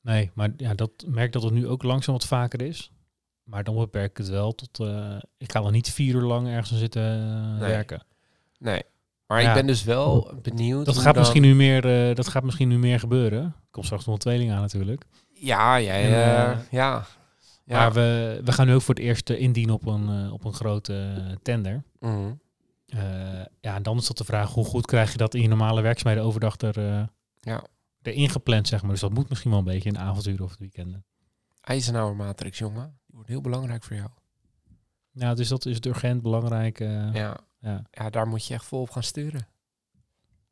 nee, 0.00 0.30
maar 0.34 0.50
ja, 0.56 0.74
dat 0.74 0.90
merk 1.06 1.32
dat 1.32 1.42
het 1.42 1.52
nu 1.52 1.66
ook 1.68 1.82
langzaam 1.82 2.14
wat 2.14 2.26
vaker 2.26 2.62
is. 2.62 2.90
Maar 3.44 3.64
dan 3.64 3.74
beperk 3.76 4.10
ik 4.10 4.16
het 4.16 4.28
wel 4.28 4.54
tot... 4.54 4.80
eh, 4.80 5.16
ik 5.38 5.52
ga 5.52 5.60
dan 5.60 5.72
niet 5.72 5.90
vier 5.90 6.14
uur 6.14 6.22
lang 6.22 6.48
ergens 6.48 6.78
zitten 6.78 7.02
eh, 7.02 7.50
Nee. 7.50 7.58
werken. 7.70 8.02
Nee. 8.58 8.82
Maar 9.26 9.42
Ja. 9.42 9.48
ik 9.48 9.54
ben 9.54 9.66
dus 9.66 9.84
wel 9.84 10.34
benieuwd. 10.42 10.86
Dat 10.86 10.96
gaat, 10.96 11.04
dan- 11.04 11.18
misschien 11.18 11.42
nu 11.42 11.54
meer, 11.54 12.08
eh, 12.08 12.14
dat 12.14 12.28
gaat 12.28 12.42
misschien 12.44 12.68
nu 12.68 12.78
meer 12.78 13.00
gebeuren. 13.00 13.54
Komt 13.70 13.84
straks 13.86 14.04
nog 14.04 14.14
een 14.14 14.20
tweeling 14.20 14.52
aan 14.52 14.60
natuurlijk. 14.60 15.04
Ja, 15.28 15.76
ja, 15.76 15.92
En, 15.92 16.02
eh, 16.04 16.58
ja. 16.70 17.06
ja. 17.64 17.78
Maar 17.78 17.92
we, 17.92 18.40
we 18.44 18.52
gaan 18.52 18.66
nu 18.66 18.74
ook 18.74 18.82
voor 18.82 18.94
het 18.94 19.04
eerst 19.04 19.30
eh, 19.30 19.40
indienen 19.40 19.74
op 19.74 19.86
een, 19.86 20.30
op 20.30 20.44
een 20.44 20.52
grote 20.54 21.14
tender. 21.42 21.82
Mhm. 22.00 22.32
Ja, 23.60 23.74
en 23.74 23.82
dan 23.82 23.96
is 23.96 24.06
dat 24.06 24.18
de 24.18 24.24
vraag, 24.24 24.50
hoe 24.52 24.64
goed 24.64 24.86
krijg 24.86 25.12
je 25.12 25.18
dat 25.18 25.34
in 25.34 25.42
je 25.42 25.48
normale 25.48 25.80
werkzaamheden 25.80 26.24
overdag 26.26 26.56
er, 26.60 26.78
eh 26.78 27.02
Ja. 27.40 27.64
erin 28.02 28.28
gepland, 28.30 28.68
zeg 28.68 28.82
maar. 28.82 28.90
Dus 28.90 29.00
dat 29.00 29.12
moet 29.14 29.28
misschien 29.28 29.50
wel 29.50 29.58
een 29.58 29.64
beetje 29.64 29.88
in 29.88 29.94
de 29.94 30.00
avonduren 30.00 30.44
of 30.44 30.50
het 30.50 30.58
weekenden. 30.58 31.04
Eisenhower 31.60 32.16
matrix, 32.16 32.58
jongen. 32.58 32.84
Die 33.06 33.14
wordt 33.14 33.28
heel 33.28 33.40
belangrijk 33.40 33.82
voor 33.84 33.96
jou. 33.96 34.08
Ja, 35.12 35.34
dus 35.34 35.48
dat 35.48 35.66
is 35.66 35.74
het 35.74 35.86
urgent, 35.86 36.22
belangrijk. 36.22 36.78
Ja. 37.12 37.36
Ja. 37.58 37.82
ja, 37.90 38.10
daar 38.10 38.26
moet 38.28 38.46
je 38.46 38.54
echt 38.54 38.64
vol 38.64 38.80
op 38.80 38.90
gaan 38.90 39.02
sturen. 39.02 39.46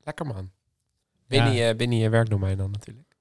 Lekker 0.00 0.26
man. 0.26 0.50
Binnen, 1.26 1.52
Ja. 1.52 1.66
je, 1.66 1.74
binnen 1.76 1.98
je 1.98 2.08
werkdomein 2.08 2.56
dan 2.56 2.70
natuurlijk. 2.70 3.16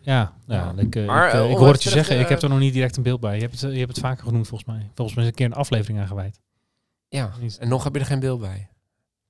Ja, 0.00 0.32
ja, 0.46 0.54
Ja. 0.76 0.82
ik, 0.82 0.96
eh, 0.96 1.06
Maar, 1.06 1.28
ik, 1.28 1.34
ik 1.50 1.56
om 1.56 1.62
hoor 1.64 1.72
het 1.72 1.82
je 1.82 1.90
zeggen. 1.90 2.20
ik 2.20 2.28
heb 2.28 2.42
er 2.42 2.48
nog 2.48 2.58
niet 2.58 2.72
direct 2.72 2.96
een 2.96 3.02
beeld 3.02 3.20
bij. 3.20 3.34
Je 3.34 3.40
hebt 3.40 3.60
het, 3.60 3.72
je 3.72 3.78
hebt 3.78 3.90
het 3.90 3.98
vaker 4.00 4.24
genoemd 4.24 4.48
volgens 4.48 4.70
mij. 4.70 4.90
Volgens 4.94 5.16
mij 5.16 5.24
is 5.24 5.30
een 5.30 5.36
keer 5.36 5.46
een 5.46 5.52
aflevering 5.54 6.00
aan 6.00 6.06
gewijd. 6.06 6.40
Ja, 7.08 7.30
en 7.58 7.68
nog 7.68 7.84
heb 7.84 7.94
je 7.94 8.00
er 8.00 8.06
geen 8.06 8.20
beeld 8.20 8.40
bij. 8.40 8.68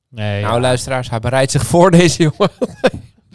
Nee, 0.09 0.43
nou, 0.43 0.55
ja. 0.55 0.61
luisteraars, 0.61 1.11
hij 1.11 1.19
bereidt 1.19 1.51
zich 1.51 1.67
voor 1.67 1.91
deze 1.91 2.23
jongen. 2.29 2.51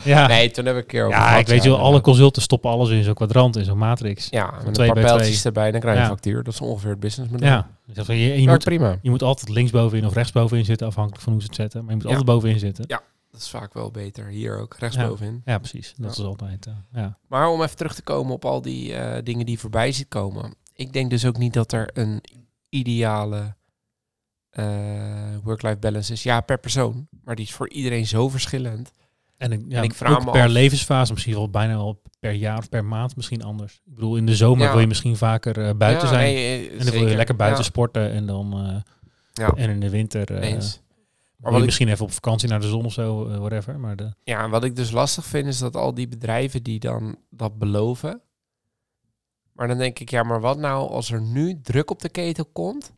Ja. 0.04 0.28
Nee, 0.28 0.52
toen 0.52 0.66
heb 0.66 0.76
ik 0.76 0.82
een 0.82 0.88
keer 0.88 1.06
over 1.06 1.18
ja, 1.18 1.24
gehad, 1.26 1.40
ik 1.40 1.48
weet 1.48 1.64
ja, 1.64 1.70
je 1.70 1.76
wel, 1.76 1.86
alle 1.86 2.02
consulten 2.02 2.42
stoppen 2.42 2.70
alles 2.72 2.90
in 2.90 3.04
zo'n 3.04 3.14
kwadrant, 3.14 3.56
in 3.56 3.66
zo'n 3.66 3.78
matrix. 3.78 4.28
Ja, 4.30 4.52
met 4.58 4.68
een 4.68 4.74
twee 4.74 4.94
paar 4.94 5.04
pijltjes 5.04 5.30
twee. 5.40 5.44
erbij, 5.44 5.72
dan 5.72 5.80
krijg 5.80 5.96
je 5.96 6.02
Ja. 6.04 6.08
een 6.10 6.14
factuur. 6.16 6.44
Dat 6.44 6.54
is 6.54 6.62
ongeveer 6.62 6.90
het 6.90 7.00
businessmodel. 7.00 7.48
Ja, 7.48 7.70
dus 7.86 7.96
dat- 7.96 8.08
je, 8.08 8.44
moet, 8.48 8.64
prima. 8.64 8.98
je 9.02 9.10
moet 9.10 9.24
altijd 9.24 9.50
linksbovenin 9.50 10.06
of 10.06 10.14
rechtsbovenin 10.14 10.66
zitten, 10.66 10.88
afhankelijk 10.88 11.24
van 11.24 11.32
hoe 11.34 11.42
ze 11.42 11.48
het 11.48 11.56
zetten. 11.56 11.80
Maar 11.82 11.90
je 11.90 11.96
moet 11.96 12.04
Ja. 12.04 12.10
altijd 12.10 12.28
bovenin 12.28 12.60
zitten. 12.60 12.84
Ja. 12.88 13.02
Dat 13.32 13.42
is 13.42 13.50
vaak 13.50 13.74
wel 13.74 13.92
beter. 13.92 14.26
Hier 14.28 14.58
ook, 14.60 14.76
rechtsbovenin. 14.80 15.42
Ja, 15.46 15.58
precies. 15.58 15.94
Dat 15.98 16.16
Ja. 16.16 16.22
is 16.22 16.28
altijd. 16.30 16.66
eh, 16.66 16.74
ja. 16.94 17.18
Maar 17.28 17.48
om 17.48 17.62
even 17.64 17.76
terug 17.78 17.96
te 17.96 18.02
komen 18.02 18.34
op 18.34 18.46
al 18.46 18.62
die 18.62 18.94
eh, 18.94 19.24
dingen 19.24 19.46
die 19.46 19.60
voorbij 19.60 19.92
ziet 19.92 20.08
komen. 20.08 20.54
Ik 20.76 20.94
denk 20.94 21.10
dus 21.10 21.26
ook 21.26 21.38
niet 21.38 21.54
dat 21.54 21.72
er 21.72 21.90
een 21.94 22.24
ideale 22.70 23.56
eh, 24.50 24.66
work-life 25.44 25.78
balance 25.78 26.14
is. 26.14 26.24
Ja, 26.24 26.42
per 26.42 26.58
persoon. 26.60 27.08
Maar 27.24 27.36
die 27.36 27.46
is 27.46 27.54
voor 27.54 27.70
iedereen 27.70 28.08
zo 28.08 28.30
verschillend. 28.30 28.92
En 29.42 29.52
ik, 29.52 29.62
ja, 29.68 29.78
En 29.78 29.84
ik 29.84 29.94
vraag 29.94 30.14
ook 30.20 30.26
me 30.26 30.32
per 30.32 30.44
af- 30.44 30.50
levensfase, 30.52 31.14
misschien 31.14 31.34
wel 31.34 31.50
bijna 31.50 31.76
wel 31.76 32.02
per 32.20 32.32
jaar 32.32 32.58
of 32.58 32.70
per 32.70 32.86
maand 32.86 33.16
misschien 33.16 33.44
anders. 33.44 33.74
Ik 33.86 33.94
bedoel, 33.96 34.16
in 34.16 34.26
de 34.26 34.36
zomer 34.36 34.66
Ja. 34.66 34.72
wil 34.72 34.80
je 34.82 34.88
misschien 34.88 35.18
vaker 35.18 35.68
eh, 35.68 35.76
buiten 35.78 36.08
Ja, 36.08 36.14
zijn. 36.14 36.34
nee, 36.34 36.68
eh, 36.70 36.80
en 36.80 36.86
dan 36.86 36.94
wil 36.94 37.08
je 37.08 37.16
lekker 37.16 37.36
buiten 37.36 37.64
sporten 37.64 38.12
en 38.12 38.26
dan 38.26 38.54
eh, 38.54 38.76
Ja. 39.34 39.54
en 39.56 39.70
in 39.70 39.80
de 39.80 39.90
winter 39.90 40.32
eh 40.36 40.50
eens. 40.52 40.82
wat 41.38 41.58
ik- 41.60 41.66
misschien 41.66 41.88
even 41.88 42.06
op 42.06 42.12
vakantie 42.12 42.50
naar 42.50 42.60
de 42.60 42.68
zon 42.68 42.86
of 42.86 42.94
zo, 42.94 43.28
whatever. 43.40 43.80
Maar 43.80 43.96
de, 43.96 44.14
Ja, 44.24 44.44
en 44.44 44.50
wat 44.50 44.64
ik 44.64 44.76
dus 44.76 44.92
lastig 44.92 45.26
vind 45.26 45.48
is 45.48 45.58
dat 45.58 45.76
al 45.76 45.94
die 45.94 46.08
bedrijven 46.08 46.64
die 46.64 46.80
dan 46.80 47.16
dat 47.30 47.58
beloven. 47.58 48.22
Maar 49.54 49.68
dan 49.68 49.78
denk 49.78 50.00
ik, 50.00 50.10
ja, 50.10 50.24
maar 50.24 50.40
wat 50.42 50.58
nou 50.58 50.90
als 50.90 51.12
er 51.12 51.22
nu 51.22 51.62
druk 51.62 51.92
op 51.92 52.02
de 52.02 52.10
ketel 52.10 52.46
komt? 52.54 52.94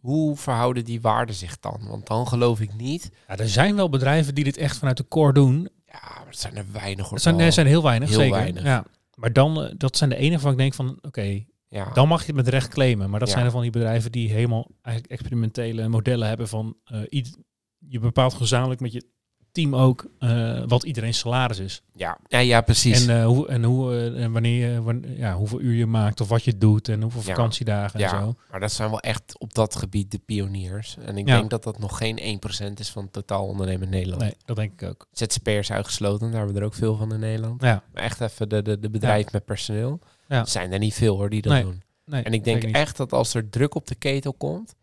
Hoe 0.00 0.36
verhouden 0.36 0.84
die 0.84 1.00
waarden 1.00 1.34
zich 1.34 1.58
dan? 1.60 1.80
Want 1.88 2.06
dan 2.06 2.26
geloof 2.28 2.60
ik 2.60 2.74
niet. 2.74 3.10
ja, 3.28 3.36
er 3.36 3.48
zijn 3.48 3.76
wel 3.76 3.88
bedrijven 3.88 4.34
die 4.34 4.44
dit 4.44 4.56
echt 4.56 4.78
vanuit 4.78 4.96
de 4.96 5.08
core 5.08 5.32
doen. 5.32 5.68
Ja, 5.86 6.00
maar 6.02 6.26
het 6.26 6.38
zijn 6.38 6.56
er 6.56 6.64
weinig. 6.72 7.10
Er 7.10 7.20
zijn, 7.20 7.40
er 7.40 7.52
zijn 7.52 7.66
heel 7.66 7.82
weinig, 7.82 8.08
Heel 8.08 8.18
zeker. 8.18 8.36
weinig. 8.36 8.62
Ja. 8.62 8.84
Maar 9.14 9.32
dan, 9.32 9.62
eh, 9.62 9.74
dat 9.76 9.96
zijn 9.96 10.10
de 10.10 10.16
enige 10.16 10.42
waar 10.42 10.52
ik 10.52 10.58
denk 10.58 10.74
van, 10.74 10.98
oké, 11.00 11.44
ja. 11.68 11.92
dan 11.92 12.08
mag 12.08 12.20
je 12.20 12.26
het 12.26 12.34
met 12.36 12.48
recht 12.48 12.68
claimen. 12.68 13.10
Maar 13.10 13.18
dat 13.18 13.28
Ja. 13.28 13.34
zijn 13.34 13.46
er 13.46 13.50
van 13.52 13.62
die 13.62 13.70
bedrijven 13.70 14.12
die 14.12 14.30
helemaal 14.30 14.70
eigenlijk 14.82 15.14
experimentele 15.14 15.88
modellen 15.88 16.28
hebben 16.28 16.48
van, 16.48 16.76
ied- 17.08 17.38
je 17.78 17.98
bepaalt 17.98 18.34
gezamenlijk 18.34 18.80
met 18.80 18.92
je 18.92 19.06
team 19.52 19.74
ook 19.76 20.06
eh, 20.18 20.62
wat 20.66 20.82
iedereen's 20.82 21.18
salaris 21.18 21.58
is. 21.58 21.82
ja. 21.94 22.18
Ja, 22.28 22.38
ja, 22.38 22.60
precies. 22.60 23.06
En, 23.06 23.18
eh, 23.20 23.26
hoe, 23.26 23.48
en, 23.48 23.64
hoe, 23.64 23.92
eh, 23.96 24.22
en 24.22 24.32
wanneer 24.32 24.72
je, 24.72 24.82
wan- 24.82 25.04
ja, 25.16 25.34
hoeveel 25.34 25.60
uur 25.60 25.74
je 25.74 25.86
maakt 25.86 26.20
of 26.20 26.28
wat 26.28 26.44
je 26.44 26.58
doet 26.58 26.88
en 26.88 27.02
hoeveel 27.02 27.20
Ja. 27.20 27.26
vakantiedagen 27.26 28.00
ja, 28.00 28.12
en 28.12 28.20
zo. 28.20 28.34
maar 28.50 28.60
dat 28.60 28.72
zijn 28.72 28.90
wel 28.90 29.00
echt 29.00 29.38
op 29.38 29.54
dat 29.54 29.76
gebied 29.76 30.10
de 30.10 30.18
pioniers. 30.18 30.96
En 31.04 31.16
ik 31.18 31.26
denk 31.26 31.50
dat 31.50 31.62
dat 31.62 31.78
nog 31.78 31.96
geen 31.98 32.18
1% 32.18 32.80
is 32.80 32.90
van 32.90 33.02
het 33.02 33.12
totaal 33.12 33.46
ondernemen 33.46 33.82
in 33.84 33.90
Nederland. 33.90 34.22
Nee, 34.22 34.34
dat 34.44 34.56
denk 34.56 34.80
ik 34.82 34.88
ook. 34.88 35.06
ZZP'ers 35.12 35.72
uitgesloten, 35.72 36.26
daar 36.26 36.36
hebben 36.36 36.54
we 36.54 36.60
er 36.60 36.66
ook 36.66 36.74
veel 36.74 36.96
van 36.96 37.12
in 37.12 37.20
Nederland. 37.20 37.62
Ja, 37.62 37.82
Maar 37.94 38.02
echt 38.02 38.20
even 38.20 38.48
de, 38.48 38.62
de, 38.62 38.78
de 38.78 38.90
bedrijf 38.90 39.32
met 39.32 39.44
personeel. 39.44 39.98
Ja. 40.28 40.44
Zijn 40.44 40.72
er 40.72 40.78
niet 40.78 40.94
veel 40.94 41.16
hoor 41.16 41.30
die 41.30 41.42
dat 41.42 41.52
Nee. 41.52 41.62
doen. 41.62 41.82
Nee, 42.04 42.22
En 42.22 42.32
ik 42.32 42.44
denk 42.44 42.62
echt 42.62 42.96
dat 42.96 43.12
als 43.12 43.34
er 43.34 43.48
druk 43.50 43.74
op 43.74 43.86
de 43.86 43.94
ketel 43.94 44.32
komt, 44.32 44.74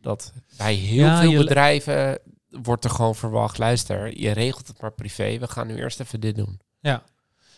dat 0.00 0.32
bij 0.56 0.74
heel 0.74 1.04
Ja, 1.04 1.20
veel 1.20 1.36
bedrijven 1.42 2.18
wordt 2.62 2.84
er 2.84 2.90
gewoon 2.90 3.14
verwacht, 3.14 3.58
luister, 3.58 4.18
je 4.20 4.30
regelt 4.30 4.66
het 4.66 4.80
maar 4.80 4.92
privé, 4.92 5.38
we 5.38 5.48
gaan 5.48 5.66
nu 5.66 5.76
eerst 5.76 6.00
even 6.00 6.20
dit 6.20 6.36
doen. 6.36 6.60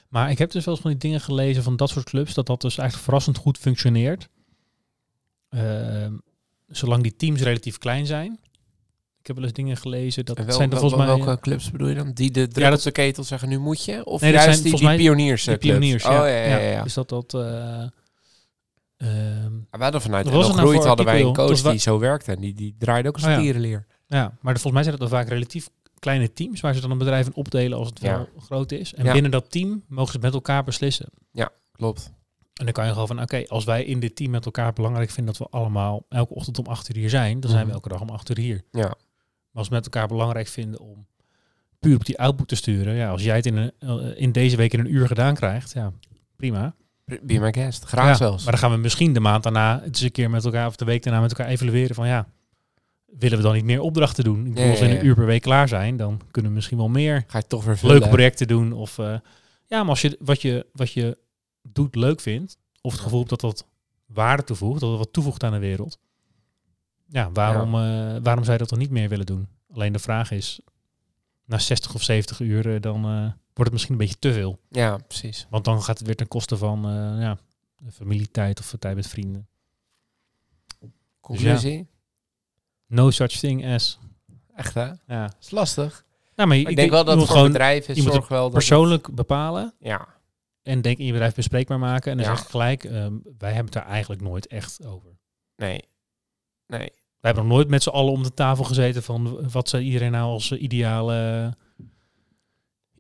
Maar 0.09 0.31
ik 0.31 0.39
heb 0.39 0.51
dus 0.51 0.65
wel 0.65 0.75
eens 0.75 0.83
van 0.83 0.91
die 0.93 1.01
dingen 1.01 1.21
gelezen 1.21 1.63
van 1.63 1.77
dat 1.77 1.89
soort 1.89 2.05
clubs, 2.05 2.35
dat 2.35 2.47
dat 2.47 2.61
dus 2.61 2.77
eigenlijk 2.79 3.09
verrassend 3.09 3.37
goed 3.37 3.59
functioneert. 3.59 4.29
Ehm, 5.49 6.13
zolang 6.69 7.03
die 7.03 7.17
teams 7.17 7.41
relatief 7.41 7.79
klein 7.79 8.07
zijn. 8.07 8.39
Ik 9.21 9.27
heb 9.27 9.37
wel 9.37 9.45
eens 9.45 9.55
dingen 9.55 9.77
gelezen, 9.77 10.25
dat 10.25 10.39
wel, 10.39 10.53
zijn 10.53 10.63
er 10.63 10.69
wel- 10.71 10.81
volgens 10.81 11.07
mij... 11.07 11.17
welke 11.19 11.41
clubs 11.41 11.71
bedoel 11.71 11.89
je 11.89 11.95
dan? 11.95 12.13
Die 12.13 12.31
de 12.31 12.49
druk 12.49 12.65
Ja, 12.65 12.71
dat- 12.71 12.79
op 12.79 12.85
de 12.85 12.91
ketel 12.91 13.25
zeggen, 13.25 13.49
nu 13.49 13.59
moet 13.59 13.85
je? 13.85 14.05
Of 14.05 14.21
Nee, 14.21 14.33
juist 14.33 14.45
zijn 14.51 14.63
die, 14.63 14.71
volgens 14.71 14.81
die 14.81 14.91
mij 14.91 14.97
pioniers? 15.15 15.45
die 15.45 15.53
eh, 15.55 15.59
pioniers, 15.61 16.05
Oh, 16.05 16.11
ja. 16.11 16.27
ja, 16.27 16.47
ja, 16.47 16.59
ja. 16.59 16.83
Dus 16.83 16.95
dat 16.95 17.09
dat... 17.09 17.35
eh, 17.35 17.41
ehm, 18.97 19.53
We 19.71 19.83
hadden 19.83 20.01
vanuit 20.01 20.25
nou 20.27 20.45
Groeit 20.45 20.85
hadden 20.85 21.07
wij 21.07 21.21
een 21.23 21.35
coach 21.35 21.61
die 21.63 21.79
zo 21.79 21.99
werkte 21.99 22.33
en 22.33 22.41
die, 22.41 22.55
die 22.55 22.75
draaide 22.79 23.09
ook 23.09 23.15
als 23.15 23.25
Oh, 23.25 23.45
ja. 23.45 23.85
Ja, 24.07 24.23
maar 24.41 24.53
volgens 24.53 24.73
mij 24.73 24.83
zijn 24.83 24.97
dat 24.99 25.09
dan 25.11 25.19
vaak 25.19 25.29
relatief 25.29 25.69
kleine 25.99 26.33
teams 26.33 26.61
waar 26.61 26.75
ze 26.75 26.81
dan 26.81 26.91
een 26.91 26.99
bedrijf 26.99 27.27
in 27.27 27.35
opdelen 27.35 27.79
als 27.79 27.89
het 27.89 28.01
Ja. 28.01 28.17
wel 28.17 28.29
groot 28.39 28.73
is. 28.73 28.95
En 28.95 29.05
Ja. 29.05 29.13
binnen 29.13 29.31
dat 29.31 29.51
team 29.51 29.85
mogen 29.89 30.07
ze 30.07 30.13
het 30.17 30.23
met 30.23 30.35
elkaar 30.35 30.65
beslissen. 30.65 31.07
Klopt. 31.73 32.13
En 32.55 32.65
dan 32.65 32.73
kan 32.75 32.85
je 32.87 32.93
gewoon 32.93 33.07
van, 33.07 33.23
oké, 33.23 33.45
als 33.49 33.65
wij 33.65 33.85
in 33.85 34.01
dit 34.01 34.17
team 34.17 34.31
met 34.31 34.45
elkaar 34.45 34.73
belangrijk 34.73 35.11
vinden 35.11 35.35
dat 35.35 35.49
we 35.51 35.57
allemaal 35.59 36.07
elke 36.09 36.35
ochtend 36.35 36.59
om 36.59 36.67
acht 36.67 36.89
uur 36.89 36.97
hier 36.97 37.09
zijn, 37.11 37.41
dan 37.41 37.51
zijn 37.51 37.63
we 37.63 37.67
Mhm. 37.67 37.75
elke 37.75 37.89
dag 37.89 38.01
om 38.01 38.09
acht 38.09 38.31
uur 38.31 38.39
hier. 38.39 38.63
Ja. 38.71 38.81
Maar 38.83 38.97
als 39.53 39.69
we 39.69 39.75
met 39.75 39.85
elkaar 39.85 40.09
belangrijk 40.09 40.47
vinden 40.49 40.81
om 40.81 41.07
puur 41.79 41.95
op 41.97 42.05
die 42.05 42.19
output 42.19 42.49
te 42.49 42.55
sturen, 42.57 42.95
ja, 42.95 43.11
als 43.11 43.23
jij 43.23 43.37
het 43.37 43.47
in, 43.47 43.57
een, 43.57 43.73
eh, 43.79 44.21
in 44.23 44.33
deze 44.33 44.57
week 44.57 44.73
in 44.73 44.81
een 44.81 44.95
uur 44.95 45.07
gedaan 45.07 45.35
krijgt, 45.35 45.73
ja, 45.73 45.93
prima. 46.37 46.75
Be 47.05 47.39
my 47.39 47.53
guest. 47.53 47.85
Graag 47.85 48.07
Ja, 48.07 48.15
zelfs. 48.15 48.43
Maar 48.43 48.53
dan 48.53 48.61
gaan 48.63 48.71
we 48.71 48.77
misschien 48.77 49.13
de 49.13 49.21
maand 49.21 49.43
daarna 49.43 49.75
het 49.77 49.87
eens 49.87 50.01
een 50.01 50.11
keer 50.13 50.31
met 50.31 50.45
elkaar, 50.45 50.67
of 50.67 50.77
de 50.77 50.85
week 50.85 51.03
daarna 51.03 51.21
met 51.21 51.31
elkaar 51.31 51.47
evalueren 51.49 51.95
van, 51.95 52.07
ja, 52.07 52.27
willen 53.19 53.39
we 53.39 53.45
dan 53.45 53.55
niet 53.55 53.65
meer 53.65 53.81
opdrachten 53.81 54.25
doen? 54.25 54.47
Ik 54.47 54.55
bedoel, 54.55 54.71
als 54.71 54.81
we 54.81 54.87
in 54.87 54.97
een 54.97 55.07
uur 55.07 55.15
per 55.15 55.27
week 55.27 55.43
klaar 55.43 55.69
zijn, 55.69 55.97
dan 55.97 56.21
kunnen 56.31 56.51
we 56.51 56.57
misschien 56.57 56.79
wel 56.79 56.89
meer 56.89 57.25
Ga 57.27 57.39
je 57.39 57.47
toch 57.47 57.65
weer 57.65 57.79
leuke 57.83 58.09
projecten 58.09 58.47
doen. 58.47 58.73
Of 58.73 58.99
eh, 58.99 59.19
ja, 59.67 59.81
maar 59.81 59.89
als 59.89 60.01
je 60.01 60.17
wat, 60.21 60.43
je 60.43 60.67
wat 60.73 60.93
je 60.93 61.19
doet 61.63 61.95
leuk 61.95 62.21
vindt, 62.21 62.59
of 62.81 62.93
het 62.93 63.01
gevoel 63.01 63.19
hebt 63.19 63.31
dat 63.31 63.41
dat 63.41 63.67
waarde 64.07 64.45
toevoegt, 64.45 64.81
dat 64.81 64.89
het 64.89 64.99
wat 64.99 65.13
toevoegt 65.13 65.45
aan 65.45 65.53
de 65.53 65.59
wereld. 65.59 65.99
Ja, 67.09 67.31
waarom, 67.33 67.75
eh, 67.75 68.17
waarom 68.23 68.45
zou 68.45 68.53
je 68.53 68.59
dat 68.59 68.69
dan 68.69 68.79
niet 68.79 68.91
meer 68.91 69.09
willen 69.09 69.27
doen? 69.27 69.49
Alleen 69.73 69.93
de 69.93 69.99
vraag 69.99 70.31
is, 70.31 70.61
na 71.45 71.59
60 71.59 71.95
of 71.95 72.03
70 72.03 72.41
uur, 72.41 72.75
eh, 72.75 72.81
dan 72.81 73.03
wordt 73.03 73.33
het 73.55 73.73
misschien 73.73 73.93
een 73.93 74.01
beetje 74.01 74.19
te 74.19 74.33
veel. 74.33 74.59
Ja, 74.69 74.97
precies. 74.97 75.47
Want 75.51 75.65
dan 75.65 75.83
gaat 75.83 75.99
het 75.99 76.07
weer 76.07 76.17
ten 76.17 76.29
koste 76.29 76.57
van 76.57 76.81
ja, 77.21 77.39
familietijd 77.93 78.61
of 78.61 78.75
tijd 78.79 78.97
met 78.97 79.07
vrienden. 79.07 79.47
Conclusie? 81.21 81.87
No 82.95 83.11
such 83.11 83.31
thing 83.39 83.67
as. 83.67 83.99
Echt 84.55 84.75
hè? 84.75 84.91
Ja. 85.07 85.33
is 85.41 85.51
lastig. 85.51 86.05
Nou, 86.37 86.49
maar 86.49 86.57
je, 86.57 86.63
Maar 86.63 86.73
ik 86.73 86.79
denk 86.79 86.91
wel 86.91 87.05
dat 87.05 87.17
moet 87.17 87.27
voor 87.27 87.35
gewoon 87.37 87.53
bedrijven 87.53 88.03
moet 88.03 88.13
zorg 88.13 88.29
wel 88.29 88.43
dat 88.43 88.53
persoonlijk 88.53 89.15
bepalen. 89.15 89.65
het- 89.65 89.75
ja, 89.79 90.09
En 90.63 90.81
denk 90.83 90.99
in 90.99 91.05
je 91.07 91.13
bedrijf 91.13 91.35
bespreekbaar 91.35 91.79
maken. 91.79 92.11
En 92.11 92.17
dan 92.17 92.27
Ja. 92.27 92.35
zeg 92.35 92.45
ik 92.45 92.51
gelijk, 92.51 92.85
ehm, 92.85 93.13
wij 93.39 93.49
hebben 93.53 93.65
het 93.65 93.73
daar 93.73 93.87
eigenlijk 93.87 94.23
nooit 94.23 94.47
echt 94.47 94.85
over. 94.87 95.11
nee. 95.57 95.81
Nee. 96.67 96.91
Wij 97.21 97.33
hebben 97.33 97.45
nog 97.45 97.53
nooit 97.53 97.69
met 97.69 97.83
z'n 97.83 97.89
allen 97.89 98.13
om 98.13 98.23
de 98.23 98.35
tafel 98.35 98.65
gezeten 98.65 99.03
van 99.03 99.51
wat 99.51 99.69
zou 99.69 99.83
iedereen 99.83 100.11
nou 100.11 100.31
als 100.31 100.53
ideale, 100.53 101.53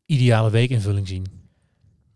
ideale 0.06 0.50
weekinvulling 0.50 1.08
zien. 1.08 1.43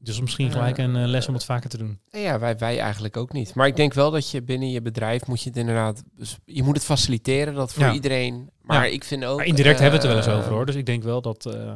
Dus 0.01 0.21
misschien 0.21 0.51
gelijk 0.51 0.79
een 0.79 0.97
eh, 0.97 1.07
les 1.07 1.29
om 1.29 1.35
het 1.35 1.45
vaker 1.45 1.71
te 1.71 1.79
doen. 1.79 2.01
Nee, 2.11 2.23
ja, 2.23 2.39
wij, 2.39 2.59
wij 2.59 2.81
eigenlijk 2.81 3.17
ook 3.17 3.33
niet. 3.33 3.55
Maar 3.55 3.67
ik 3.67 3.77
denk 3.77 3.93
wel 3.95 4.11
dat 4.11 4.31
je 4.31 4.43
binnen 4.43 4.71
je 4.71 4.83
bedrijf 4.83 5.27
moet 5.27 5.43
je 5.43 5.49
het 5.49 5.59
inderdaad... 5.59 6.03
Dus 6.15 6.39
je 6.45 6.63
moet 6.63 6.77
het 6.77 6.85
faciliteren, 6.85 7.55
dat 7.55 7.73
voor 7.73 7.83
Ja. 7.83 7.93
iedereen... 7.93 8.51
Maar 8.63 8.87
Ja. 8.87 8.93
ik 8.93 9.05
vind 9.05 9.25
ook... 9.25 9.37
Maar 9.37 9.47
indirect 9.47 9.79
hebben 9.79 10.01
we 10.01 10.07
het 10.07 10.15
er 10.17 10.23
wel 10.23 10.27
eens 10.29 10.35
eh, 10.35 10.45
over 10.45 10.57
hoor. 10.57 10.67
Dus 10.67 10.75
ik 10.75 10.87
denk 10.87 11.03
wel 11.03 11.21
dat 11.23 11.47
eh, 11.47 11.75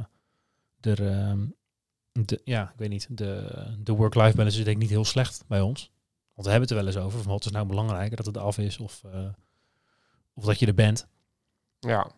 er, 0.81 1.07
ehm, 1.11 1.39
de, 2.13 2.41
ja, 2.45 2.63
ik 2.63 2.79
weet 2.79 2.89
niet, 2.89 3.07
de, 3.11 3.65
de 3.79 3.93
work-life 3.93 4.37
balance 4.37 4.59
is 4.59 4.65
denk 4.65 4.77
ik 4.77 4.83
niet 4.83 4.91
heel 4.93 5.05
slecht 5.05 5.45
bij 5.49 5.61
ons. 5.61 5.91
Want 6.35 6.47
we 6.47 6.53
hebben 6.53 6.69
het 6.69 6.71
er 6.71 6.85
wel 6.85 6.95
eens 6.95 7.05
over. 7.07 7.23
Van 7.23 7.33
wat 7.33 7.45
is 7.45 7.51
nou 7.51 7.67
belangrijker, 7.67 8.17
dat 8.17 8.27
het 8.27 8.37
af 8.39 8.59
is 8.59 8.79
of, 8.79 9.03
of 10.35 10.45
dat 10.45 10.59
je 10.59 10.67
er 10.67 10.75
bent. 10.75 11.07
Ja, 11.79 12.11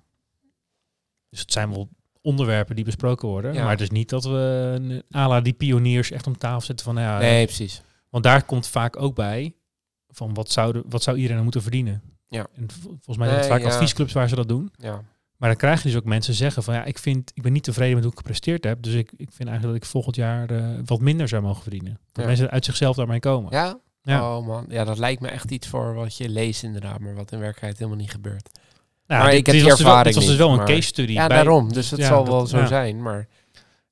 Dus 1.31 1.41
het 1.41 1.53
zijn 1.53 1.71
wel 1.71 1.89
onderwerpen 2.25 2.77
die 2.77 2.85
besproken 2.85 3.29
worden. 3.29 3.55
Ja. 3.55 3.63
Maar 3.63 3.71
het 3.71 3.81
is 3.81 3.91
niet 3.91 4.09
dat 4.09 4.25
we 4.25 4.73
een- 4.81 5.03
à 5.15 5.29
la 5.29 5.41
die 5.41 5.53
pioniers 5.53 6.11
echt 6.11 6.27
om 6.27 6.39
tafel 6.39 6.61
zetten 6.61 6.85
van... 6.87 6.95
nou 6.95 7.07
Ja, 7.07 7.19
nee, 7.19 7.45
precies. 7.45 7.83
Want 8.11 8.25
daar 8.25 8.45
komt 8.45 8.67
vaak 8.67 8.97
ook 9.03 9.15
bij 9.15 9.55
van 10.09 10.35
wat 10.35 10.51
zou, 10.51 10.73
de, 10.73 10.83
wat 10.89 11.03
zou 11.03 11.15
iedereen 11.17 11.33
nou 11.33 11.43
moeten 11.43 11.63
verdienen. 11.63 12.03
Ja. 12.29 12.47
En 12.55 12.67
volgens 12.83 13.17
mij 13.17 13.27
zijn 13.29 13.41
het 13.41 13.49
Nee, 13.49 13.59
vaak 13.59 13.69
ja. 13.69 13.75
adviesclubs 13.75 14.13
waar 14.13 14.29
ze 14.29 14.35
dat 14.35 14.49
doen. 14.49 14.73
Ja, 14.77 15.03
Maar 15.37 15.49
dan 15.49 15.59
krijg 15.59 15.83
je 15.83 15.89
dus 15.89 15.97
ook 15.99 16.05
mensen 16.05 16.35
zeggen 16.35 16.63
van 16.63 16.75
ja, 16.75 16.85
ik 16.85 16.99
vind, 16.99 17.31
ik 17.35 17.43
ben 17.43 17.53
niet 17.53 17.63
tevreden 17.65 17.95
met 17.95 18.03
hoe 18.03 18.13
ik 18.13 18.19
gepresteerd 18.19 18.65
heb. 18.65 18.83
Dus 18.83 18.95
ik, 18.95 19.13
ik 19.17 19.29
vind 19.33 19.49
eigenlijk 19.49 19.63
dat 19.63 19.77
ik 19.77 19.85
volgend 19.85 20.17
jaar 20.17 20.51
eh, 20.51 20.69
wat 20.85 21.01
minder 21.01 21.29
zou 21.29 21.43
mogen 21.43 21.63
verdienen. 21.63 21.93
Dat 22.13 22.23
Ja. 22.23 22.25
mensen 22.31 22.51
uit 22.51 22.65
zichzelf 22.65 22.97
daarmee 22.97 23.21
komen. 23.21 23.53
ja? 23.53 23.79
Ja. 24.03 24.37
Oh 24.37 24.47
man, 24.47 24.67
ja, 24.69 24.85
dat 24.85 24.99
lijkt 24.99 25.21
me 25.21 25.29
echt 25.29 25.51
iets 25.51 25.69
voor 25.69 25.95
wat 25.95 26.17
je 26.17 26.29
leest 26.29 26.63
inderdaad, 26.63 26.99
maar 26.99 27.15
wat 27.15 27.33
in 27.33 27.39
werkelijkheid 27.39 27.79
helemaal 27.79 27.99
niet 27.99 28.11
gebeurt. 28.11 28.59
Nou, 29.07 29.21
Maar 29.23 29.31
dit- 29.31 29.39
ik 29.41 29.47
heb 29.47 29.55
die 29.55 29.65
was 29.65 29.73
dus 29.73 29.81
wel- 29.83 29.89
ervaring 29.91 30.15
was 30.15 30.25
dus 30.25 30.33
niet, 30.39 30.43
wel 30.47 30.53
een 30.59 30.65
case 30.65 30.83
study. 30.83 31.13
Ja, 31.13 31.27
bij- 31.27 31.37
daarom. 31.37 31.73
Dus 31.73 31.91
het 31.91 32.01
ja, 32.01 32.07
zal 32.07 32.25
dat- 32.25 32.35
wel 32.35 32.47
zo 32.47 32.59
ja. 32.59 32.67
zijn, 32.67 33.03
maar 33.03 33.19
ik 33.21 33.29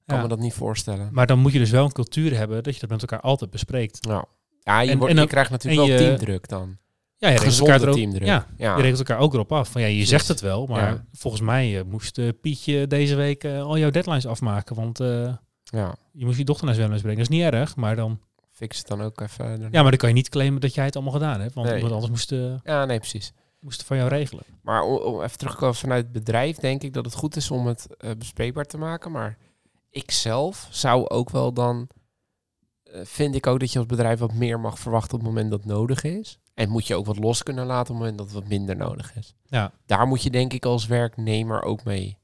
kan 0.06 0.16
Ja. 0.16 0.22
me 0.22 0.28
dat 0.28 0.38
niet 0.38 0.54
voorstellen. 0.54 1.08
Maar 1.12 1.26
dan 1.26 1.38
moet 1.38 1.52
je 1.52 1.58
dus 1.58 1.70
wel 1.70 1.84
een 1.84 1.92
cultuur 1.92 2.36
hebben 2.36 2.62
dat 2.62 2.74
je 2.74 2.80
dat 2.80 2.88
met 2.90 3.00
elkaar 3.00 3.20
altijd 3.20 3.50
bespreekt. 3.50 4.04
Nou, 4.06 4.24
ja, 4.60 4.80
je, 4.80 4.90
En- 4.90 4.96
wordt, 4.98 5.12
en 5.12 5.18
je 5.18 5.24
ook- 5.24 5.30
krijgt 5.30 5.50
natuurlijk 5.50 5.88
wel 5.88 5.96
teamdruk 5.98 6.48
dan. 6.48 6.76
Ja, 7.16 7.28
je 7.28 7.34
regelt 7.34 7.50
Gezonde 7.52 7.72
elkaar 7.72 7.88
ook, 7.88 7.94
teamdruk. 7.94 8.26
Ja, 8.26 8.46
Ja. 8.56 8.76
je 8.76 8.82
regelt 8.82 8.98
elkaar 9.08 9.18
ook 9.18 9.34
erop 9.34 9.52
af. 9.52 9.68
Van 9.68 9.80
ja, 9.80 9.86
je 9.86 9.92
Precies. 9.92 10.10
zegt 10.10 10.28
het 10.28 10.40
wel, 10.40 10.66
maar 10.66 10.92
Ja. 10.92 11.04
volgens 11.12 11.42
mij 11.42 11.78
eh, 11.78 11.84
moest 11.84 12.18
eh, 12.18 12.28
Pietje 12.40 12.86
deze 12.86 13.14
week 13.14 13.44
eh, 13.44 13.62
al 13.62 13.78
jouw 13.78 13.90
deadlines 13.90 14.26
afmaken. 14.26 14.76
Want 14.76 15.00
eh, 15.00 15.32
Ja, 15.64 15.94
je 16.12 16.24
moest 16.24 16.38
je 16.38 16.44
dochter 16.44 16.66
naar 16.66 16.74
zwemles 16.74 17.00
brengen. 17.00 17.18
Dat 17.18 17.30
is 17.30 17.36
niet 17.38 17.52
erg, 17.52 17.76
maar 17.76 17.96
dan, 17.96 18.18
fix 18.50 18.78
het 18.78 18.86
dan 18.86 19.02
ook 19.02 19.20
even. 19.20 19.44
daarna. 19.44 19.68
ja, 19.70 19.80
maar 19.82 19.90
dan 19.90 19.98
kan 20.00 20.08
je 20.08 20.14
niet 20.14 20.28
claimen 20.28 20.60
dat 20.60 20.74
jij 20.74 20.84
het 20.84 20.94
allemaal 20.94 21.12
gedaan 21.12 21.40
hebt. 21.40 21.54
Want 21.54 21.66
Nee. 21.66 21.76
iemand 21.76 21.94
anders 21.94 22.10
moest, 22.12 22.30
ja, 22.64 22.84
nee, 22.84 22.98
precies. 22.98 23.32
Moest 23.62 23.78
het 23.78 23.86
van 23.86 23.96
jou 23.96 24.08
regelen. 24.08 24.44
Maar 24.62 24.82
om, 24.82 24.96
om 24.96 25.22
even 25.22 25.38
terug 25.38 25.52
te 25.52 25.58
komen 25.58 25.74
vanuit 25.74 26.02
het 26.02 26.12
bedrijf, 26.12 26.56
denk 26.56 26.82
ik 26.82 26.92
dat 26.92 27.04
het 27.04 27.14
goed 27.14 27.36
is 27.36 27.50
om 27.50 27.66
het 27.66 27.96
eh, 27.96 28.10
bespreekbaar 28.18 28.64
te 28.64 28.78
maken. 28.78 29.10
Maar 29.10 29.38
ik 29.90 30.10
zelf 30.10 30.68
zou 30.70 31.08
ook 31.08 31.30
wel 31.30 31.52
dan, 31.52 31.88
eh, 32.82 33.00
vind 33.04 33.34
ik 33.34 33.46
ook 33.46 33.60
dat 33.60 33.72
je 33.72 33.78
als 33.78 33.86
bedrijf 33.86 34.18
wat 34.18 34.32
meer 34.32 34.60
mag 34.60 34.78
verwachten 34.78 35.14
op 35.14 35.20
het 35.20 35.28
moment 35.28 35.50
dat 35.50 35.64
nodig 35.64 36.02
is. 36.02 36.38
En 36.54 36.68
moet 36.68 36.86
je 36.86 36.94
ook 36.94 37.06
wat 37.06 37.18
los 37.18 37.42
kunnen 37.42 37.66
laten 37.66 37.82
op 37.82 37.88
het 37.88 37.98
moment 37.98 38.18
dat 38.18 38.26
het 38.26 38.34
wat 38.34 38.48
minder 38.48 38.76
nodig 38.76 39.16
is. 39.16 39.34
Ja. 39.44 39.72
Daar 39.86 40.06
moet 40.06 40.22
je 40.22 40.30
denk 40.30 40.52
ik 40.52 40.64
als 40.64 40.86
werknemer 40.86 41.62
ook 41.62 41.84
mee 41.84 42.18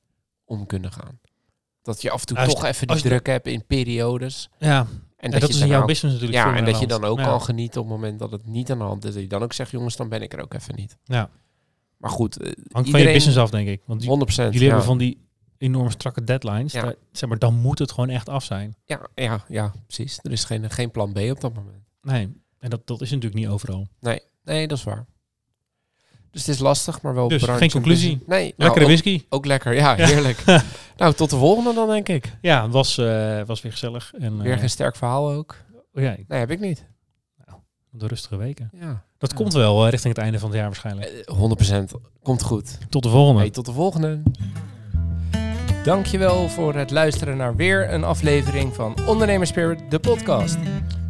om 0.44 0.66
kunnen 0.66 0.92
gaan. 0.92 1.20
Dat 1.83 2.03
je 2.03 2.11
af 2.11 2.20
en 2.20 2.27
toe 2.27 2.37
Als 2.37 2.55
toch 2.55 2.64
even 2.64 2.87
die 2.87 3.03
druk 3.03 3.27
hebt 3.27 3.46
in 3.46 3.66
periodes. 3.66 4.51
Ja, 4.59 4.87
En 5.18 5.31
dat, 5.31 5.40
je 5.42 5.48
is 5.48 5.61
in 5.61 5.66
jouw 5.66 5.81
ook- 5.81 5.87
business 5.87 6.20
natuurlijk 6.20 6.44
Ja, 6.48 6.57
en 6.57 6.64
dat 6.64 6.81
je 6.81 6.87
dan 6.87 7.04
ook 7.04 7.18
kan 7.18 7.42
genieten 7.42 7.81
op 7.81 7.87
het 7.87 7.96
moment 7.96 8.18
dat 8.18 8.31
het 8.31 8.46
niet 8.46 8.70
aan 8.70 8.78
de 8.78 8.85
hand 8.85 9.04
is. 9.04 9.12
Dat 9.12 9.22
je 9.22 9.28
dan 9.28 9.42
ook 9.42 9.52
zegt, 9.52 9.70
jongens, 9.70 9.96
dan 9.96 10.09
ben 10.09 10.22
ik 10.22 10.33
er 10.33 10.40
ook 10.42 10.54
even 10.54 10.74
niet. 10.74 10.96
Ja. 11.04 11.31
Maar 11.96 12.11
goed, 12.11 12.37
eh, 12.37 12.44
Hangt 12.46 12.62
van 12.70 12.81
je 12.83 12.87
iedereen- 12.87 13.12
business 13.12 13.38
af, 13.38 13.50
denk 13.50 13.68
ik. 13.68 13.83
Want 13.87 14.00
die- 14.00 14.09
100%. 14.09 14.52
jullie 14.52 14.68
hebben 14.68 14.87
van 14.87 14.98
die 14.98 15.26
enorm 15.59 15.90
strakke 15.90 16.24
deadlines. 16.24 16.72
Ja. 16.72 16.83
Daar- 16.83 16.94
zeg 17.12 17.28
maar, 17.28 17.38
dan 17.38 17.54
moet 17.54 17.78
het 17.78 17.90
gewoon 17.92 18.09
echt 18.09 18.28
af 18.28 18.44
zijn. 18.44 18.76
Ja, 18.85 19.09
ja, 19.14 19.44
ja, 19.48 19.72
precies. 19.87 20.18
Er 20.22 20.33
is 20.33 20.44
geen, 20.44 20.70
geen 20.70 20.90
plan 20.90 21.12
B 21.12 21.18
op 21.18 21.40
dat 21.40 21.54
moment. 21.54 21.83
Nee, 22.02 22.33
en 22.59 22.70
dat, 22.70 22.87
dat 22.87 23.00
is 23.00 23.11
natuurlijk 23.11 23.40
niet 23.40 23.48
overal. 23.48 23.87
Nee, 24.00 24.66
dat 24.66 24.78
is 24.78 24.85
waar. 24.85 25.07
Dus 26.31 26.47
het 26.47 26.55
is 26.55 26.61
lastig, 26.61 27.03
maar 27.03 27.14
wel 27.14 27.29
Dus, 27.29 27.43
geen 27.45 27.71
conclusie? 27.71 28.23
Nee, 28.27 28.41
nou, 28.43 28.53
Lekkere 28.57 28.81
ook, 28.85 28.91
whisky. 28.91 29.25
ook 29.29 29.47
lekker. 29.47 29.75
Ja, 29.75 29.97
Ja. 29.97 30.07
heerlijk. 30.14 30.45
nou, 30.97 31.14
tot 31.14 31.31
de 31.31 31.37
volgende 31.37 31.75
dan, 31.75 31.88
denk 31.88 32.09
ik. 32.09 32.37
Ja, 32.41 32.62
het 32.62 32.73
was, 32.73 32.99
eh, 32.99 33.41
was 33.47 33.62
weer 33.62 33.73
gezellig. 33.73 34.12
En, 34.19 34.43
Weer 34.43 34.53
eh, 34.53 34.59
geen 34.59 34.71
sterk 34.71 34.97
verhaal 34.97 35.31
ook. 35.31 35.57
oh 35.95 36.03
ja, 36.03 36.17
Nee, 36.29 36.38
heb 36.38 36.51
ik 36.51 36.61
niet. 36.61 36.87
de 37.91 38.07
rustige 38.07 38.37
weken. 38.37 38.71
Ja. 38.81 39.05
Dat 39.19 39.31
Ja. 39.31 39.37
komt 39.37 39.53
wel 39.53 39.85
eh, 39.85 39.91
richting 39.91 40.14
het 40.14 40.23
einde 40.23 40.38
van 40.38 40.49
het 40.49 40.59
jaar 40.59 40.67
waarschijnlijk. 40.67 41.07
Eh, 41.09 41.35
100% 41.37 41.95
komt 42.23 42.43
goed. 42.43 42.79
Tot 42.88 43.03
de 43.03 43.09
volgende. 43.09 43.41
Hey, 43.41 43.51
tot 43.51 43.67
de 43.67 43.73
volgende. 43.73 44.23
Dankjewel 45.85 46.49
voor 46.49 46.75
het 46.75 46.91
luisteren 46.91 47.37
naar 47.37 47.57
weer 47.57 47.93
een 47.93 48.05
aflevering 48.05 48.75
van 48.75 48.97
Ondernemerspirit, 49.07 49.81
de 49.91 49.99
podcast. 49.99 50.57